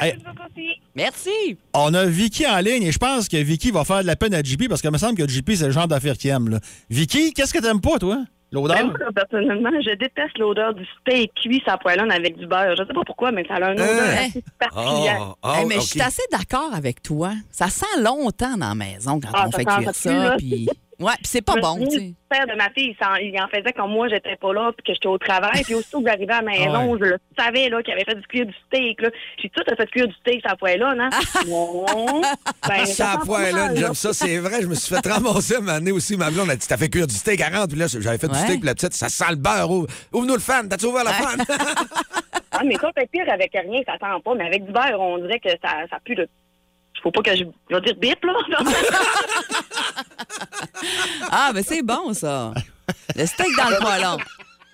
Merci 0.00 0.16
Hey. 0.16 0.22
beaucoup 0.24 0.48
aussi. 0.50 0.68
Merci. 0.94 1.58
On 1.74 1.92
a 1.94 2.04
Vicky 2.06 2.46
en 2.46 2.58
ligne 2.58 2.82
et 2.84 2.92
je 2.92 2.98
pense 2.98 3.28
que 3.28 3.36
Vicky 3.36 3.70
va 3.70 3.84
faire 3.84 4.02
de 4.02 4.06
la 4.06 4.16
peine 4.16 4.34
à 4.34 4.42
JP 4.42 4.68
parce 4.68 4.80
qu'il 4.80 4.90
me 4.90 4.98
semble 4.98 5.16
que 5.16 5.28
JP, 5.28 5.50
c'est 5.54 5.66
le 5.66 5.72
genre 5.72 5.88
d'affaire 5.88 6.16
qu'il 6.16 6.30
aime. 6.30 6.48
Là. 6.48 6.58
Vicky, 6.90 7.32
qu'est-ce 7.32 7.52
que 7.52 7.58
t'aimes 7.60 7.80
pas, 7.80 7.98
toi? 7.98 8.24
L'odeur? 8.52 8.76
Ben, 8.76 8.84
moi, 8.88 8.98
personnellement, 9.14 9.70
je 9.80 9.94
déteste 9.96 10.36
l'odeur 10.38 10.74
du 10.74 10.84
steak 11.00 11.32
cuit 11.36 11.62
sa 11.66 11.78
poêlonne 11.78 12.10
avec 12.12 12.36
du 12.36 12.46
beurre. 12.46 12.76
Je 12.76 12.84
sais 12.86 12.92
pas 12.92 13.00
pourquoi, 13.06 13.32
mais 13.32 13.44
ça 13.48 13.54
a 13.54 13.72
une 13.72 13.80
odeur 13.80 13.88
Hein? 13.88 14.26
assez 14.28 14.44
particulière. 14.58 15.18
Ah, 15.20 15.34
ah, 15.42 15.60
Hey, 15.60 15.66
mais 15.66 15.76
je 15.76 15.80
suis 15.80 16.00
assez 16.02 16.22
d'accord 16.30 16.74
avec 16.74 17.02
toi. 17.02 17.32
Ça 17.50 17.68
sent 17.68 17.86
longtemps 18.02 18.56
dans 18.58 18.68
la 18.68 18.74
maison 18.74 19.20
quand 19.20 19.30
Ah, 19.32 19.46
on 19.48 19.52
fait 19.52 19.64
cuire 19.64 19.94
ça. 19.94 20.34
Puis... 20.36 20.68
Ouais, 21.02 21.12
puis 21.16 21.26
c'est 21.26 21.42
pas 21.42 21.56
bon, 21.56 21.84
sais. 21.90 22.14
père 22.30 22.46
de 22.46 22.54
ma 22.56 22.70
fille, 22.70 22.96
il, 23.20 23.26
il 23.34 23.40
en 23.40 23.48
faisait 23.48 23.72
quand 23.74 23.88
moi, 23.88 24.08
j'étais 24.08 24.36
pas 24.36 24.52
là, 24.52 24.70
puis 24.76 24.84
que 24.86 24.94
j'étais 24.94 25.08
au 25.08 25.18
travail. 25.18 25.62
Puis 25.64 25.74
aussitôt 25.74 26.00
que 26.00 26.08
j'arrivais 26.08 26.32
à 26.32 26.40
la 26.40 26.42
maison, 26.42 26.72
Ah 26.74 26.86
ouais. 26.86 26.98
je 27.00 27.04
le 27.06 27.18
savais 27.38 27.68
là, 27.68 27.82
qu'il 27.82 27.92
avait 27.92 28.04
fait 28.04 28.14
du 28.14 28.26
cuire 28.26 28.46
du 28.46 28.54
steak. 28.66 29.02
Là. 29.02 29.10
J'ai 29.38 29.48
dit, 29.48 29.54
tu 29.54 29.72
as 29.72 29.76
fait 29.76 29.86
cuire 29.90 30.08
du 30.08 30.14
steak 30.14 30.42
sa 30.46 30.56
poêlonne, 30.56 31.00
hein? 31.00 31.10
non. 31.48 32.22
Ben, 32.68 32.86
Ça 32.86 33.18
poêle, 33.24 33.54
là. 33.54 33.74
j'aime 33.74 33.94
ça, 33.94 34.12
c'est 34.12 34.38
vrai. 34.38 34.62
Je 34.62 34.66
me 34.68 34.74
suis 34.74 34.94
fait 34.94 35.06
ramasser 35.06 35.56
moment 35.60 35.74
donné 35.74 35.92
aussi. 35.92 36.16
Ma 36.16 36.30
blonde 36.30 36.50
a 36.50 36.56
dit 36.56 36.66
T'as 36.66 36.76
fait 36.76 36.88
cuire 36.88 37.06
du 37.06 37.14
steak 37.14 37.40
à 37.40 37.50
40. 37.50 37.70
Puis 37.70 37.78
là, 37.78 37.86
j'avais 37.88 38.18
fait 38.18 38.26
Ouais. 38.28 38.32
du 38.32 38.38
steak, 38.38 38.60
puis 38.60 38.66
la 38.66 38.74
petite, 38.74 38.94
ça 38.94 39.08
sent 39.08 39.24
le 39.30 39.36
beurre. 39.36 39.70
Ouvre- 39.70 39.88
Ouvre-nous 40.12 40.34
le 40.34 40.40
fan. 40.40 40.68
T'as-tu 40.68 40.86
ouvert 40.86 41.04
le 41.04 41.10
fan? 41.10 41.44
Ah, 42.54 42.60
mais 42.66 42.74
ça 42.76 42.90
fait 42.94 43.08
pire 43.10 43.24
avec 43.32 43.50
rien, 43.54 43.80
ça 43.86 43.94
sent 43.94 44.20
pas. 44.22 44.34
Mais 44.34 44.44
avec 44.46 44.66
du 44.66 44.72
beurre, 44.72 45.00
on 45.00 45.16
dirait 45.18 45.40
que 45.40 45.48
ça, 45.48 45.86
ça 45.90 45.96
pue 46.04 46.14
le. 46.14 46.26
Faut 47.02 47.10
pas 47.10 47.22
que 47.22 47.36
je, 47.36 47.44
je 47.70 47.74
vais 47.74 47.80
dire 47.82 47.94
bip, 47.96 48.24
là. 48.24 48.32
Ah, 51.30 51.50
ben 51.54 51.62
c'est 51.66 51.82
bon, 51.82 52.12
ça. 52.14 52.52
Le 53.16 53.26
steak 53.26 53.48
dans 53.56 53.70
le 53.70 53.76
poêlon. 53.80 54.16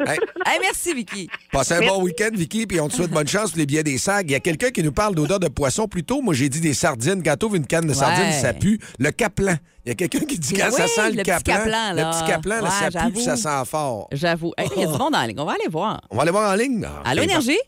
Hey, 0.00 0.18
Hey, 0.46 0.58
merci, 0.62 0.94
Vicky. 0.94 1.28
Passez 1.52 1.74
un 1.74 1.86
bon 1.86 2.02
week-end, 2.02 2.30
Vicky, 2.32 2.66
puis 2.66 2.80
on 2.80 2.88
te 2.88 2.94
souhaite 2.94 3.10
bonne 3.10 3.26
chance 3.26 3.50
pour 3.50 3.58
les 3.58 3.66
billets 3.66 3.82
des 3.82 3.98
sacs. 3.98 4.26
Il 4.28 4.32
y 4.32 4.36
a 4.36 4.40
quelqu'un 4.40 4.70
qui 4.70 4.82
nous 4.82 4.92
parle 4.92 5.14
d'odeur 5.14 5.40
de 5.40 5.48
poisson 5.48 5.88
plus 5.88 6.04
tôt. 6.04 6.22
Moi, 6.22 6.34
j'ai 6.34 6.48
dit 6.48 6.60
des 6.60 6.74
sardines. 6.74 7.22
Quand 7.22 7.36
t'ouvres 7.36 7.56
une 7.56 7.66
canne 7.66 7.86
de 7.86 7.92
sardines, 7.92 8.26
Ouais. 8.26 8.32
ça 8.32 8.54
pue. 8.54 8.78
Le 8.98 9.10
caplan. 9.10 9.56
Il 9.84 9.88
y 9.88 9.92
a 9.92 9.94
quelqu'un 9.94 10.20
qui 10.20 10.38
dit 10.38 10.54
quand 10.54 10.70
ça 10.70 10.86
sent 10.86 11.10
le, 11.10 11.16
le 11.16 11.22
petit 11.22 11.30
caplan. 11.30 11.54
caplan, 11.56 11.92
le 11.94 12.02
petit 12.12 12.30
caplan, 12.30 12.56
là, 12.56 12.62
Ouais, 12.62 12.90
ça 12.92 13.00
pue, 13.06 13.12
puis 13.12 13.22
ça 13.22 13.36
sent 13.36 13.64
fort. 13.70 14.08
J'avoue. 14.12 14.52
Hey, 14.56 14.68
il 14.76 14.82
y 14.82 14.84
a 14.84 14.92
du 14.92 14.98
monde 14.98 15.14
en 15.16 15.22
ligne. 15.24 15.40
On 15.40 15.44
va 15.44 15.52
aller 15.52 15.68
voir. 15.68 16.00
On 16.10 16.16
va 16.16 16.22
aller 16.22 16.30
voir 16.30 16.52
en 16.52 16.54
ligne. 16.54 16.86
Allô. 17.04 17.22
Énergie? 17.22 17.58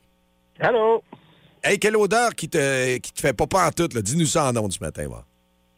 Allô? 0.60 1.02
Hey, 1.62 1.78
quelle 1.78 1.96
odeur 1.96 2.34
qui 2.34 2.48
te, 2.48 2.96
qui 2.98 3.12
te 3.12 3.20
fait 3.20 3.32
pas 3.32 3.46
pas 3.46 3.66
en 3.66 3.70
tout? 3.70 3.88
là? 3.94 4.00
Dis-nous 4.02 4.26
ça 4.26 4.46
en 4.46 4.56
ondes 4.56 4.72
ce 4.72 4.82
matin. 4.82 5.06
va. 5.08 5.24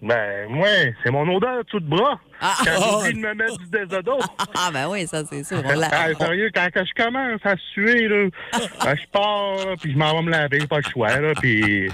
Ben, 0.01 0.49
moi, 0.49 0.68
c'est 1.05 1.11
mon 1.12 1.29
odeur 1.37 1.64
tout 1.68 1.79
de 1.81 1.88
bras. 1.88 2.18
Ah. 2.40 2.55
Quand 2.64 3.01
j'oublie 3.01 3.14
de 3.14 3.18
me 3.21 3.35
mettre 3.35 3.57
du 3.59 3.66
désodore. 3.68 4.37
Ah, 4.55 4.71
ben 4.73 4.88
oui, 4.88 5.07
ça, 5.07 5.23
c'est 5.25 5.42
sûr. 5.45 5.62
On 5.64 5.73
l'a- 5.79 5.88
Ah, 5.92 6.09
sérieux, 6.18 6.51
quand 6.55 6.68
que 6.73 6.85
je 6.85 6.92
commence 7.03 7.40
à 7.45 7.55
suer, 7.73 8.07
là, 8.09 8.29
ben, 8.85 8.97
je 8.97 9.07
pars, 9.12 9.57
là, 9.64 9.75
puis 9.81 9.92
je 9.92 9.97
m'en 9.99 10.14
vais 10.16 10.23
me 10.23 10.31
laver, 10.31 10.66
pas 10.66 10.79
le 10.79 10.90
choix, 10.90 11.16
là, 11.18 11.33
puis 11.40 11.88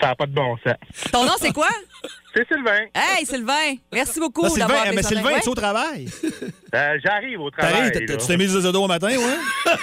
ça 0.00 0.08
n'a 0.08 0.14
pas 0.16 0.26
de 0.26 0.32
bon 0.32 0.56
sens. 0.64 0.74
Ton 1.12 1.24
nom, 1.24 1.32
c'est 1.38 1.52
quoi? 1.52 1.68
C'est 2.36 2.48
Sylvain. 2.48 2.86
Hey, 2.94 3.24
Sylvain. 3.24 3.76
Merci 3.92 4.18
beaucoup 4.18 4.42
Là, 4.42 4.48
d'avoir 4.56 4.78
Sylvain, 4.86 4.96
mais 4.96 5.02
Sylvain, 5.04 5.22
matin. 5.30 5.40
es 5.44 5.48
au 5.48 5.54
travail? 5.54 6.08
Euh, 6.74 6.98
J'arrive 7.04 7.40
au 7.40 7.50
travail. 7.50 7.92
tu 7.92 8.06
t'es 8.06 8.36
mis 8.36 8.46
des 8.48 8.66
odos 8.66 8.82
au 8.82 8.88
matin, 8.88 9.06
ouais? 9.06 9.16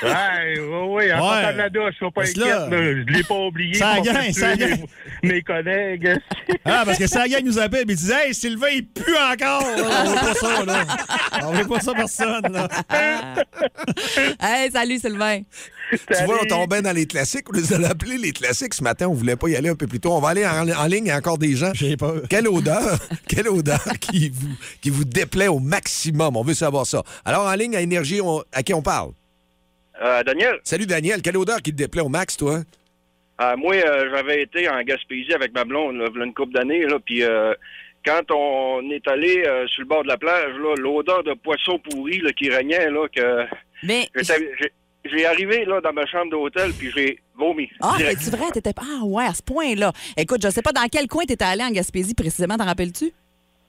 Ouais, 0.04 0.60
oui, 0.60 0.66
oui, 0.68 1.14
en 1.14 1.16
Ouais. 1.16 1.36
sortant 1.44 1.54
de 1.54 1.58
la 1.58 1.70
douche, 1.70 1.96
sois 1.98 2.12
pas 2.12 2.24
inquiète, 2.24 2.46
là, 2.46 2.68
je 2.72 3.14
l'ai 3.14 3.24
pas 3.24 3.36
oublié. 3.36 3.74
ça 3.76 4.02
gagne, 4.02 4.34
ça 4.34 4.56
gagne. 4.58 4.86
Mes, 5.24 5.42
collègues. 5.42 6.18
Ah, 6.66 6.84
parce 6.86 6.98
que 7.00 7.08
ça 7.08 7.28
gang 7.28 7.44
nous 7.44 7.58
appelle 7.58 7.90
et 7.90 7.96
dit 7.96 8.12
Hey, 8.12 8.34
Sylvain, 8.36 8.68
il 8.74 8.86
pue 8.86 9.16
encore! 9.16 9.64
là. 9.64 10.04
On 10.06 10.10
veut 10.10 10.16
pas 10.16 10.34
ça, 10.36 10.66
là. 10.66 10.84
On 11.44 11.52
veut 11.54 11.68
pas 11.68 11.80
ça 11.80 11.94
personne, 11.94 12.52
là. 12.52 12.68
Hey, 14.40 14.70
salut, 14.72 15.00
Sylvain. 15.00 15.42
Tu 16.08 16.24
vois, 16.26 16.40
on 16.42 16.46
tombait 16.46 16.82
dans 16.82 16.94
les 16.96 17.06
classiques. 17.06 17.46
On 17.50 17.58
les 17.58 17.74
a 17.74 17.90
appelés 17.90 18.18
les 18.18 18.32
classiques 18.32 18.74
ce 18.74 18.84
matin. 18.84 19.08
On 19.08 19.14
voulait 19.14 19.36
pas 19.36 19.50
y 19.50 19.56
aller 19.56 19.70
un 19.70 19.76
peu 19.76 19.88
plus 19.88 20.00
tôt. 20.00 20.12
On 20.14 20.20
va 20.20 20.30
aller 20.30 20.46
en, 20.46 20.68
en 20.70 20.86
ligne. 20.86 21.06
Il 21.06 21.10
y 21.10 21.12
a 21.12 21.18
encore 21.18 21.38
des 21.38 21.56
gens. 21.56 21.72
J'ai 21.74 21.98
peur. 21.98 22.22
Quelle 22.30 22.48
odeur, 22.48 22.98
quelle 23.28 23.48
odeur 23.50 23.84
qui 24.00 24.30
vous, 24.30 24.56
qui 24.82 24.90
vous 24.90 25.06
déplaît 25.06 25.48
au 25.50 25.60
maximum? 25.60 26.38
On 26.38 26.44
veut 26.44 26.54
savoir 26.54 26.86
ça. 26.86 27.04
Alors, 27.26 27.46
en 27.46 27.54
ligne, 27.56 27.76
à 27.76 27.82
Énergie, 27.82 28.22
on- 28.22 28.44
à 28.54 28.64
qui 28.64 28.74
on 28.74 28.82
parle? 28.82 29.12
Euh, 30.02 30.24
Daniel, 30.24 30.60
Salut 30.64 30.86
Daniel, 30.88 31.22
quelle 31.22 31.38
odeur 31.38 31.62
qui 31.62 31.72
te 31.72 31.78
déplaît 31.78 32.02
au 32.02 32.10
max, 32.10 32.36
toi? 32.38 32.62
euh, 33.42 33.56
moi, 33.58 33.76
euh, 33.76 34.10
j'avais 34.16 34.42
été 34.44 34.68
en 34.70 34.82
Gaspésie 34.82 35.34
avec 35.34 35.54
ma 35.54 35.64
blonde, 35.64 35.98
là, 35.98 36.08
une 36.26 36.34
couple 36.34 36.54
d'années, 36.54 36.86
là, 36.88 36.98
puis 37.06 37.24
euh, 37.24 37.54
quand 38.04 38.22
on 38.32 38.82
est 38.90 39.08
allé 39.08 39.44
euh, 39.46 39.68
sur 39.68 39.82
le 39.82 39.88
bord 39.88 40.02
de 40.04 40.08
la 40.08 40.18
plage, 40.18 40.54
là, 40.56 40.76
l'odeur 40.78 41.24
de 41.24 41.34
poisson 41.34 41.78
pourri 41.80 42.18
là, 42.20 42.32
qui 42.34 42.50
régnait, 42.50 42.90
là, 42.90 43.08
que 43.16 43.46
Mais. 43.84 44.10
J'ai- 45.06 45.26
arrivé 45.26 45.66
là 45.66 45.82
dans 45.82 45.94
ma 45.94 46.06
chambre 46.06 46.32
d'hôtel, 46.32 46.72
puis 46.74 46.92
j'ai 46.96 47.20
vomi. 47.36 47.70
Ah, 47.82 47.96
c'est 48.20 48.36
vrai, 48.36 48.52
t'étais 48.52 48.74
pas. 48.74 48.84
Ah, 48.86 49.04
ouais, 49.06 49.26
à 49.26 49.34
ce 49.34 49.42
point-là. 49.44 49.92
Écoute, 50.18 50.42
je 50.44 50.50
sais 50.50 50.62
pas 50.62 50.72
dans 50.74 50.88
quel 50.92 51.08
coin 51.08 51.24
t'étais 51.26 51.46
allé 51.46 51.64
en 51.64 51.72
Gaspésie 51.72 52.14
précisément, 52.14 52.58
t'en 52.58 52.66
rappelles-tu? 52.66 53.12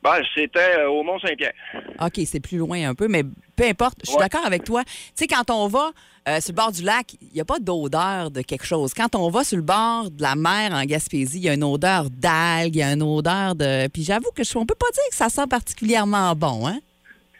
Ben, 0.02 0.20
c'était 0.34 0.78
euh, 0.80 0.88
au 0.90 1.04
Mont-Saint-Pierre. 1.04 1.52
OK, 2.00 2.20
c'est 2.26 2.40
plus 2.40 2.58
loin 2.58 2.88
un 2.88 2.94
peu, 2.94 3.06
mais 3.06 3.22
peu 3.54 3.62
importe. 3.64 3.98
Je 4.02 4.08
suis 4.08 4.16
Ouais. 4.16 4.22
d'accord 4.24 4.44
avec 4.44 4.64
toi. 4.64 4.82
Tu 4.84 4.92
sais, 5.14 5.26
quand 5.28 5.48
on 5.50 5.68
va 5.68 5.92
euh, 6.28 6.40
sur 6.40 6.50
le 6.52 6.56
bord 6.56 6.72
du 6.72 6.82
lac, 6.82 7.14
il 7.20 7.28
n'y 7.34 7.40
a 7.40 7.44
pas 7.44 7.60
d'odeur 7.60 8.32
de 8.32 8.42
quelque 8.42 8.64
chose. 8.66 8.94
Quand 8.94 9.14
on 9.14 9.30
va 9.30 9.44
sur 9.44 9.56
le 9.56 9.62
bord 9.62 10.10
de 10.10 10.20
la 10.22 10.34
mer 10.34 10.72
en 10.72 10.84
Gaspésie, 10.84 11.38
il 11.38 11.44
y 11.44 11.48
a 11.48 11.54
une 11.54 11.62
odeur 11.62 12.10
d'algues, 12.10 12.74
il 12.74 12.78
y 12.78 12.82
a 12.82 12.92
une 12.92 13.02
odeur 13.02 13.54
de. 13.54 13.86
Puis 13.88 14.02
j'avoue 14.02 14.30
que 14.34 14.42
je... 14.42 14.58
on 14.58 14.66
peut 14.66 14.74
pas 14.74 14.90
dire 14.92 15.04
que 15.10 15.16
ça 15.16 15.28
sent 15.28 15.46
particulièrement 15.48 16.34
bon, 16.34 16.66
hein? 16.66 16.80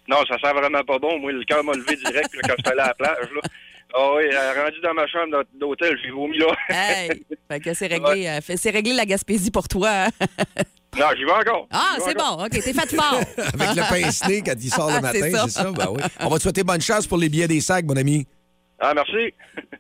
Non, 0.09 0.19
ça 0.29 0.37
sent 0.39 0.53
vraiment 0.53 0.83
pas 0.85 1.01
bon. 1.01 1.19
Moi, 1.19 1.33
le 1.33 1.43
cœur 1.45 1.65
m'a 1.65 1.73
levé 1.73 1.97
direct 1.97 2.33
là, 2.35 2.41
quand 2.45 2.55
je 2.59 2.63
suis 2.63 2.73
allé 2.73 2.81
à 2.81 2.87
la 2.89 2.95
plage. 2.95 3.29
Là. 3.35 3.41
Ah 3.95 4.11
oui, 4.17 4.25
rendu 4.35 4.81
dans 4.83 4.95
ma 4.95 5.07
chambre 5.07 5.43
d'hôtel, 5.55 5.97
j'ai 6.03 6.11
vomi 6.11 6.39
là. 6.39 6.47
Hey! 6.71 7.23
fait 7.51 7.61
que 7.61 7.75
c'est 7.75 7.87
réglé, 7.89 8.27
euh, 8.29 8.41
c'est 8.57 8.71
réglé 8.71 8.93
la 8.95 9.05
Gaspésie 9.05 9.51
pour 9.51 9.69
toi. 9.69 9.91
hein? 9.91 10.09
non, 10.99 11.07
j'y 11.17 11.25
vais 11.25 11.33
encore. 11.33 11.67
Ah, 11.71 11.97
c'est 12.05 12.17
bon. 12.17 12.45
OK, 12.45 12.51
t'es 12.51 12.73
fait 12.73 12.95
fort. 12.97 13.21
Avec 13.39 13.77
le 13.77 13.89
pince-nez 13.91 14.43
quand 14.45 14.55
il 14.59 14.71
sort 14.71 14.89
le 14.91 14.97
Ah, 14.97 15.01
matin, 15.01 15.19
c'est 15.21 15.31
ça. 15.31 15.45
c'est 15.45 15.51
ça? 15.63 15.71
Ben 15.71 15.89
oui. 15.91 16.03
On 16.21 16.29
va 16.29 16.37
te 16.39 16.43
souhaiter 16.43 16.65
bonne 16.65 16.81
chance 16.81 17.07
pour 17.07 17.19
les 17.19 17.29
billets 17.29 17.49
des 17.49 17.61
sacs, 17.61 17.85
mon 17.85 17.97
ami. 17.97 18.27
Ah, 18.85 18.95
merci. 18.95 19.33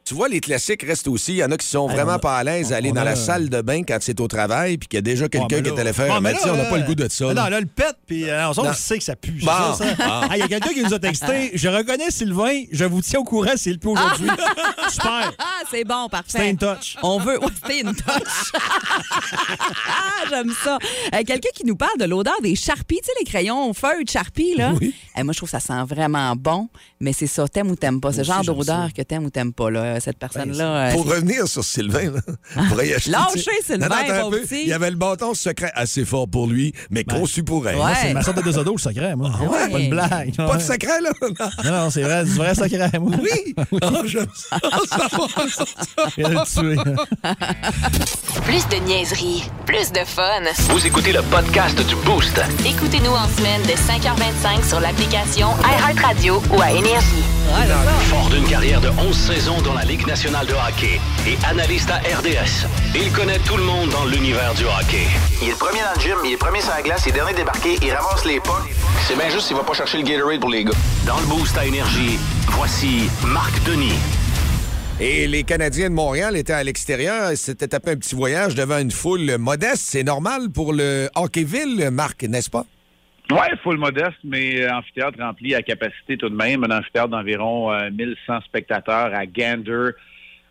Tu 0.04 0.14
vois, 0.14 0.28
les 0.28 0.38
classiques 0.40 0.82
restent 0.84 1.08
aussi. 1.08 1.32
Il 1.32 1.36
y 1.38 1.44
en 1.44 1.50
a 1.50 1.56
qui 1.56 1.66
sont 1.66 1.88
vraiment 1.88 2.12
on 2.12 2.16
a- 2.16 2.18
pas 2.20 2.36
à 2.36 2.44
l'aise 2.44 2.72
à 2.72 2.76
aller 2.76 2.92
dans 2.92 3.00
a- 3.00 3.04
la 3.04 3.16
salle 3.16 3.48
de 3.48 3.60
bain 3.60 3.82
quand 3.82 3.98
c'est 4.00 4.20
au 4.20 4.28
travail, 4.28 4.78
puis 4.78 4.86
qu'il 4.88 4.96
y 4.96 4.98
a 4.98 5.02
déjà 5.02 5.28
quelqu'un 5.28 5.60
qui 5.60 5.70
est 5.70 5.78
allé 5.78 5.92
faire 5.92 6.20
mais 6.20 6.34
On 6.44 6.56
n'a 6.56 6.64
pas 6.66 6.78
le 6.78 6.84
goût 6.84 6.94
de 6.94 7.08
ça. 7.10 7.26
Non, 7.26 7.46
là. 7.48 7.60
le 7.60 7.66
pète, 7.66 7.96
puis 8.06 8.28
euh, 8.30 8.48
on 8.50 8.72
sait 8.74 8.98
que 8.98 9.04
ça 9.04 9.16
pue. 9.16 9.40
Ah, 9.48 9.76
Il 10.34 10.38
y 10.38 10.42
a 10.42 10.48
quelqu'un 10.48 10.72
qui 10.72 10.82
nous 10.84 10.94
a 10.94 10.98
texté. 11.00 11.50
Je 11.54 11.68
reconnais 11.68 12.10
Sylvain, 12.10 12.62
je 12.70 12.84
vous 12.84 13.00
tiens 13.02 13.20
au 13.20 13.24
courant 13.24 13.56
s'il 13.56 13.78
pleut 13.80 13.90
aujourd'hui. 13.90 14.28
Super. 14.88 15.32
Ah, 15.38 15.62
c'est 15.70 15.84
bon, 15.84 16.08
parfait. 16.08 16.28
C'était 16.30 16.50
une 16.50 16.58
touch. 16.58 16.96
On 17.02 17.18
veut. 17.18 17.38
C'était 17.62 17.80
une 17.80 17.94
touch. 17.94 18.52
ah, 19.88 20.24
j'aime 20.30 20.52
ça. 20.62 20.78
Euh, 21.14 21.22
Quelqu'un 21.26 21.48
qui 21.54 21.64
nous 21.66 21.76
parle 21.76 21.98
de 21.98 22.04
l'odeur 22.04 22.40
des 22.42 22.54
Sharpies, 22.54 22.98
tu 23.00 23.06
sais, 23.06 23.12
les 23.20 23.24
crayons 23.24 23.72
feuilles 23.74 24.04
de 24.04 24.10
Sharpie, 24.10 24.54
là. 24.56 24.72
Oui. 24.80 24.94
Eh, 25.16 25.22
moi, 25.22 25.32
je 25.32 25.38
trouve 25.38 25.50
que 25.50 25.58
ça 25.58 25.60
sent 25.60 25.84
vraiment 25.86 26.34
bon, 26.36 26.68
mais 27.00 27.12
c'est 27.12 27.26
ça, 27.26 27.48
t'aimes 27.48 27.70
ou 27.70 27.76
t'aimes 27.76 28.00
pas. 28.00 28.12
Ce 28.12 28.22
genre 28.22 28.42
d'odeur 28.44 28.91
ça. 28.96 29.02
que 29.02 29.06
t'aimes 29.08 29.24
ou 29.24 29.30
t'aimes 29.30 29.52
pas, 29.52 29.70
là, 29.70 30.00
cette 30.00 30.18
personne-là. 30.18 30.88
euh, 30.88 30.92
Pour 30.92 31.06
revenir 31.06 31.46
sur 31.48 31.64
Sylvain, 31.64 32.10
là, 32.12 32.20
on 32.56 32.64
pourrait 32.68 32.88
y 32.88 32.94
acheter, 32.94 33.10
Lâchez 33.10 33.50
Sylvain, 33.64 33.88
Non, 33.88 34.26
un 34.26 34.30
peu. 34.30 34.42
Il 34.52 34.68
y 34.68 34.72
avait 34.72 34.90
le 34.90 34.96
bâton 34.96 35.34
secret 35.34 35.70
assez 35.74 36.04
fort 36.04 36.28
pour 36.28 36.46
lui, 36.46 36.72
mais 36.90 37.04
conçu 37.04 37.42
pour 37.42 37.66
elle. 37.68 37.76
Ouais. 37.76 37.92
C'est 38.00 38.12
ma 38.14 38.22
sorte 38.22 38.36
de 38.38 38.42
désodo, 38.42 38.72
le 38.72 38.78
secret, 38.80 39.16
moi. 39.16 39.30
ouais? 39.40 39.70
Pas 39.70 39.78
une 39.78 39.90
blague. 39.90 40.34
Pas 40.36 40.46
Ouais. 40.52 40.56
de 40.56 40.62
secret, 40.62 41.00
là? 41.00 41.10
Non, 41.64 41.70
non, 41.70 41.90
c'est 41.90 42.02
vrai, 42.02 42.24
du 42.24 42.30
vrai 42.32 42.54
secret, 42.54 42.90
moi. 42.98 43.12
Oui! 43.22 43.54
Oh, 43.72 43.78
j'aime 44.04 44.26
ça. 44.34 44.58
Ça 44.88 45.08
va, 45.10 45.48
ça, 45.48 45.64
ça. 45.64 46.08
Il 46.16 46.24
a 46.24 46.28
le 46.28 46.44
tué. 46.46 46.76
Plus 48.44 48.66
de 48.68 48.76
niaiserie, 48.86 49.44
plus 49.66 49.90
de 49.92 50.00
fun. 50.04 50.22
Vous 50.70 50.86
écoutez 50.86 51.12
le 51.12 51.22
podcast 51.22 51.76
du 51.86 51.94
Boost. 51.96 52.40
Écoutez-nous 52.66 53.10
en 53.12 53.28
semaine 53.28 53.62
de 53.62 53.72
5h25 53.72 54.68
sur 54.68 54.80
l'application 54.80 55.48
iHeartRadio 55.62 56.42
ou 56.56 56.60
à 56.60 56.70
Énergie. 56.72 57.24
Fort 58.08 58.30
d'une 58.30 58.44
carrière 58.44 58.80
de 58.80 58.88
11 58.88 59.14
saisons 59.14 59.60
dans 59.60 59.74
la 59.74 59.84
Ligue 59.84 60.06
nationale 60.06 60.46
de 60.46 60.54
hockey 60.54 60.98
et 61.26 61.36
analyste 61.46 61.90
à 61.90 61.98
RDS, 61.98 62.66
il 62.94 63.12
connaît 63.12 63.38
tout 63.40 63.56
le 63.56 63.62
monde 63.62 63.90
dans 63.90 64.06
l'univers 64.06 64.54
du 64.54 64.64
hockey. 64.64 65.06
Il 65.42 65.48
est 65.48 65.50
le 65.50 65.56
premier 65.56 65.80
dans 65.80 65.94
le 65.94 66.00
gym, 66.00 66.16
il 66.24 66.32
est 66.32 66.36
premier 66.38 66.62
sur 66.62 66.70
la 66.70 66.80
glace, 66.80 67.02
il 67.04 67.10
est 67.10 67.12
dernier 67.12 67.34
débarqué, 67.34 67.76
il 67.82 67.92
ramasse 67.92 68.24
les 68.24 68.40
pas. 68.40 68.64
C'est 69.06 69.16
bien 69.16 69.28
juste 69.28 69.48
s'il 69.48 69.56
va 69.56 69.64
pas 69.64 69.74
chercher 69.74 69.98
le 69.98 70.04
Gatorade 70.04 70.40
pour 70.40 70.48
les 70.48 70.64
gars. 70.64 70.72
Dans 71.06 71.18
le 71.18 71.26
Boost 71.26 71.56
à 71.58 71.66
Énergie, 71.66 72.18
voici 72.48 73.10
Marc 73.26 73.62
Denis. 73.64 73.98
Et 74.98 75.26
les 75.26 75.42
Canadiens 75.42 75.90
de 75.90 75.94
Montréal 75.94 76.36
étaient 76.36 76.52
à 76.54 76.64
l'extérieur 76.64 77.30
et 77.30 77.36
s'étaient 77.36 77.68
tapé 77.68 77.90
un 77.90 77.96
petit 77.96 78.14
voyage 78.14 78.54
devant 78.54 78.78
une 78.78 78.90
foule 78.90 79.36
modeste. 79.36 79.82
C'est 79.84 80.04
normal 80.04 80.50
pour 80.50 80.72
le 80.72 81.10
Hockeyville, 81.14 81.90
Marc, 81.90 82.22
n'est-ce 82.22 82.50
pas? 82.50 82.64
Oui, 83.32 83.56
full 83.62 83.78
modeste, 83.78 84.18
mais 84.24 84.62
euh, 84.62 84.74
amphithéâtre 84.74 85.18
rempli 85.18 85.54
à 85.54 85.62
capacité 85.62 86.16
tout 86.16 86.28
de 86.28 86.34
même. 86.34 86.64
Un 86.64 86.78
amphithéâtre 86.78 87.08
d'environ 87.08 87.72
euh, 87.72 87.90
1100 87.90 88.42
spectateurs 88.42 89.14
à 89.14 89.26
Gander, 89.26 89.90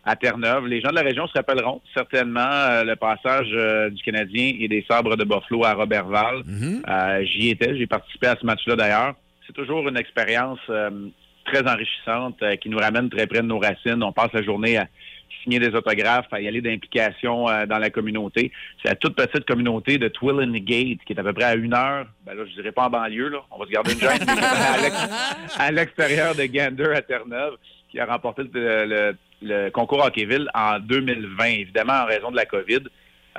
à 0.04 0.16
Terre-Neuve. 0.16 0.66
Les 0.66 0.80
gens 0.80 0.90
de 0.90 0.96
la 0.96 1.02
région 1.02 1.26
se 1.28 1.32
rappelleront 1.34 1.80
certainement 1.94 2.40
euh, 2.40 2.84
le 2.84 2.96
passage 2.96 3.48
euh, 3.52 3.90
du 3.90 4.02
Canadien 4.02 4.52
et 4.58 4.68
des 4.68 4.84
Sabres 4.88 5.16
de 5.16 5.24
Buffalo 5.24 5.64
à 5.64 5.74
Robertval. 5.74 6.42
Euh, 6.88 7.24
J'y 7.24 7.50
étais, 7.50 7.76
j'ai 7.76 7.86
participé 7.86 8.26
à 8.26 8.36
ce 8.40 8.44
match-là 8.44 8.76
d'ailleurs. 8.76 9.14
C'est 9.46 9.52
toujours 9.52 9.88
une 9.88 9.96
expérience 9.96 10.60
très 11.44 11.68
enrichissante 11.68 12.42
qui 12.60 12.68
nous 12.68 12.78
ramène 12.78 13.10
très 13.10 13.26
près 13.26 13.40
de 13.40 13.46
nos 13.46 13.58
racines. 13.58 14.02
On 14.02 14.12
passe 14.12 14.32
la 14.32 14.42
journée 14.42 14.78
à 14.78 14.86
signer 15.42 15.58
des 15.58 15.74
autographes, 15.74 16.32
à 16.32 16.40
y 16.40 16.48
aller 16.48 16.60
d'implication 16.60 17.48
euh, 17.48 17.66
dans 17.66 17.78
la 17.78 17.90
communauté. 17.90 18.52
C'est 18.82 18.88
la 18.88 18.94
toute 18.96 19.14
petite 19.16 19.44
communauté 19.46 19.98
de 19.98 20.08
Twillen 20.08 20.52
Gate, 20.58 20.98
qui 21.06 21.12
est 21.12 21.18
à 21.18 21.22
peu 21.22 21.32
près 21.32 21.44
à 21.44 21.54
une 21.54 21.74
heure. 21.74 22.06
Ben 22.26 22.34
là, 22.34 22.44
je 22.48 22.52
dirais 22.54 22.72
pas 22.72 22.86
en 22.86 22.90
banlieue, 22.90 23.28
là. 23.28 23.38
On 23.50 23.58
va 23.58 23.66
se 23.66 23.70
garder 23.70 23.92
une 23.92 24.00
gêne. 24.00 24.26
à 25.58 25.70
l'extérieur 25.72 26.34
de 26.34 26.44
Gander 26.44 26.92
à 26.94 27.02
Terre-Neuve, 27.02 27.54
qui 27.90 27.98
a 28.00 28.06
remporté 28.06 28.42
le, 28.52 28.84
le- 28.86 29.16
le 29.44 29.70
concours 29.70 30.04
Hockeyville 30.04 30.48
en 30.54 30.78
2020, 30.78 31.44
évidemment 31.46 31.94
en 31.94 32.06
raison 32.06 32.30
de 32.30 32.36
la 32.36 32.46
COVID. 32.46 32.78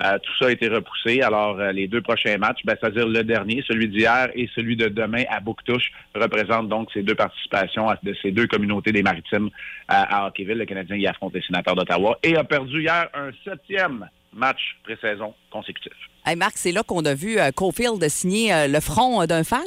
Euh, 0.02 0.18
tout 0.18 0.32
ça 0.40 0.48
a 0.48 0.52
été 0.52 0.68
repoussé. 0.68 1.22
Alors, 1.22 1.60
euh, 1.60 1.72
les 1.72 1.88
deux 1.88 2.02
prochains 2.02 2.38
matchs, 2.38 2.62
ben, 2.66 2.76
c'est-à-dire 2.80 3.08
le 3.08 3.24
dernier, 3.24 3.64
celui 3.68 3.88
d'hier 3.88 4.30
et 4.34 4.50
celui 4.56 4.76
de 4.76 4.88
demain 4.88 5.24
à 5.30 5.40
Bouctouche, 5.40 5.92
représentent 6.16 6.70
donc 6.70 6.90
ces 6.94 7.04
deux 7.04 7.14
participations 7.16 7.88
à- 7.90 8.00
de 8.02 8.16
ces 8.22 8.32
deux 8.32 8.48
communautés 8.48 8.92
des 8.92 9.04
maritimes 9.04 9.50
à, 9.88 10.24
à 10.24 10.28
Hockeyville. 10.28 10.58
Le 10.58 10.66
Canadien 10.66 10.96
y 10.96 11.06
affronte 11.06 11.36
les 11.36 11.42
sénateurs 11.44 11.76
d'Ottawa 11.76 12.18
et 12.24 12.36
a 12.36 12.44
perdu 12.44 12.82
hier 12.82 13.08
un 13.14 13.30
septième 13.44 14.10
match 14.34 14.78
pré-saison 14.84 15.36
consécutif. 15.52 15.94
Hey, 16.26 16.36
Marc, 16.36 16.54
c'est 16.56 16.72
là 16.72 16.82
qu'on 16.82 17.06
a 17.06 17.14
vu 17.14 17.38
euh, 17.40 17.52
Caulfield 17.52 18.04
signer 18.10 18.52
euh, 18.52 18.68
le 18.68 18.80
front 18.80 19.22
euh, 19.22 19.26
d'un 19.28 19.44
fans. 19.44 19.60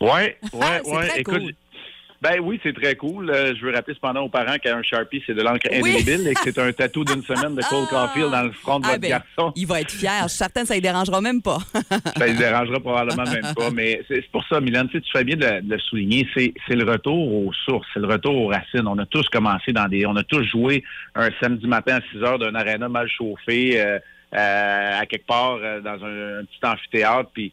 Oui, 0.00 0.10
oui, 0.52 0.66
oui. 0.86 1.04
Écoute, 1.16 1.34
cool. 1.40 1.52
Ben 2.24 2.40
oui, 2.40 2.58
c'est 2.62 2.72
très 2.74 2.94
cool. 2.94 3.28
Euh, 3.30 3.54
je 3.54 3.62
veux 3.66 3.70
rappeler 3.70 3.92
cependant 3.92 4.22
aux 4.22 4.30
parents 4.30 4.56
qu'un 4.56 4.82
Sharpie, 4.82 5.22
c'est 5.26 5.34
de 5.34 5.42
l'encre 5.42 5.68
Oui. 5.70 5.90
indélébile 5.90 6.26
et 6.28 6.32
que 6.32 6.40
c'est 6.42 6.58
un 6.58 6.72
tatou 6.80 7.04
d'une 7.04 7.22
semaine 7.22 7.54
de 7.54 7.60
Cole 7.68 7.86
Caulfield 7.90 8.30
dans 8.30 8.42
le 8.44 8.52
front 8.52 8.80
de 8.80 8.86
Ah, 8.86 8.92
votre 8.92 9.00
ben, 9.02 9.08
garçon. 9.10 9.52
Il 9.56 9.66
va 9.66 9.82
être 9.82 9.90
fier. 9.90 10.22
Je 10.22 10.28
suis 10.28 10.38
certaine 10.38 10.62
que 10.62 10.68
ça 10.68 10.76
ne 10.76 10.80
dérangera 10.80 11.20
même 11.20 11.42
pas. 11.42 11.58
Ça 12.16 12.26
ne 12.26 12.38
dérangera 12.38 12.80
probablement 12.80 13.24
même 13.30 13.54
pas. 13.54 13.70
Mais 13.70 14.00
c'est 14.08 14.26
pour 14.30 14.42
ça, 14.48 14.58
Milan, 14.58 14.86
tu 14.86 14.92
sais, 14.96 15.00
tu 15.02 15.10
fais 15.12 15.24
bien 15.24 15.36
de, 15.36 15.68
le- 15.68 15.78
souligner. 15.78 16.26
C'est 16.34 16.54
c'est 16.66 16.76
le 16.76 16.90
retour 16.90 17.14
aux 17.46 17.52
sources, 17.52 17.86
c'est 17.92 18.00
le 18.00 18.06
retour 18.06 18.34
aux 18.34 18.48
racines. 18.48 18.86
On 18.88 18.98
a 18.98 19.04
tous 19.04 19.28
commencé 19.28 19.72
dans 19.72 19.86
des. 19.86 20.06
On 20.06 20.16
a 20.16 20.22
tous 20.22 20.44
joué 20.44 20.82
un 21.14 21.28
samedi 21.42 21.66
matin 21.66 21.96
à 21.96 22.00
6 22.10 22.22
heures 22.22 22.38
d'un 22.38 22.54
aréna 22.54 22.88
mal 22.88 23.06
chauffé 23.08 23.78
euh, 23.78 23.98
euh, 24.34 25.00
à 25.00 25.04
quelque 25.04 25.26
part 25.26 25.58
dans 25.58 26.04
un, 26.04 26.38
un 26.40 26.44
petit 26.44 26.60
amphithéâtre. 26.64 27.28
Puis 27.34 27.52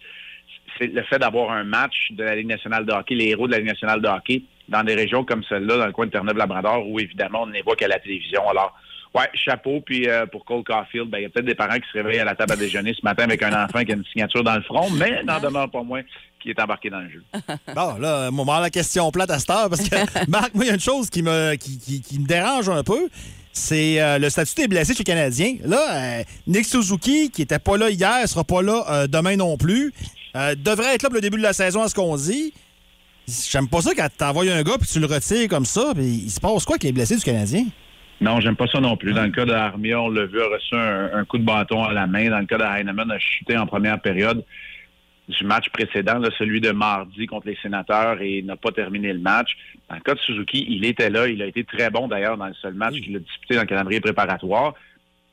c'est 0.79 0.87
le 0.87 1.03
fait 1.03 1.19
d'avoir 1.19 1.51
un 1.51 1.65
match 1.65 2.11
de 2.11 2.23
la 2.23 2.35
Ligue 2.35 2.47
nationale 2.47 2.85
de 2.85 2.93
hockey, 2.93 3.15
les 3.15 3.27
héros 3.29 3.47
de 3.47 3.51
la 3.51 3.57
Ligue 3.59 3.67
nationale 3.67 4.01
de 4.01 4.07
hockey, 4.07 4.43
dans 4.69 4.83
des 4.83 4.95
régions 4.95 5.23
comme 5.23 5.43
celle-là, 5.49 5.77
dans 5.77 5.85
le 5.85 5.91
coin 5.91 6.05
de 6.05 6.11
Terre-Neuve-Labrador, 6.11 6.87
où 6.87 6.99
évidemment 6.99 7.43
on 7.43 7.47
ne 7.47 7.53
les 7.53 7.61
voit 7.61 7.75
qu'à 7.75 7.87
la 7.87 7.99
télévision. 7.99 8.47
Alors, 8.49 8.73
ouais, 9.15 9.29
chapeau. 9.33 9.81
Puis 9.85 10.07
euh, 10.07 10.25
pour 10.25 10.45
Cole 10.45 10.63
Caulfield, 10.63 11.09
ben, 11.09 11.17
il 11.19 11.23
y 11.23 11.25
a 11.25 11.29
peut-être 11.29 11.45
des 11.45 11.55
parents 11.55 11.75
qui 11.75 11.87
se 11.91 11.97
réveillent 11.97 12.19
à 12.19 12.25
la 12.25 12.35
table 12.35 12.53
à 12.53 12.55
déjeuner 12.55 12.93
ce 12.93 13.03
matin 13.03 13.23
avec 13.23 13.41
un 13.43 13.65
enfant 13.65 13.83
qui 13.83 13.91
a 13.91 13.95
une 13.95 14.05
signature 14.05 14.43
dans 14.43 14.55
le 14.55 14.61
front, 14.63 14.89
mais 14.91 15.23
n'en 15.23 15.39
demeure 15.39 15.69
pas 15.69 15.83
moins 15.83 16.01
qui 16.41 16.49
est 16.49 16.59
embarqué 16.59 16.89
dans 16.89 17.01
le 17.01 17.09
jeu. 17.09 17.23
Bon, 17.75 17.97
là, 17.99 18.31
moment 18.31 18.59
la 18.59 18.69
question 18.69 19.11
plate 19.11 19.29
à 19.31 19.39
cette 19.39 19.49
heure, 19.49 19.69
parce 19.69 19.87
que, 19.87 19.95
Marc, 20.29 20.53
moi, 20.55 20.65
il 20.65 20.67
y 20.69 20.71
a 20.71 20.73
une 20.75 20.79
chose 20.79 21.09
qui 21.09 21.21
me, 21.21 21.55
qui, 21.55 21.77
qui- 21.77 22.01
qui 22.01 22.19
me 22.19 22.25
dérange 22.25 22.67
un 22.69 22.83
peu. 22.83 23.09
C'est 23.53 24.01
euh, 24.01 24.17
le 24.17 24.29
statut 24.29 24.55
des 24.55 24.67
blessés 24.69 24.93
chez 24.93 24.99
les 24.99 25.03
Canadiens. 25.03 25.55
Là, 25.65 25.79
euh, 26.19 26.23
Nick 26.47 26.65
Suzuki, 26.65 27.29
qui 27.29 27.41
était 27.41 27.59
pas 27.59 27.75
là 27.77 27.89
hier, 27.89 28.25
sera 28.27 28.43
pas 28.45 28.61
là 28.61 28.83
euh, 28.89 29.07
demain 29.07 29.35
non 29.35 29.57
plus. 29.57 29.93
Devrait 30.33 30.95
être 30.95 31.03
là 31.03 31.09
pour 31.09 31.15
le 31.15 31.21
début 31.21 31.35
de 31.37 31.43
la 31.43 31.51
saison, 31.51 31.81
à 31.83 31.89
ce 31.89 31.93
qu'on 31.95 32.15
dit. 32.15 32.53
J'aime 33.49 33.67
pas 33.67 33.81
ça 33.81 33.91
quand 33.95 34.07
t'envoies 34.17 34.51
un 34.51 34.63
gars 34.63 34.77
puis 34.79 34.89
tu 34.91 34.99
le 34.99 35.05
retires 35.05 35.47
comme 35.47 35.65
ça. 35.65 35.91
Puis 35.93 36.23
il 36.25 36.29
se 36.29 36.39
passe 36.39 36.65
quoi 36.65 36.75
avec 36.75 36.83
les 36.83 36.91
blessés 36.91 37.17
du 37.17 37.23
Canadien? 37.23 37.65
Non, 38.19 38.39
j'aime 38.39 38.55
pas 38.55 38.67
ça 38.67 38.79
non 38.79 38.97
plus. 38.97 39.13
Dans 39.13 39.23
le 39.23 39.31
cas 39.31 39.45
de 39.45 39.51
Armia, 39.51 39.99
on 39.99 40.09
l'a 40.09 40.25
vu, 40.25 40.39
a 40.39 40.45
reçu 40.45 40.75
un, 40.75 41.19
un 41.19 41.25
coup 41.25 41.39
de 41.39 41.43
bâton 41.43 41.83
à 41.83 41.91
la 41.91 42.05
main. 42.05 42.29
Dans 42.29 42.39
le 42.39 42.45
cas 42.45 42.57
de 42.57 42.63
Heinemann, 42.63 43.09
a 43.09 43.17
chuté 43.17 43.57
en 43.57 43.65
première 43.65 43.99
période 43.99 44.43
du 45.27 45.45
match 45.45 45.69
précédent, 45.69 46.19
là, 46.19 46.29
celui 46.37 46.61
de 46.61 46.71
mardi 46.71 47.25
contre 47.25 47.47
les 47.47 47.57
sénateurs, 47.61 48.21
et 48.21 48.41
n'a 48.41 48.57
pas 48.57 48.71
terminé 48.71 49.13
le 49.13 49.19
match. 49.19 49.55
Dans 49.89 49.95
le 49.95 50.01
cas 50.01 50.13
de 50.13 50.19
Suzuki, 50.19 50.65
il 50.69 50.85
était 50.85 51.09
là. 51.09 51.27
Il 51.27 51.41
a 51.41 51.45
été 51.45 51.63
très 51.63 51.89
bon 51.89 52.07
d'ailleurs 52.07 52.37
dans 52.37 52.47
le 52.47 52.53
seul 52.55 52.73
match 52.73 52.95
qu'il 52.95 53.15
a 53.15 53.19
disputé 53.19 53.55
dans 53.55 53.61
le 53.61 53.67
calendrier 53.67 54.01
préparatoire. 54.01 54.73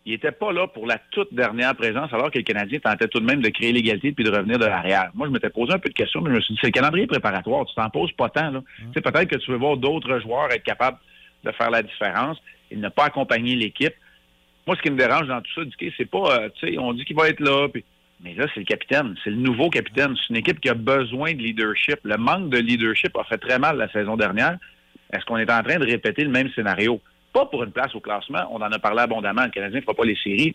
Il 0.08 0.12
n'était 0.12 0.32
pas 0.32 0.52
là 0.52 0.66
pour 0.66 0.86
la 0.86 0.96
toute 1.10 1.34
dernière 1.34 1.74
présence, 1.76 2.10
alors 2.14 2.30
que 2.30 2.38
le 2.38 2.42
Canadien 2.42 2.78
tentait 2.78 3.08
tout 3.08 3.20
de 3.20 3.26
même 3.26 3.42
de 3.42 3.50
créer 3.50 3.72
l'égalité 3.72 4.12
puis 4.12 4.24
de 4.24 4.30
revenir 4.30 4.58
de 4.58 4.64
l'arrière. 4.64 5.10
Moi, 5.12 5.26
je 5.26 5.32
m'étais 5.34 5.50
posé 5.50 5.70
un 5.74 5.78
peu 5.78 5.90
de 5.90 5.94
questions, 5.94 6.22
mais 6.22 6.30
je 6.30 6.36
me 6.36 6.40
suis 6.40 6.54
dit, 6.54 6.60
c'est 6.62 6.68
le 6.68 6.72
calendrier 6.72 7.06
préparatoire, 7.06 7.66
tu 7.66 7.74
t'en 7.74 7.90
poses 7.90 8.12
pas 8.12 8.30
tant. 8.30 8.50
Là. 8.50 8.62
Sais, 8.94 9.02
Peut-être 9.02 9.28
que 9.28 9.36
tu 9.36 9.50
veux 9.50 9.58
voir 9.58 9.76
d'autres 9.76 10.18
joueurs 10.20 10.50
être 10.50 10.62
capables 10.62 10.96
de 11.44 11.52
faire 11.52 11.70
la 11.70 11.82
différence. 11.82 12.38
Il 12.70 12.80
n'a 12.80 12.88
pas 12.88 13.04
accompagné 13.04 13.54
l'équipe. 13.54 13.92
Moi, 14.66 14.76
ce 14.76 14.80
qui 14.82 14.90
me 14.90 14.96
dérange 14.96 15.26
dans 15.28 15.42
tout 15.42 15.52
ça, 15.54 15.60
c'est 15.98 16.10
pas, 16.10 16.40
euh, 16.40 16.48
tu 16.58 16.68
sais, 16.72 16.78
on 16.78 16.94
dit 16.94 17.04
qu'il 17.04 17.14
va 17.14 17.28
être 17.28 17.40
là, 17.40 17.68
puis- 17.68 17.84
mais 18.24 18.32
là, 18.32 18.46
c'est 18.54 18.60
le 18.60 18.66
capitaine. 18.66 19.14
C'est 19.22 19.30
le 19.30 19.36
nouveau 19.36 19.68
capitaine. 19.68 20.16
C'est 20.16 20.30
une 20.30 20.36
équipe 20.36 20.58
qui 20.60 20.70
a 20.70 20.74
besoin 20.74 21.34
de 21.34 21.42
leadership. 21.42 21.98
Le 22.04 22.16
manque 22.16 22.48
de 22.48 22.56
leadership 22.56 23.14
a 23.14 23.24
fait 23.24 23.36
très 23.36 23.58
mal 23.58 23.76
la 23.76 23.92
saison 23.92 24.16
dernière. 24.16 24.56
Est-ce 25.12 25.26
qu'on 25.26 25.36
est 25.36 25.50
en 25.52 25.62
train 25.62 25.78
de 25.78 25.84
répéter 25.84 26.24
le 26.24 26.30
même 26.30 26.48
scénario? 26.54 26.98
Pas 27.32 27.46
pour 27.46 27.62
une 27.62 27.72
place 27.72 27.94
au 27.94 28.00
classement. 28.00 28.48
On 28.50 28.56
en 28.56 28.72
a 28.72 28.78
parlé 28.78 29.00
abondamment. 29.00 29.44
Le 29.44 29.50
Canadien 29.50 29.78
ne 29.78 29.82
fera 29.82 29.94
pas 29.94 30.04
les 30.04 30.16
séries 30.16 30.54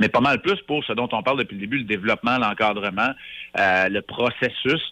mais 0.00 0.08
pas 0.08 0.20
mal 0.20 0.40
plus 0.40 0.60
pour 0.66 0.84
ce 0.84 0.92
dont 0.92 1.08
on 1.12 1.22
parle 1.22 1.38
depuis 1.38 1.54
le 1.54 1.60
début, 1.60 1.78
le 1.78 1.84
développement, 1.84 2.38
l'encadrement, 2.38 3.10
euh, 3.58 3.88
le 3.88 4.02
processus. 4.02 4.82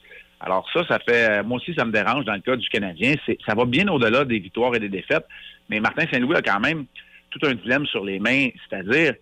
Alors 0.40 0.68
ça, 0.72 0.84
ça 0.88 0.98
fait, 0.98 1.30
euh, 1.30 1.42
moi 1.44 1.58
aussi, 1.58 1.74
ça 1.74 1.84
me 1.84 1.92
dérange 1.92 2.24
dans 2.24 2.34
le 2.34 2.40
cas 2.40 2.56
du 2.56 2.68
Canadien. 2.68 3.14
Ça 3.46 3.54
va 3.54 3.64
bien 3.64 3.88
au-delà 3.88 4.24
des 4.24 4.38
victoires 4.38 4.74
et 4.74 4.80
des 4.80 4.88
défaites, 4.88 5.26
mais 5.68 5.80
Martin 5.80 6.04
Saint-Louis 6.12 6.36
a 6.36 6.42
quand 6.42 6.60
même 6.60 6.86
tout 7.30 7.40
un 7.46 7.54
dilemme 7.54 7.86
sur 7.86 8.04
les 8.04 8.18
mains, 8.18 8.48
c'est-à-dire, 8.68 9.14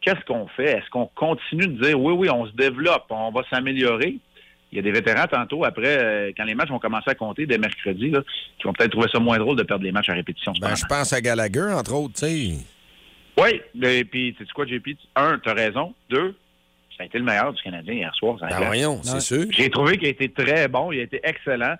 qu'est-ce 0.00 0.24
qu'on 0.24 0.46
fait? 0.48 0.78
Est-ce 0.78 0.88
qu'on 0.90 1.10
continue 1.14 1.66
de 1.66 1.82
dire, 1.82 2.00
oui, 2.00 2.14
oui, 2.14 2.30
on 2.30 2.46
se 2.46 2.52
développe, 2.52 3.04
on 3.10 3.30
va 3.30 3.42
s'améliorer? 3.50 4.16
Il 4.74 4.78
y 4.78 4.80
a 4.80 4.82
des 4.82 4.90
vétérans 4.90 5.28
tantôt, 5.28 5.64
après, 5.64 5.98
euh, 6.02 6.32
quand 6.36 6.42
les 6.42 6.56
matchs 6.56 6.70
vont 6.70 6.80
commencer 6.80 7.08
à 7.08 7.14
compter 7.14 7.46
dès 7.46 7.58
mercredi, 7.58 8.10
là, 8.10 8.22
qui 8.58 8.64
vont 8.64 8.72
peut-être 8.72 8.90
trouver 8.90 9.06
ça 9.12 9.20
moins 9.20 9.38
drôle 9.38 9.56
de 9.56 9.62
perdre 9.62 9.84
les 9.84 9.92
matchs 9.92 10.08
à 10.08 10.14
répétition. 10.14 10.52
Ben, 10.60 10.74
je 10.74 10.84
pense 10.86 11.12
à 11.12 11.20
Gallagher, 11.20 11.72
entre 11.72 11.94
autres, 11.94 12.14
tu 12.14 12.26
sais. 12.26 12.56
Oui, 13.38 13.60
et 13.80 14.04
puis, 14.04 14.34
tu 14.36 14.44
sais 14.44 14.52
quoi, 14.52 14.66
JP? 14.66 14.88
Un, 15.14 15.38
tu 15.38 15.48
as 15.48 15.54
raison. 15.54 15.94
Deux, 16.10 16.34
ça 16.96 17.04
a 17.04 17.06
été 17.06 17.18
le 17.18 17.24
meilleur 17.24 17.52
du 17.52 17.62
Canadien 17.62 17.94
hier 17.94 18.14
soir. 18.16 18.36
ça 18.40 18.48
Ben 18.48 18.66
voyons, 18.66 19.00
c'est 19.04 19.20
sûr. 19.20 19.44
J'ai 19.50 19.70
trouvé 19.70 19.96
qu'il 19.96 20.08
a 20.08 20.10
été 20.10 20.28
très 20.28 20.66
bon, 20.66 20.90
il 20.90 20.98
a 20.98 21.02
été 21.04 21.20
excellent. 21.22 21.76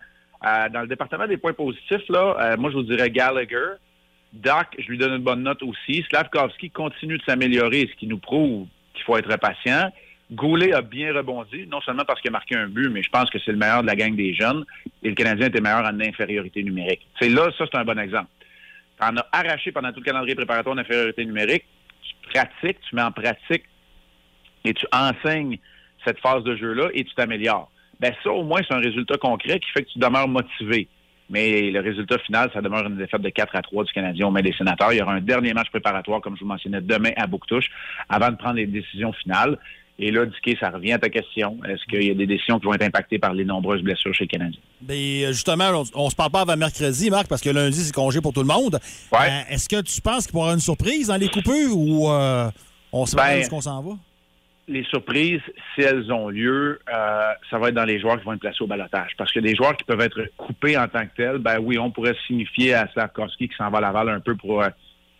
Euh, 0.46 0.68
dans 0.68 0.82
le 0.82 0.86
département 0.86 1.26
des 1.26 1.36
points 1.36 1.52
positifs, 1.52 2.08
là, 2.08 2.36
euh, 2.38 2.56
moi, 2.56 2.70
je 2.70 2.76
vous 2.76 2.84
dirais 2.84 3.10
Gallagher. 3.10 3.74
Doc, 4.32 4.66
je 4.78 4.86
lui 4.86 4.98
donne 4.98 5.14
une 5.14 5.22
bonne 5.22 5.42
note 5.42 5.64
aussi. 5.64 6.04
Slavkovski 6.10 6.70
continue 6.70 7.18
de 7.18 7.22
s'améliorer, 7.24 7.88
ce 7.92 7.98
qui 7.98 8.06
nous 8.06 8.18
prouve 8.18 8.66
qu'il 8.94 9.04
faut 9.04 9.16
être 9.16 9.36
patient. 9.36 9.90
Goulet 10.32 10.72
a 10.72 10.80
bien 10.80 11.12
rebondi, 11.12 11.66
non 11.66 11.80
seulement 11.82 12.04
parce 12.04 12.20
qu'il 12.20 12.30
a 12.30 12.32
marqué 12.32 12.56
un 12.56 12.66
but, 12.66 12.88
mais 12.88 13.02
je 13.02 13.10
pense 13.10 13.28
que 13.30 13.38
c'est 13.38 13.52
le 13.52 13.58
meilleur 13.58 13.82
de 13.82 13.86
la 13.86 13.94
gang 13.94 14.16
des 14.16 14.34
jeunes. 14.34 14.64
Et 15.02 15.10
le 15.10 15.14
Canadien 15.14 15.48
était 15.48 15.60
meilleur 15.60 15.84
en 15.84 16.00
infériorité 16.00 16.62
numérique. 16.62 17.06
C'est 17.20 17.28
là, 17.28 17.50
ça, 17.58 17.66
c'est 17.70 17.78
un 17.78 17.84
bon 17.84 17.98
exemple. 17.98 18.30
Tu 18.98 19.06
en 19.06 19.16
as 19.16 19.26
arraché 19.32 19.70
pendant 19.70 19.92
tout 19.92 20.00
le 20.00 20.04
calendrier 20.04 20.34
préparatoire 20.34 20.76
d'infériorité 20.76 21.24
numérique. 21.24 21.64
Tu 22.02 22.30
pratiques, 22.30 22.80
tu 22.88 22.96
mets 22.96 23.02
en 23.02 23.12
pratique 23.12 23.64
et 24.64 24.72
tu 24.72 24.86
enseignes 24.92 25.58
cette 26.04 26.18
phase 26.20 26.42
de 26.44 26.56
jeu-là 26.56 26.88
et 26.94 27.04
tu 27.04 27.14
t'améliores. 27.14 27.70
Ben 28.00 28.14
ça, 28.22 28.30
au 28.30 28.44
moins, 28.44 28.60
c'est 28.66 28.74
un 28.74 28.80
résultat 28.80 29.16
concret 29.18 29.60
qui 29.60 29.70
fait 29.70 29.84
que 29.84 29.90
tu 29.90 29.98
demeures 29.98 30.28
motivé. 30.28 30.88
Mais 31.30 31.70
le 31.70 31.80
résultat 31.80 32.18
final, 32.18 32.50
ça 32.52 32.60
demeure 32.60 32.86
une 32.86 32.96
défaite 32.96 33.22
de 33.22 33.30
4 33.30 33.56
à 33.56 33.62
3 33.62 33.84
du 33.84 33.92
Canadien 33.92 34.26
au 34.26 34.30
main 34.30 34.42
des 34.42 34.52
sénateurs. 34.52 34.92
Il 34.92 34.98
y 34.98 35.02
aura 35.02 35.14
un 35.14 35.20
dernier 35.20 35.54
match 35.54 35.70
préparatoire, 35.70 36.20
comme 36.20 36.36
je 36.36 36.40
vous 36.40 36.46
mentionnais, 36.46 36.80
demain 36.80 37.12
à 37.16 37.26
Bouctouche, 37.26 37.70
avant 38.08 38.30
de 38.30 38.36
prendre 38.36 38.56
les 38.56 38.66
décisions 38.66 39.12
finales. 39.12 39.58
Et 39.98 40.10
là, 40.10 40.26
Dicky, 40.26 40.56
ça 40.58 40.70
revient 40.70 40.92
à 40.92 40.98
ta 40.98 41.08
question. 41.08 41.56
Est-ce 41.64 41.84
qu'il 41.84 42.04
y 42.04 42.10
a 42.10 42.14
des 42.14 42.26
décisions 42.26 42.58
qui 42.58 42.66
vont 42.66 42.74
être 42.74 42.82
impactées 42.82 43.18
par 43.18 43.32
les 43.32 43.44
nombreuses 43.44 43.82
blessures 43.82 44.12
chez 44.12 44.24
le 44.24 44.28
Canadien? 44.28 44.60
Ben, 44.80 44.94
euh, 44.94 45.28
justement, 45.28 45.84
on, 45.94 46.10
se 46.10 46.16
parle 46.16 46.32
pas 46.32 46.40
avant 46.40 46.56
mercredi, 46.56 47.10
Marc, 47.10 47.28
parce 47.28 47.40
que 47.40 47.50
lundi, 47.50 47.78
c'est 47.78 47.94
congé 47.94 48.20
pour 48.20 48.32
tout 48.32 48.40
le 48.40 48.46
monde. 48.46 48.80
Euh, 49.12 49.18
Est-ce 49.48 49.68
que 49.68 49.80
tu 49.82 50.00
penses 50.00 50.24
qu'il 50.24 50.32
pourra 50.32 50.46
y 50.46 50.48
avoir 50.48 50.54
une 50.54 50.60
surprise 50.60 51.06
dans 51.08 51.16
les 51.16 51.28
coupures 51.28 51.76
ou 51.76 52.10
euh, 52.10 52.50
on 52.92 53.04
pas 53.04 53.10
Ben, 53.16 53.36
où 53.36 53.40
est-ce 53.40 53.50
qu'on 53.50 53.60
s'en 53.60 53.82
va? 53.82 53.92
les 54.66 54.82
surprises, 54.84 55.42
si 55.74 55.82
elles 55.82 56.10
ont 56.10 56.30
lieu, 56.30 56.80
euh, 56.92 57.32
ça 57.50 57.58
va 57.58 57.68
être 57.68 57.74
dans 57.74 57.84
les 57.84 58.00
joueurs 58.00 58.18
qui 58.18 58.24
vont 58.24 58.32
être 58.32 58.40
placés 58.40 58.62
au 58.62 58.66
balotage. 58.66 59.10
Parce 59.18 59.30
que 59.30 59.40
des 59.40 59.54
joueurs 59.54 59.76
qui 59.76 59.84
peuvent 59.84 60.00
être 60.00 60.22
coupés 60.38 60.78
en 60.78 60.88
tant 60.88 61.04
que 61.04 61.14
tels, 61.16 61.38
ben 61.38 61.58
oui, 61.58 61.78
on 61.78 61.90
pourrait 61.90 62.16
signifier 62.26 62.72
à 62.72 62.88
Slavkovski 62.92 63.48
qui 63.48 63.56
s'en 63.56 63.68
va 63.68 63.78
à 63.78 63.80
Laval 63.82 64.08
un 64.08 64.20
peu 64.20 64.34
pour, 64.34 64.64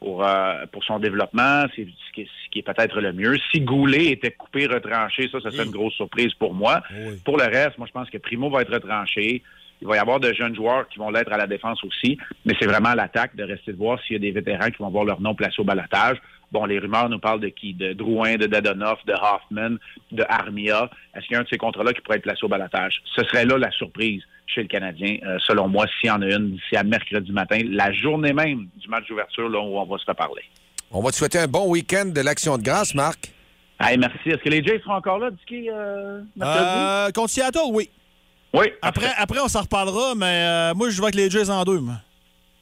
pour, 0.05 0.23
euh, 0.23 0.67
pour 0.71 0.85
son 0.85 0.99
développement, 0.99 1.65
c'est 1.75 1.87
ce 1.87 2.51
qui 2.51 2.59
est, 2.59 2.63
peut-être 2.63 3.01
le 3.01 3.15
mieux. 3.15 3.39
Si 3.51 3.63
Goulet 3.63 4.09
était 4.09 4.33
coupé, 4.33 4.67
retranché, 4.67 5.31
ça, 5.33 5.41
ça 5.41 5.51
serait 5.51 5.65
une 5.65 5.71
grosse 5.71 5.95
surprise 5.95 6.35
pour 6.35 6.53
moi. 6.53 6.83
Pour 7.25 7.39
le 7.39 7.45
reste, 7.45 7.79
moi, 7.79 7.87
je 7.87 7.93
pense 7.93 8.11
que 8.11 8.19
Primo 8.19 8.51
va 8.51 8.61
être 8.63 8.73
retranché. 8.73 9.43
Il 9.81 9.89
va 9.89 9.97
y 9.97 9.99
avoir 9.99 10.21
de 10.21 10.31
jeunes 10.35 10.55
joueurs 10.55 10.87
qui 10.89 10.99
vont 10.99 11.11
l'être 11.11 11.33
à 11.33 11.39
la 11.39 11.47
défense 11.47 11.83
aussi, 11.85 12.19
mais 12.45 12.55
c'est 12.61 12.67
vraiment 12.67 12.91
à 12.91 12.95
l'attaque 12.95 13.35
de 13.35 13.45
rester 13.45 13.73
de 13.73 13.79
voir 13.79 13.99
s'il 14.03 14.13
y 14.13 14.17
a 14.17 14.19
des 14.19 14.31
vétérans 14.31 14.71
qui 14.71 14.79
vont 14.79 14.91
voir 14.91 15.05
leur 15.05 15.23
nom 15.23 15.35
placé 15.35 15.57
au 15.59 15.65
balotage. 15.65 16.19
Bon, 16.53 16.67
les 16.67 16.79
rumeurs 16.79 17.09
nous 17.09 17.19
parlent 17.19 17.41
de 17.41 17.49
qui? 17.49 17.73
De 17.73 17.95
Drouin, 17.95 18.37
de 18.37 18.47
Dadonoff, 18.47 19.05
de 19.07 19.15
Hoffman, 19.15 19.77
de 20.13 20.25
Armia. 20.29 20.91
Est-ce 21.15 21.27
qu'il 21.27 21.33
y 21.33 21.37
a 21.37 21.41
un 21.41 21.45
de 21.45 21.49
ces 21.49 21.57
contrats-là 21.57 21.95
qui 21.95 22.03
pourrait 22.03 22.19
être 22.19 22.25
placé 22.25 22.45
au 22.45 22.49
balotage? 22.49 23.01
Ce 23.17 23.25
serait 23.25 23.47
là 23.47 23.57
la 23.57 23.71
surprise 23.71 24.23
chez 24.47 24.63
le 24.63 24.69
Canadien, 24.69 25.17
euh, 25.27 25.39
selon 25.47 25.69
moi, 25.69 25.87
s'il 25.99 26.09
y 26.09 26.11
en 26.11 26.23
a 26.23 26.27
une 26.27 26.53
d'ici 26.53 26.77
à 26.77 26.83
mercredi 26.83 27.33
matin, 27.33 27.59
la 27.71 27.93
journée 27.93 28.33
même 28.33 28.69
du 28.77 28.89
match 28.89 29.07
d'ouverture, 29.09 29.49
là 29.49 29.59
où 29.59 29.79
on 29.79 29.85
va 29.85 29.99
se 29.99 30.07
reparler. 30.07 30.43
On 30.91 31.03
va 31.03 31.11
te 31.11 31.17
souhaiter 31.17 31.39
un 31.39 31.49
bon 31.49 31.69
week-end 31.69 32.07
de 32.07 32.21
l'Action 32.21 32.57
de 32.59 32.63
grâce, 32.63 32.95
Marc. 32.95 33.33
Hey, 33.81 33.99
merci. 33.99 34.17
Est-ce 34.27 34.43
que 34.43 34.49
les 34.49 34.63
Jays 34.63 34.81
seront 34.81 34.95
encore 34.95 35.19
là, 35.19 35.31
Dicky, 35.31 35.69
euh, 35.69 36.21
mercredi? 36.37 36.67
Euh, 36.69 37.11
contre 37.11 37.31
Seattle, 37.31 37.59
oui. 37.71 37.91
Oui. 38.53 38.67
Après, 38.83 39.11
après, 39.17 39.41
on 39.41 39.49
s'en 39.49 39.63
reparlera, 39.63 40.15
mais 40.15 40.47
euh, 40.47 40.75
moi, 40.75 40.89
je 40.91 40.97
vais 40.99 41.05
avec 41.05 41.17
les 41.17 41.29
Jays 41.29 41.51
en 41.51 41.65
deux. 41.65 41.81
moi. 41.81 41.97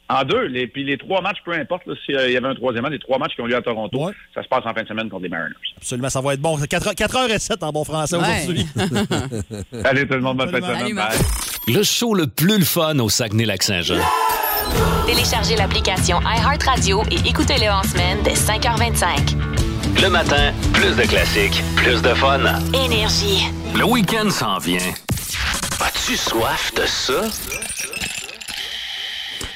En 0.08 0.24
deux. 0.24 0.42
Les, 0.46 0.66
puis 0.66 0.84
les 0.84 0.98
trois 0.98 1.20
matchs, 1.22 1.38
peu 1.44 1.52
importe 1.52 1.84
s'il 2.04 2.14
y 2.14 2.36
avait 2.36 2.46
un 2.48 2.54
troisième 2.54 2.82
match, 2.82 2.92
les 2.92 2.98
trois 2.98 3.18
matchs 3.18 3.34
qui 3.34 3.40
ont 3.40 3.46
lieu 3.46 3.56
à 3.56 3.62
Toronto, 3.62 4.10
ça 4.34 4.42
se 4.42 4.48
passe 4.48 4.64
en 4.66 4.74
fin 4.74 4.82
de 4.82 4.88
semaine 4.88 5.08
contre 5.08 5.22
les 5.22 5.28
Mariners. 5.30 5.54
Absolument, 5.76 6.08
ça 6.10 6.20
va 6.20 6.34
être 6.34 6.40
bon. 6.40 6.58
4, 6.58 6.92
h 6.94 7.30
et 7.30 7.38
7 7.38 7.62
en 7.62 7.72
bon 7.72 7.84
français 7.84 8.16
Ouais. 8.16 8.42
aujourd'hui. 8.42 8.66
Salut 9.82 10.06
tout 10.06 10.14
le 10.14 10.20
monde, 10.20 10.36
bonne 10.38 10.50
fin 10.50 10.60
de 10.60 10.64
semaine. 10.64 10.94
Bye. 10.94 11.18
Le 11.74 11.82
show 11.82 12.14
le 12.14 12.26
plus 12.26 12.58
le 12.58 12.64
fun 12.64 12.98
au 12.98 13.08
Saguenay-Lac-Saint-Jean. 13.08 13.96
Téléchargez 15.06 15.56
l'application 15.56 16.20
iHeartRadio 16.20 17.02
et 17.10 17.28
écoutez-le 17.28 17.70
en 17.70 17.82
semaine 17.82 18.18
dès 18.24 18.34
5h25. 18.34 19.36
Le 20.02 20.08
matin, 20.08 20.52
plus 20.72 20.94
de 20.96 21.02
classiques, 21.02 21.62
plus 21.76 22.00
de 22.02 22.08
fun. 22.14 22.40
Énergie. 22.74 23.46
Le 23.74 23.84
week-end 23.84 24.30
s'en 24.30 24.58
vient. 24.58 24.78
As-tu 25.80 26.16
soif 26.16 26.72
de 26.74 26.84
ça? 26.86 27.22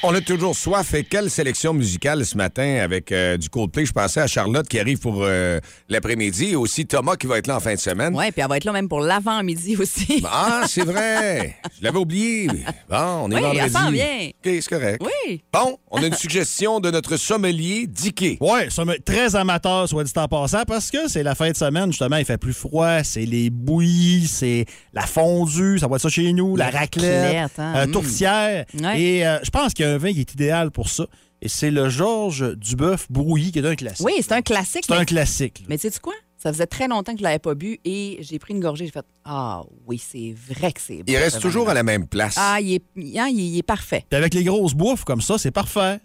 On 0.03 0.13
a 0.13 0.21
toujours 0.21 0.55
soif. 0.55 0.93
Et 0.93 1.03
quelle 1.03 1.29
sélection 1.29 1.73
musicale 1.73 2.23
ce 2.25 2.37
matin 2.37 2.79
avec 2.83 3.11
euh, 3.11 3.35
du 3.37 3.49
Coldplay? 3.49 3.85
Je 3.85 3.91
pensais 3.91 4.21
à 4.21 4.27
Charlotte 4.27 4.67
qui 4.67 4.79
arrive 4.79 4.99
pour 4.99 5.23
euh, 5.23 5.59
l'après-midi 5.89 6.51
et 6.51 6.55
aussi 6.55 6.85
Thomas 6.85 7.15
qui 7.15 7.25
va 7.25 7.39
être 7.39 7.47
là 7.47 7.57
en 7.57 7.59
fin 7.59 7.73
de 7.73 7.79
semaine. 7.79 8.13
Oui, 8.15 8.31
puis 8.31 8.41
elle 8.41 8.47
va 8.47 8.57
être 8.57 8.65
là 8.65 8.73
même 8.73 8.87
pour 8.87 8.99
l'avant-midi 9.01 9.75
aussi. 9.77 10.23
Ah, 10.25 10.63
c'est 10.67 10.85
vrai. 10.85 11.57
Je 11.79 11.83
l'avais 11.83 11.97
oublié. 11.97 12.47
Bon, 12.89 13.23
on 13.23 13.31
est 13.31 13.35
Oui, 13.35 13.41
vendredi. 13.41 13.59
elle 13.63 13.71
s'en 13.71 13.91
vient. 13.91 14.27
OK, 14.27 14.61
c'est 14.61 14.67
correct. 14.69 15.03
Oui. 15.03 15.41
Bon, 15.51 15.77
on 15.89 16.01
a 16.01 16.05
une 16.05 16.13
suggestion 16.13 16.79
de 16.79 16.91
notre 16.91 17.17
sommelier, 17.17 17.87
Dicky. 17.87 18.37
Oui, 18.39 18.59
très 19.05 19.35
amateur, 19.35 19.89
soit 19.89 20.03
dit 20.03 20.11
en 20.15 20.27
passant, 20.27 20.63
parce 20.67 20.91
que 20.91 21.07
c'est 21.07 21.23
la 21.23 21.33
fin 21.35 21.49
de 21.51 21.55
semaine, 21.57 21.91
justement, 21.91 22.17
il 22.17 22.25
fait 22.25 22.37
plus 22.37 22.53
froid, 22.53 23.03
c'est 23.03 23.25
les 23.25 23.49
bouillies, 23.49 24.27
c'est 24.27 24.65
la 24.93 25.05
fondue, 25.07 25.79
ça 25.79 25.87
va 25.87 25.95
être 25.95 26.01
ça 26.03 26.09
chez 26.09 26.31
nous, 26.33 26.55
la, 26.55 26.71
La 26.71 26.79
raclette, 26.79 27.23
raclette, 27.23 27.59
hein, 27.59 27.73
euh, 27.75 27.87
mm. 27.87 27.91
tourtière. 27.91 28.65
Ouais. 28.81 29.01
Et 29.01 29.27
euh, 29.27 29.39
je 29.43 29.49
pense 29.49 29.73
qu'il 29.73 29.85
y 29.85 29.87
a 29.87 29.96
un 29.97 29.99
vin 29.99 30.13
qui 30.13 30.19
est 30.21 30.33
idéal 30.33 30.71
pour 30.71 30.89
ça. 30.89 31.05
Et 31.41 31.49
c'est 31.49 31.69
le 31.71 31.89
Georges 31.89 32.55
Duboeuf 32.55 33.07
Brouilly, 33.11 33.51
qui 33.51 33.59
est 33.59 33.65
un 33.65 33.75
classique. 33.75 34.05
Oui, 34.05 34.13
c'est 34.21 34.31
un 34.31 34.41
classique. 34.41 34.85
C'est 34.87 34.93
un 34.93 34.99
mais- 34.99 35.05
classique. 35.05 35.63
Mais 35.67 35.77
sais-tu 35.77 35.99
quoi? 35.99 36.13
Ça 36.37 36.53
faisait 36.53 36.67
très 36.67 36.87
longtemps 36.87 37.13
que 37.13 37.17
je 37.17 37.23
l'avais 37.23 37.39
pas 37.39 37.55
bu 37.55 37.79
et 37.83 38.17
j'ai 38.21 38.37
pris 38.37 38.53
une 38.53 38.59
gorgée. 38.59 38.85
J'ai 38.85 38.91
fait 38.91 39.05
Ah 39.25 39.63
oui, 39.87 39.99
c'est 40.03 40.35
vrai 40.53 40.71
que 40.71 40.79
c'est 40.79 40.97
bon. 40.97 41.03
Il 41.07 41.17
reste 41.17 41.39
toujours 41.41 41.67
à 41.69 41.73
la 41.73 41.81
même 41.83 42.07
place. 42.07 42.35
Ah, 42.37 42.59
il 42.61 42.73
est, 42.75 43.19
hein, 43.19 43.27
il 43.31 43.57
est- 43.57 43.63
parfait. 43.63 44.05
Puis 44.09 44.17
avec 44.17 44.33
les 44.35 44.43
grosses 44.43 44.75
bouffes 44.75 45.03
comme 45.03 45.21
ça, 45.21 45.37
c'est 45.39 45.51
parfait. 45.51 45.99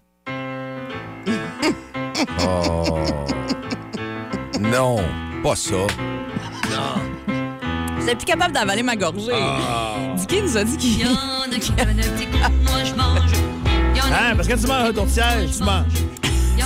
Oh. 2.40 2.98
Non, 4.60 4.96
pas 5.42 5.56
ça. 5.56 5.74
Vous 7.98 8.08
êtes 8.08 8.16
plus 8.16 8.24
capable 8.26 8.54
d'avaler 8.54 8.82
ma 8.82 8.96
gorgée. 8.96 9.32
Ah. 9.34 9.96
Dicky 10.16 10.40
nous 10.40 10.56
a 10.56 10.64
dit 10.64 10.76
qu'il. 10.78 11.04
moi 11.08 12.84
je 12.84 12.94
mange. 12.94 13.51
Hein, 14.12 14.34
parce 14.36 14.48
que 14.48 14.54
tu 14.54 14.66
manges 14.66 14.88
un 14.88 14.92
tourtière, 14.92 15.38
tu 15.56 15.62
manges. 15.64 15.84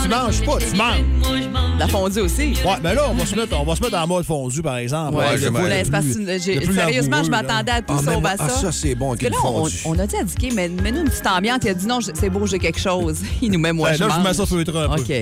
Tu 0.02 0.08
manges 0.08 0.42
pas, 0.44 0.58
tu 0.58 0.76
manges. 0.76 1.48
La 1.78 1.88
fondue 1.88 2.20
aussi. 2.20 2.54
Ouais, 2.64 2.74
mais 2.82 2.94
là, 2.94 3.02
on 3.10 3.14
va 3.14 3.26
se 3.26 3.34
mettre, 3.36 3.58
on 3.58 3.64
va 3.64 3.76
se 3.76 3.82
mettre 3.82 3.96
en 3.96 4.06
mode 4.06 4.24
fondu, 4.24 4.62
par 4.62 4.76
exemple. 4.76 5.16
Ouais, 5.16 5.36
je 5.36 6.72
sérieusement, 6.72 7.22
je 7.24 7.30
m'attendais 7.30 7.72
à 7.72 7.82
tout 7.82 7.94
Ah, 7.98 8.02
sauf 8.02 8.20
moi- 8.20 8.30
à 8.30 8.36
ça. 8.36 8.44
ah, 8.46 8.48
ça, 8.50 8.72
c'est 8.72 8.94
bon 8.94 9.08
Parce 9.10 9.20
que 9.20 9.26
là, 9.26 9.36
on, 9.44 9.64
fondue. 9.64 9.74
on 9.84 9.98
a 9.98 10.06
dit 10.06 10.16
à 10.16 10.22
Dicky, 10.24 10.50
mais 10.54 10.68
mets-nous 10.68 11.00
une 11.02 11.08
petite 11.08 11.26
ambiance. 11.26 11.58
Il 11.64 11.68
a 11.70 11.74
dit 11.74 11.86
non, 11.86 11.98
c'est 12.00 12.30
beau, 12.30 12.46
j'ai 12.46 12.58
quelque 12.58 12.80
chose. 12.80 13.18
Il 13.42 13.50
nous 13.52 13.58
met 13.58 13.72
moi, 13.72 13.90
Ben, 13.90 13.96
je 13.96 14.04
là, 14.04 14.14
je 14.18 14.22
mets 14.28 14.34
ça 14.34 14.46
feutré 14.46 14.78
un 14.78 14.88
peu. 14.88 15.00
OK. 15.00 15.12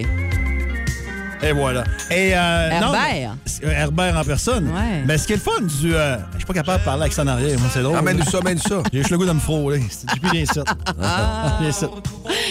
Et 1.43 1.53
voilà. 1.53 1.85
Et, 2.11 2.33
euh, 2.35 2.71
non, 2.81 2.95
Herbert. 2.95 3.37
Herbert 3.63 4.17
en 4.19 4.25
personne. 4.25 4.69
Ouais. 4.69 5.03
Mais 5.07 5.19
ce 5.19 5.27
qui 5.27 5.35
est 5.35 5.37
le 5.37 5.43
fun 5.43 5.61
du. 5.61 5.95
euh, 5.95 6.17
je 6.33 6.39
suis 6.39 6.47
pas 6.47 6.55
capable 6.55 6.81
de 6.81 6.85
parler 6.85 7.03
avec 7.03 7.13
ça 7.13 7.23
en 7.23 7.27
arrière. 7.27 7.59
Moi, 7.59 7.69
c'est 7.73 7.83
drôle. 7.83 7.97
Amène-nous 7.97 8.25
ça, 8.25 8.39
amène 8.39 8.59
ça. 8.59 8.83
J'ai 8.93 8.99
juste 9.01 9.11
le 9.11 9.19
goût 9.19 9.27
de 9.27 9.33
me 9.33 9.41
frôler. 9.41 9.83
J'ai 10.15 10.21
plus 10.21 10.31
bien 10.31 10.45
ça. 10.47 10.65
Ah. 11.03 11.59
Bien 11.61 11.73
ça. 11.73 11.91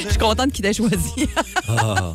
Je 0.03 0.09
suis 0.09 0.17
contente 0.19 0.51
qu'il 0.51 0.63
t'ait 0.63 0.73
choisi. 0.73 1.27
Ah. 1.67 2.13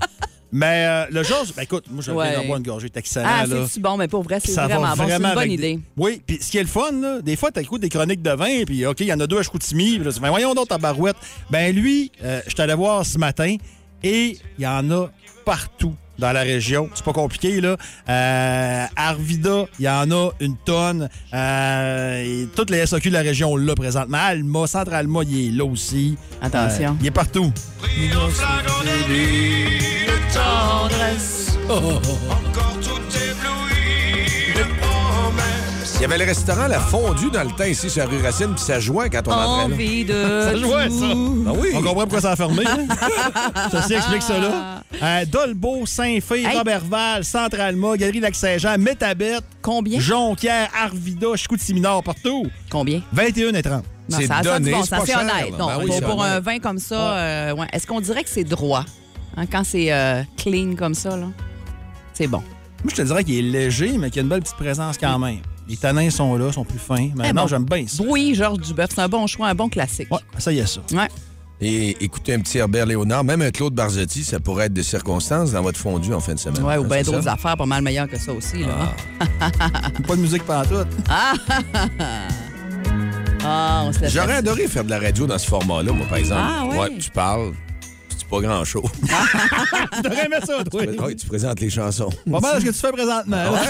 Mais 0.50 0.86
euh, 0.86 1.06
le 1.10 1.22
jour, 1.24 1.44
ben 1.56 1.62
écoute, 1.62 1.84
moi, 1.90 2.00
je 2.02 2.10
viens 2.10 2.20
Ouais. 2.20 2.34
d'en 2.36 2.44
boire 2.46 2.58
une 2.58 2.64
gorgée, 2.64 2.88
c'est 2.92 2.98
excellent. 3.00 3.28
Ah, 3.30 3.46
là. 3.46 3.56
c'est-tu 3.66 3.80
bon? 3.80 3.96
Mais 3.98 4.08
pour 4.08 4.22
vrai, 4.22 4.38
c'est 4.42 4.52
vraiment 4.54 4.94
bon. 4.96 5.04
C'est 5.06 5.16
une 5.16 5.34
bonne 5.34 5.50
idée. 5.50 5.74
des- 5.76 5.80
Oui, 5.96 6.22
puis 6.26 6.38
ce 6.40 6.50
qui 6.50 6.56
est 6.56 6.62
le 6.62 6.68
fun, 6.68 6.90
là, 6.92 7.20
des 7.20 7.36
fois, 7.36 7.50
tu 7.50 7.60
écoutes 7.60 7.82
des 7.82 7.90
chroniques 7.90 8.22
de 8.22 8.30
vin, 8.30 8.64
puis 8.64 8.86
OK, 8.86 9.00
il 9.00 9.08
y 9.08 9.12
en 9.12 9.20
a 9.20 9.26
deux 9.26 9.38
à 9.38 9.42
Chicoutimi, 9.42 9.98
puis 9.98 10.10
fais, 10.10 10.28
voyons 10.30 10.54
donc 10.54 10.68
ta 10.68 10.78
barouette. 10.78 11.16
Ben 11.50 11.74
lui, 11.74 12.10
euh, 12.24 12.40
je 12.46 12.50
suis 12.52 12.62
allé 12.62 12.72
voir 12.72 13.04
ce 13.04 13.18
matin, 13.18 13.56
et 14.02 14.38
il 14.58 14.62
y 14.64 14.66
en 14.66 14.90
a 14.90 15.10
partout 15.44 15.94
dans 16.18 16.32
la 16.32 16.42
région. 16.42 16.88
C'est 16.94 17.04
pas 17.04 17.12
compliqué, 17.12 17.60
là. 17.60 17.76
Euh, 18.08 18.84
Arvida, 18.96 19.66
il 19.78 19.84
y 19.84 19.88
en 19.88 20.10
a 20.10 20.30
une 20.40 20.56
tonne. 20.56 21.08
Euh, 21.32 22.22
et 22.22 22.48
toutes 22.54 22.70
les 22.70 22.86
SAQ 22.86 23.08
de 23.08 23.14
la 23.14 23.22
région, 23.22 23.56
là, 23.56 23.74
présentement. 23.74 24.18
Alma, 24.18 24.66
Centre 24.66 24.92
Alma, 24.92 25.20
il 25.28 25.48
est 25.48 25.56
là 25.56 25.64
aussi. 25.64 26.16
Attention. 26.42 26.90
Euh, 26.90 27.00
il 27.00 27.06
est 27.06 27.10
partout. 27.10 27.52
Il 35.99 36.03
y 36.03 36.05
avait 36.05 36.18
le 36.18 36.24
restaurant 36.26 36.68
La 36.68 36.78
Fondue 36.78 37.28
dans 37.30 37.42
le 37.42 37.51
temps 37.51 37.64
ici 37.64 37.90
sur 37.90 38.05
la 38.05 38.09
rue 38.09 38.22
Racine, 38.22 38.55
puis 38.55 38.62
ça 38.62 38.78
jouait 38.78 39.11
quand 39.11 39.22
on 39.26 39.32
entrait 39.32 39.68
là. 39.68 39.74
Envie 39.74 40.05
de. 40.05 40.12
Ça 40.44 40.57
jouait, 40.57 40.90
ça. 40.90 41.07
Ah 41.46 41.53
oui. 41.57 41.70
On 41.74 41.78
comprend 41.82 42.03
pourquoi 42.03 42.20
ça 42.20 42.32
a 42.32 42.36
fermé. 42.36 42.62
hein? 42.66 42.86
Ceci 43.72 43.94
explique 43.94 44.22
ça, 44.22 44.38
là. 44.38 44.82
Euh, 45.03 45.24
Dolbeau, 45.26 45.86
Saint-Fé, 45.86 46.44
Hey. 46.44 46.57
Robertval, 46.57 47.24
Centre-Alma, 47.24 47.96
Galerie 47.96 48.20
Lac-Saint-Jean, 48.20 48.78
Métabette, 48.78 49.42
Combien? 49.61 49.99
Jonquière, 49.99 50.68
Arvida, 50.80 51.34
Chicoutimi-Nord, 51.34 52.05
partout. 52.05 52.46
Combien? 52.70 53.03
21 53.12 53.55
et 53.55 53.62
30. 53.62 53.82
Non, 54.09 54.18
C'est 54.20 54.26
ça 54.28 54.36
a 54.36 54.42
ça 54.44 54.53
donné, 54.59 54.70
du 54.70 54.76
bon 54.76 54.82
c'est 54.84 54.88
sens, 54.90 54.99
pas 55.01 55.05
c'est 55.07 55.12
cher, 55.12 55.20
honnête. 55.20 55.51
là. 55.51 55.59
Non, 55.59 55.66
Ben 55.66 55.76
oui, 55.80 55.86
pour, 55.86 55.94
c'est 55.96 56.01
pour 56.05 56.22
un 56.22 56.30
honnête. 56.34 56.44
vin 56.44 56.59
comme 56.61 56.78
ça, 56.78 57.12
euh, 57.18 57.55
ouais. 57.57 57.66
est-ce 57.72 57.86
qu'on 57.88 58.01
dirait 58.01 58.22
que 58.22 58.30
c'est 58.30 58.44
droit? 58.44 58.84
Hein, 59.36 59.46
quand 59.51 59.64
c'est 59.64 59.92
euh, 59.92 60.22
clean 60.36 60.74
comme 60.76 60.94
ça, 60.94 61.16
là? 61.16 61.26
C'est 62.14 62.28
bon. 62.28 62.42
Moi, 62.84 62.92
je 62.92 62.94
te 62.94 63.03
dirais 63.03 63.24
qu'il 63.24 63.34
est 63.38 63.42
léger, 63.42 63.99
mais 63.99 64.09
qu'il 64.11 64.16
y 64.16 64.20
a 64.20 64.22
une 64.22 64.28
belle 64.28 64.42
petite 64.42 64.57
présence 64.57 64.96
quand 64.96 65.18
même. 65.18 65.38
Les 65.68 65.76
tanins 65.76 66.10
sont 66.10 66.36
là, 66.36 66.50
sont 66.52 66.64
plus 66.64 66.78
fins. 66.78 67.10
Mais 67.16 67.24
Très 67.24 67.32
non, 67.32 67.42
bon. 67.42 67.48
j'aime 67.48 67.64
bien 67.64 67.84
ça. 67.86 68.02
Oui, 68.06 68.34
Georges 68.34 68.58
Duboeuf, 68.60 68.90
c'est 68.94 69.00
un 69.02 69.08
bon 69.08 69.26
choix, 69.26 69.48
un 69.48 69.54
bon 69.54 69.68
classique. 69.68 70.08
Ouais, 70.10 70.18
ça 70.38 70.50
y 70.52 70.58
est, 70.60 70.66
ça. 70.66 70.80
Ouais. 70.92 71.08
Et 71.60 71.96
écoutez 72.04 72.34
un 72.34 72.40
petit 72.40 72.58
Herbert 72.58 72.86
Léonard, 72.86 73.24
même 73.24 73.42
un 73.42 73.50
Claude 73.50 73.74
Barzotti, 73.74 74.22
ça 74.22 74.38
pourrait 74.38 74.66
être 74.66 74.72
de 74.72 74.82
circonstances 74.82 75.50
dans 75.52 75.60
votre 75.62 75.78
fondue 75.78 76.14
en 76.14 76.20
fin 76.20 76.34
de 76.34 76.38
semaine. 76.38 76.62
Ouais, 76.62 76.76
ou 76.78 76.84
Hein, 76.84 76.88
bien 76.88 77.02
d'autres 77.02 77.26
affaires 77.28 77.56
pas 77.56 77.66
mal 77.66 77.82
meilleures 77.82 78.06
que 78.08 78.16
ça 78.18 78.32
aussi. 78.32 78.60
Là. 78.62 78.94
Pas 80.06 80.14
de 80.16 80.20
musique 80.20 80.44
pantoute. 80.44 80.86
Ah, 81.10 81.32
ah, 83.44 83.82
on 83.86 83.92
se 83.92 83.98
laisse 84.00 84.12
J'aurais 84.12 84.36
adoré 84.36 84.68
faire 84.68 84.84
de 84.84 84.90
la 84.90 84.98
radio 85.00 85.26
dans 85.26 85.38
ce 85.38 85.46
format-là, 85.48 85.92
moi, 85.92 86.06
par 86.06 86.18
exemple. 86.18 86.40
Ah, 86.44 86.64
ouais. 86.66 86.96
tu 86.98 87.10
parles, 87.10 87.52
tu 88.10 88.16
dis 88.16 88.24
pas 88.24 88.40
grand-chose. 88.40 88.84
Tu 89.96 90.02
devrais 90.02 90.26
aimer 90.26 90.36
ça, 90.46 90.62
toi. 90.64 90.82
Ouais, 90.82 91.14
tu 91.16 91.26
présentes 91.26 91.60
les 91.60 91.70
chansons. 91.70 92.10
Pas 92.30 92.40
mal 92.40 92.60
ce 92.60 92.66
que 92.66 92.70
tu 92.70 92.78
fais 92.78 92.92
présentement. 92.92 93.36
là. 93.36 93.60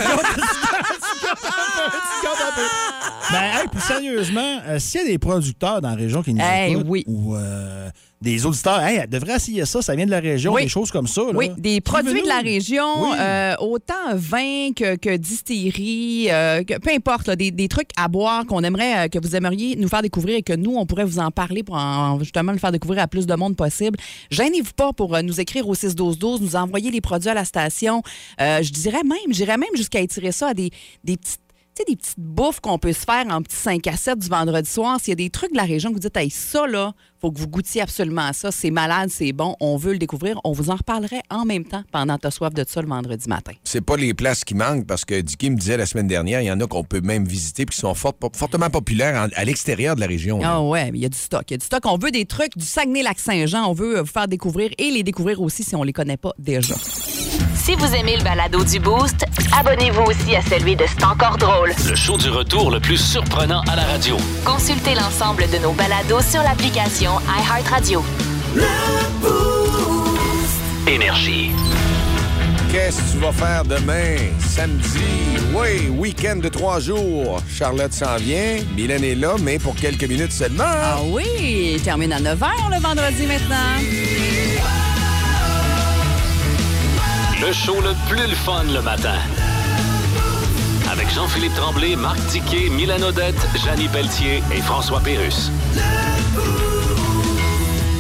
Tu 1.33 2.27
comptes 2.27 2.43
un 2.47 2.48
peu. 2.59 3.33
Ben, 3.33 3.43
hey, 3.61 3.69
puis 3.71 3.81
sérieusement, 3.81 4.59
euh, 4.67 4.79
s'il 4.79 5.01
y 5.03 5.05
a 5.05 5.07
des 5.07 5.19
producteurs 5.19 5.81
dans 5.83 5.91
la 5.91 5.95
région 5.97 6.23
qui 6.23 6.33
nous 6.33 6.41
Hey, 6.43 6.73
écoutent, 6.73 6.87
oui. 6.89 7.05
ou 7.07 7.35
euh, 7.37 7.91
des 8.23 8.47
auditeurs, 8.47 8.81
hey, 8.81 9.01
elle 9.03 9.09
devrait 9.11 9.37
essayer 9.37 9.67
ça, 9.67 9.83
ça 9.83 9.95
vient 9.95 10.07
de 10.07 10.11
la 10.11 10.21
région, 10.21 10.55
Oui. 10.55 10.63
des 10.63 10.69
choses 10.69 10.91
comme 10.91 11.07
ça. 11.07 11.21
là. 11.21 11.33
Oui, 11.35 11.51
des 11.59 11.81
produits 11.83 12.23
de 12.23 12.27
la 12.27 12.41
Écrivez-nous. 12.41 12.55
région, 12.55 13.03
Oui. 13.11 13.17
euh, 13.21 13.55
autant 13.61 14.15
vin 14.15 14.73
que, 14.75 14.97
que 14.97 15.15
distillerie, 15.17 16.29
euh, 16.31 16.63
que- 16.65 16.79
peu 16.79 16.91
importe, 16.91 17.27
là, 17.29 17.37
des, 17.37 17.51
des 17.51 17.69
trucs 17.69 17.91
à 17.97 18.09
boire 18.09 18.47
qu'on 18.47 18.63
aimerait, 18.63 19.05
euh, 19.05 19.09
que 19.09 19.19
vous 19.19 19.37
aimeriez 19.37 19.77
nous 19.77 19.89
faire 19.89 20.03
découvrir 20.03 20.37
et 20.39 20.43
que 20.43 20.55
nous, 20.55 20.77
on 20.77 20.87
pourrait 20.87 21.05
vous 21.05 21.19
en 21.19 21.31
parler 21.31 21.63
pour 21.63 21.77
en- 21.77 22.19
justement 22.21 22.53
le 22.53 22.59
faire 22.59 22.73
découvrir 22.73 23.03
à 23.03 23.09
plus 23.09 23.27
de 23.27 23.35
monde 23.35 23.57
possible. 23.57 23.99
Gênez-vous 24.31 24.73
pas 24.75 24.93
pour 24.95 25.15
euh, 25.15 25.21
nous 25.23 25.39
écrire 25.41 25.69
au 25.69 25.75
61212, 25.75 26.41
nous 26.41 26.57
envoyer 26.57 26.91
les 26.91 27.01
produits 27.03 27.29
à 27.31 27.35
la 27.35 27.45
station. 27.45 28.03
Euh, 28.41 28.63
je 28.63 28.73
dirais 28.73 29.03
même, 29.05 29.33
j'irais 29.33 29.59
même 29.59 29.69
jusqu'à 29.77 30.01
étirer 30.01 30.33
ça 30.33 30.49
à 30.49 30.55
des, 30.55 30.71
des 31.05 31.17
petites 31.19 31.41
sais, 31.79 31.85
des 31.89 31.97
petites 31.97 32.19
bouffes 32.19 32.61
qu'on 32.61 32.79
peut 32.79 32.93
se 32.93 33.01
faire 33.05 33.25
en 33.31 33.43
petits 33.43 33.57
5 33.57 33.87
à 33.87 33.97
7 33.97 34.19
du 34.19 34.29
vendredi 34.29 34.69
soir. 34.71 34.99
S'il 35.01 35.11
y 35.11 35.13
a 35.13 35.17
des 35.17 35.31
trucs 35.31 35.53
de 35.53 35.57
la 35.57 35.65
région 35.65 35.91
que 35.91 35.95
vous 35.95 36.01
dites, 36.01 36.17
hey, 36.17 36.31
ça, 36.31 36.67
là, 36.67 36.93
faut 37.21 37.33
que 37.33 37.39
vous 37.39 37.49
goûtiez 37.49 37.81
absolument 37.83 38.27
à 38.27 38.33
ça. 38.33 38.53
C'est 38.53 38.71
malade, 38.71 39.11
c'est 39.11 39.33
bon, 39.33 39.57
on 39.61 39.77
veut 39.77 39.93
le 39.93 39.99
découvrir. 39.99 40.41
On 40.45 40.53
vous 40.53 40.71
en 40.71 40.77
reparlerait 40.77 41.23
en 41.31 41.45
même 41.45 41.65
temps 41.65 41.83
pendant 41.91 42.17
ta 42.19 42.31
soif 42.31 42.53
de 42.55 42.65
ça 42.69 42.81
le 42.83 42.89
vendredi 42.89 43.29
matin. 43.29 43.53
C'est 43.65 43.81
pas 43.81 43.97
les 43.97 44.15
places 44.15 44.45
qui 44.45 44.55
manquent 44.55 44.87
parce 44.87 45.05
que 45.05 45.21
Dicky 45.21 45.51
me 45.51 45.57
disait 45.57 45.77
la 45.77 45.87
semaine 45.87 46.07
dernière, 46.07 46.41
il 46.43 46.47
y 46.47 46.51
en 46.53 46.61
a 46.61 46.67
qu'on 46.67 46.85
peut 46.85 47.01
même 47.01 47.25
visiter 47.27 47.67
puis 47.67 47.75
qui 47.75 47.81
sont 47.81 47.95
fort- 47.95 48.15
fortement 48.35 48.71
populaires 48.71 49.29
à 49.35 49.45
l'extérieur 49.45 49.95
de 49.97 50.01
la 50.01 50.07
région. 50.07 50.41
Ah 50.45 50.63
ouais, 50.63 50.91
mais 50.93 50.99
il 50.99 51.03
y 51.03 51.07
a 51.07 51.09
du 51.09 51.19
stock. 51.19 51.43
Il 51.49 51.53
y 51.53 51.55
a 51.55 51.59
du 51.59 51.67
stock. 51.67 51.83
On 51.87 51.99
veut 51.99 52.11
des 52.11 52.25
trucs 52.27 52.57
du 52.57 52.65
Saguenay-Lac-Saint-Jean. 52.65 53.67
On 53.69 53.73
veut 53.73 54.01
vous 54.01 54.07
faire 54.07 54.29
découvrir 54.29 54.71
et 54.79 54.91
les 54.91 55.03
découvrir 55.03 55.41
aussi 55.41 55.65
si 55.65 55.75
on 55.75 55.83
les 55.83 55.93
connaît 55.93 56.17
pas 56.17 56.33
déjà. 56.39 56.75
Si 57.69 57.75
vous 57.75 57.95
aimez 57.95 58.17
le 58.17 58.25
balado 58.25 58.65
du 58.65 58.81
Boost, 58.81 59.27
abonnez-vous 59.55 60.05
aussi 60.05 60.35
à 60.35 60.41
celui 60.41 60.75
de 60.75 60.87
C'est 60.89 61.05
encore 61.05 61.37
drôle. 61.37 61.75
Le 61.87 61.95
show 61.95 62.17
du 62.17 62.31
retour 62.31 62.71
le 62.71 62.81
plus 62.81 62.97
surprenant 62.97 63.61
à 63.71 63.77
la 63.77 63.83
radio. 63.85 64.17
Consultez 64.43 64.95
l'ensemble 64.95 65.45
de 65.51 65.59
nos 65.59 65.73
balados 65.73 66.23
sur 66.23 66.43
l'application 66.43 67.11
iHeartRadio. 67.29 68.03
Énergie. 70.87 71.51
Qu'est-ce 72.73 73.03
que 73.03 73.13
tu 73.13 73.19
vas 73.19 73.33
faire 73.33 73.65
demain, 73.65 74.17
samedi? 74.41 75.05
Oui, 75.55 75.91
week-end 75.91 76.37
de 76.37 76.49
trois 76.49 76.81
jours. 76.81 77.43
Charlotte 77.55 77.93
s'en 77.93 78.17
vient, 78.17 78.61
Mylène 78.79 79.05
est 79.05 79.15
là, 79.15 79.35
mais 79.43 79.59
pour 79.59 79.77
quelques 79.77 80.05
minutes 80.05 80.33
seulement. 80.33 80.65
Ah 80.65 81.01
oui, 81.05 81.75
il 81.75 81.83
termine 81.83 82.15
à 82.15 82.19
9 82.21 82.41
h 82.41 82.75
le 82.75 82.81
vendredi 82.81 83.27
maintenant. 83.27 84.88
Le 87.41 87.53
show 87.53 87.81
le 87.81 87.95
plus 88.09 88.27
le 88.27 88.35
fun 88.35 88.65
le 88.65 88.83
matin. 88.83 89.15
Avec 90.91 91.09
Jean-Philippe 91.15 91.55
Tremblay, 91.55 91.95
Marc 91.95 92.19
Tiquet, 92.27 92.69
Milan 92.69 93.01
Odette, 93.01 93.37
Janine 93.65 93.89
Pelletier 93.91 94.43
et 94.53 94.61
François 94.61 94.99
Pérus. 94.99 95.53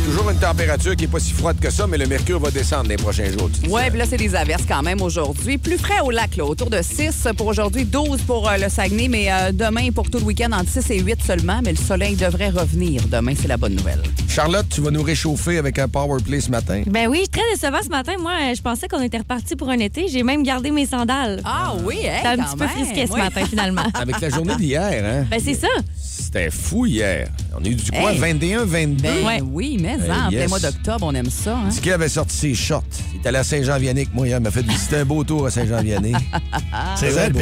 Toujours 0.05 0.31
une 0.31 0.39
température 0.39 0.97
qui 0.97 1.05
est 1.05 1.09
pas 1.09 1.21
si 1.21 1.33
froide 1.33 1.61
que 1.61 1.71
ça, 1.71 1.87
mais 1.87 1.99
le 1.99 2.07
mercure 2.07 2.41
va 2.41 2.51
descendre 2.51 2.89
les 2.89 2.97
prochains 2.97 3.31
jours. 3.31 3.49
Oui, 3.69 3.83
puis 3.91 3.99
là, 4.01 4.07
c'est 4.09 4.17
des 4.17 4.35
averses 4.35 4.65
quand 4.67 4.83
même 4.83 5.01
aujourd'hui. 5.01 5.57
Plus 5.57 5.79
frais 5.79 6.01
au 6.03 6.11
lac, 6.11 6.35
là, 6.37 6.45
autour 6.45 6.69
de 6.69 6.83
6 6.83 7.29
pour 7.37 7.47
aujourd'hui, 7.47 7.85
12 7.85 8.23
pour 8.23 8.49
euh, 8.49 8.57
le 8.57 8.69
Saguenay, 8.69 9.07
mais 9.07 9.31
euh, 9.31 9.53
demain, 9.53 9.93
pour 9.93 10.11
tout 10.11 10.19
le 10.19 10.25
week-end, 10.25 10.51
entre 10.51 10.71
6 10.71 10.91
et 10.91 10.99
8 10.99 11.23
seulement. 11.23 11.61
Mais 11.65 11.71
le 11.71 11.79
soleil 11.79 12.17
devrait 12.17 12.51
revenir 12.51 13.03
demain, 13.07 13.35
c'est 13.41 13.49
la 13.49 13.57
bonne 13.57 13.77
nouvelle. 13.77 14.03
Charlotte, 14.39 14.69
tu 14.71 14.81
vas 14.83 14.93
nous 14.93 15.03
réchauffer 15.03 15.59
avec 15.59 15.81
un 15.81 15.89
power 15.89 16.23
play 16.23 16.41
ce 16.41 16.49
matin. 16.49 16.85
Ben 16.87 17.09
oui, 17.09 17.27
très 17.29 17.43
décevant 17.53 17.83
ce 17.83 17.89
matin. 17.89 18.13
Moi, 18.21 18.55
je 18.55 18.63
pensais 18.63 18.87
qu'on 18.87 19.03
était 19.03 19.19
reparti 19.19 19.57
pour 19.57 19.69
un 19.69 19.81
été. 19.81 20.07
J'ai 20.07 20.23
même 20.23 20.45
gardé 20.45 20.71
mes 20.71 20.87
sandales. 20.87 21.41
Ah 21.45 21.75
oui, 21.83 21.97
hein, 22.07 22.13
C'était 22.19 22.29
un 22.29 22.37
quand 22.37 22.45
petit 22.45 22.57
peu 22.57 22.67
frisqué 22.69 23.07
ce 23.09 23.13
oui. 23.15 23.19
matin, 23.19 23.45
finalement. 23.47 23.83
Avec 23.95 24.21
la 24.21 24.29
journée 24.29 24.55
d'hier, 24.55 25.05
hein? 25.05 25.27
Ben 25.29 25.41
c'est 25.45 25.55
ça. 25.55 25.67
C'était 25.97 26.53
fou 26.53 26.87
hier. 26.87 27.29
On 27.61 27.65
a 27.65 27.69
eu 27.69 27.75
du 27.75 27.91
quoi? 27.91 28.13
Hey. 28.13 28.19
21, 28.19 28.65
22? 28.65 29.03
Ben 29.03 29.43
oui, 29.51 29.79
mais 29.81 29.97
Ben, 29.97 30.11
en 30.13 30.29
plein 30.29 30.39
yes. 30.39 30.49
mois 30.49 30.61
d'octobre, 30.61 31.07
on 31.07 31.15
aime 31.15 31.31
ça. 31.31 31.57
Hein? 31.57 31.69
Dicky 31.71 31.91
avait 31.91 32.09
sorti 32.09 32.37
ses 32.37 32.55
shorts. 32.55 32.85
Il 33.15 33.21
est 33.21 33.29
allé 33.29 33.39
à 33.39 33.45
Saint-Jean-Vianney 33.45 34.01
avec 34.03 34.15
moi 34.15 34.27
hier. 34.27 34.39
Il 34.39 34.43
m'a 34.45 34.51
fait 34.51 34.63
visiter 34.67 34.97
un 34.99 35.05
beau 35.05 35.25
tour 35.25 35.47
à 35.47 35.51
Saint-Jean-Vianney. 35.51 36.13
C'est 36.97 37.11
vrai, 37.11 37.31
beau. 37.31 37.41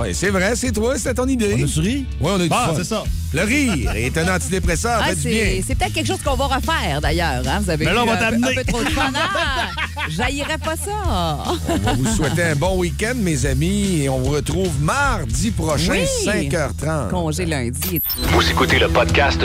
Ouais, 0.00 0.12
c'est 0.12 0.30
vrai, 0.30 0.56
c'est 0.56 0.72
toi, 0.72 0.96
c'était 0.98 1.14
ton 1.14 1.28
idée. 1.28 1.54
On 1.60 1.64
a 1.64 1.68
souri? 1.68 2.04
Oui, 2.20 2.30
on 2.34 2.40
a 2.40 2.44
eu 2.44 2.48
du 2.48 2.54
Ah, 2.54 2.72
c'est 2.76 2.82
ça. 2.84 3.04
Le 3.32 3.42
rire 3.42 3.92
est 3.94 4.16
un 4.18 4.34
antidépresseur, 4.34 5.00
Ah, 5.02 5.08
fait 5.10 5.14
du 5.16 5.28
bien. 5.28 5.60
c'est 5.64 5.74
peut-être 5.76 5.92
quelque 5.92 6.06
chose 6.06 6.20
qu'on 6.24 6.34
va 6.34 6.46
refaire 6.46 7.00
d'ailleurs. 7.00 7.42
Hein? 7.46 7.60
Vous 7.62 7.70
avez 7.70 7.84
Mais 7.84 7.92
là, 7.92 8.02
on 8.02 8.06
va 8.06 8.16
t'amener. 8.16 8.48
un 8.48 8.54
peu 8.54 8.64
trop 8.64 8.82
de 8.82 8.88
fun. 8.88 9.12
Ah, 9.14 9.66
J'haïrais 10.08 10.58
pas 10.58 10.74
ça. 10.76 11.44
On 11.68 11.76
va 11.78 11.92
vous 11.94 12.06
souhaiter 12.16 12.42
un 12.42 12.56
bon 12.56 12.76
week-end, 12.78 13.14
mes 13.16 13.46
amis, 13.46 14.02
et 14.02 14.08
on 14.08 14.18
vous 14.18 14.30
retrouve 14.32 14.80
mardi 14.82 15.50
prochain, 15.52 15.92
Oui. 15.92 16.06
5h30. 16.26 17.10
Congé 17.10 17.46
lundi. 17.46 18.00
Vous 18.32 18.50
écoutez 18.50 18.78
le 18.80 18.88
podcast 18.88 19.44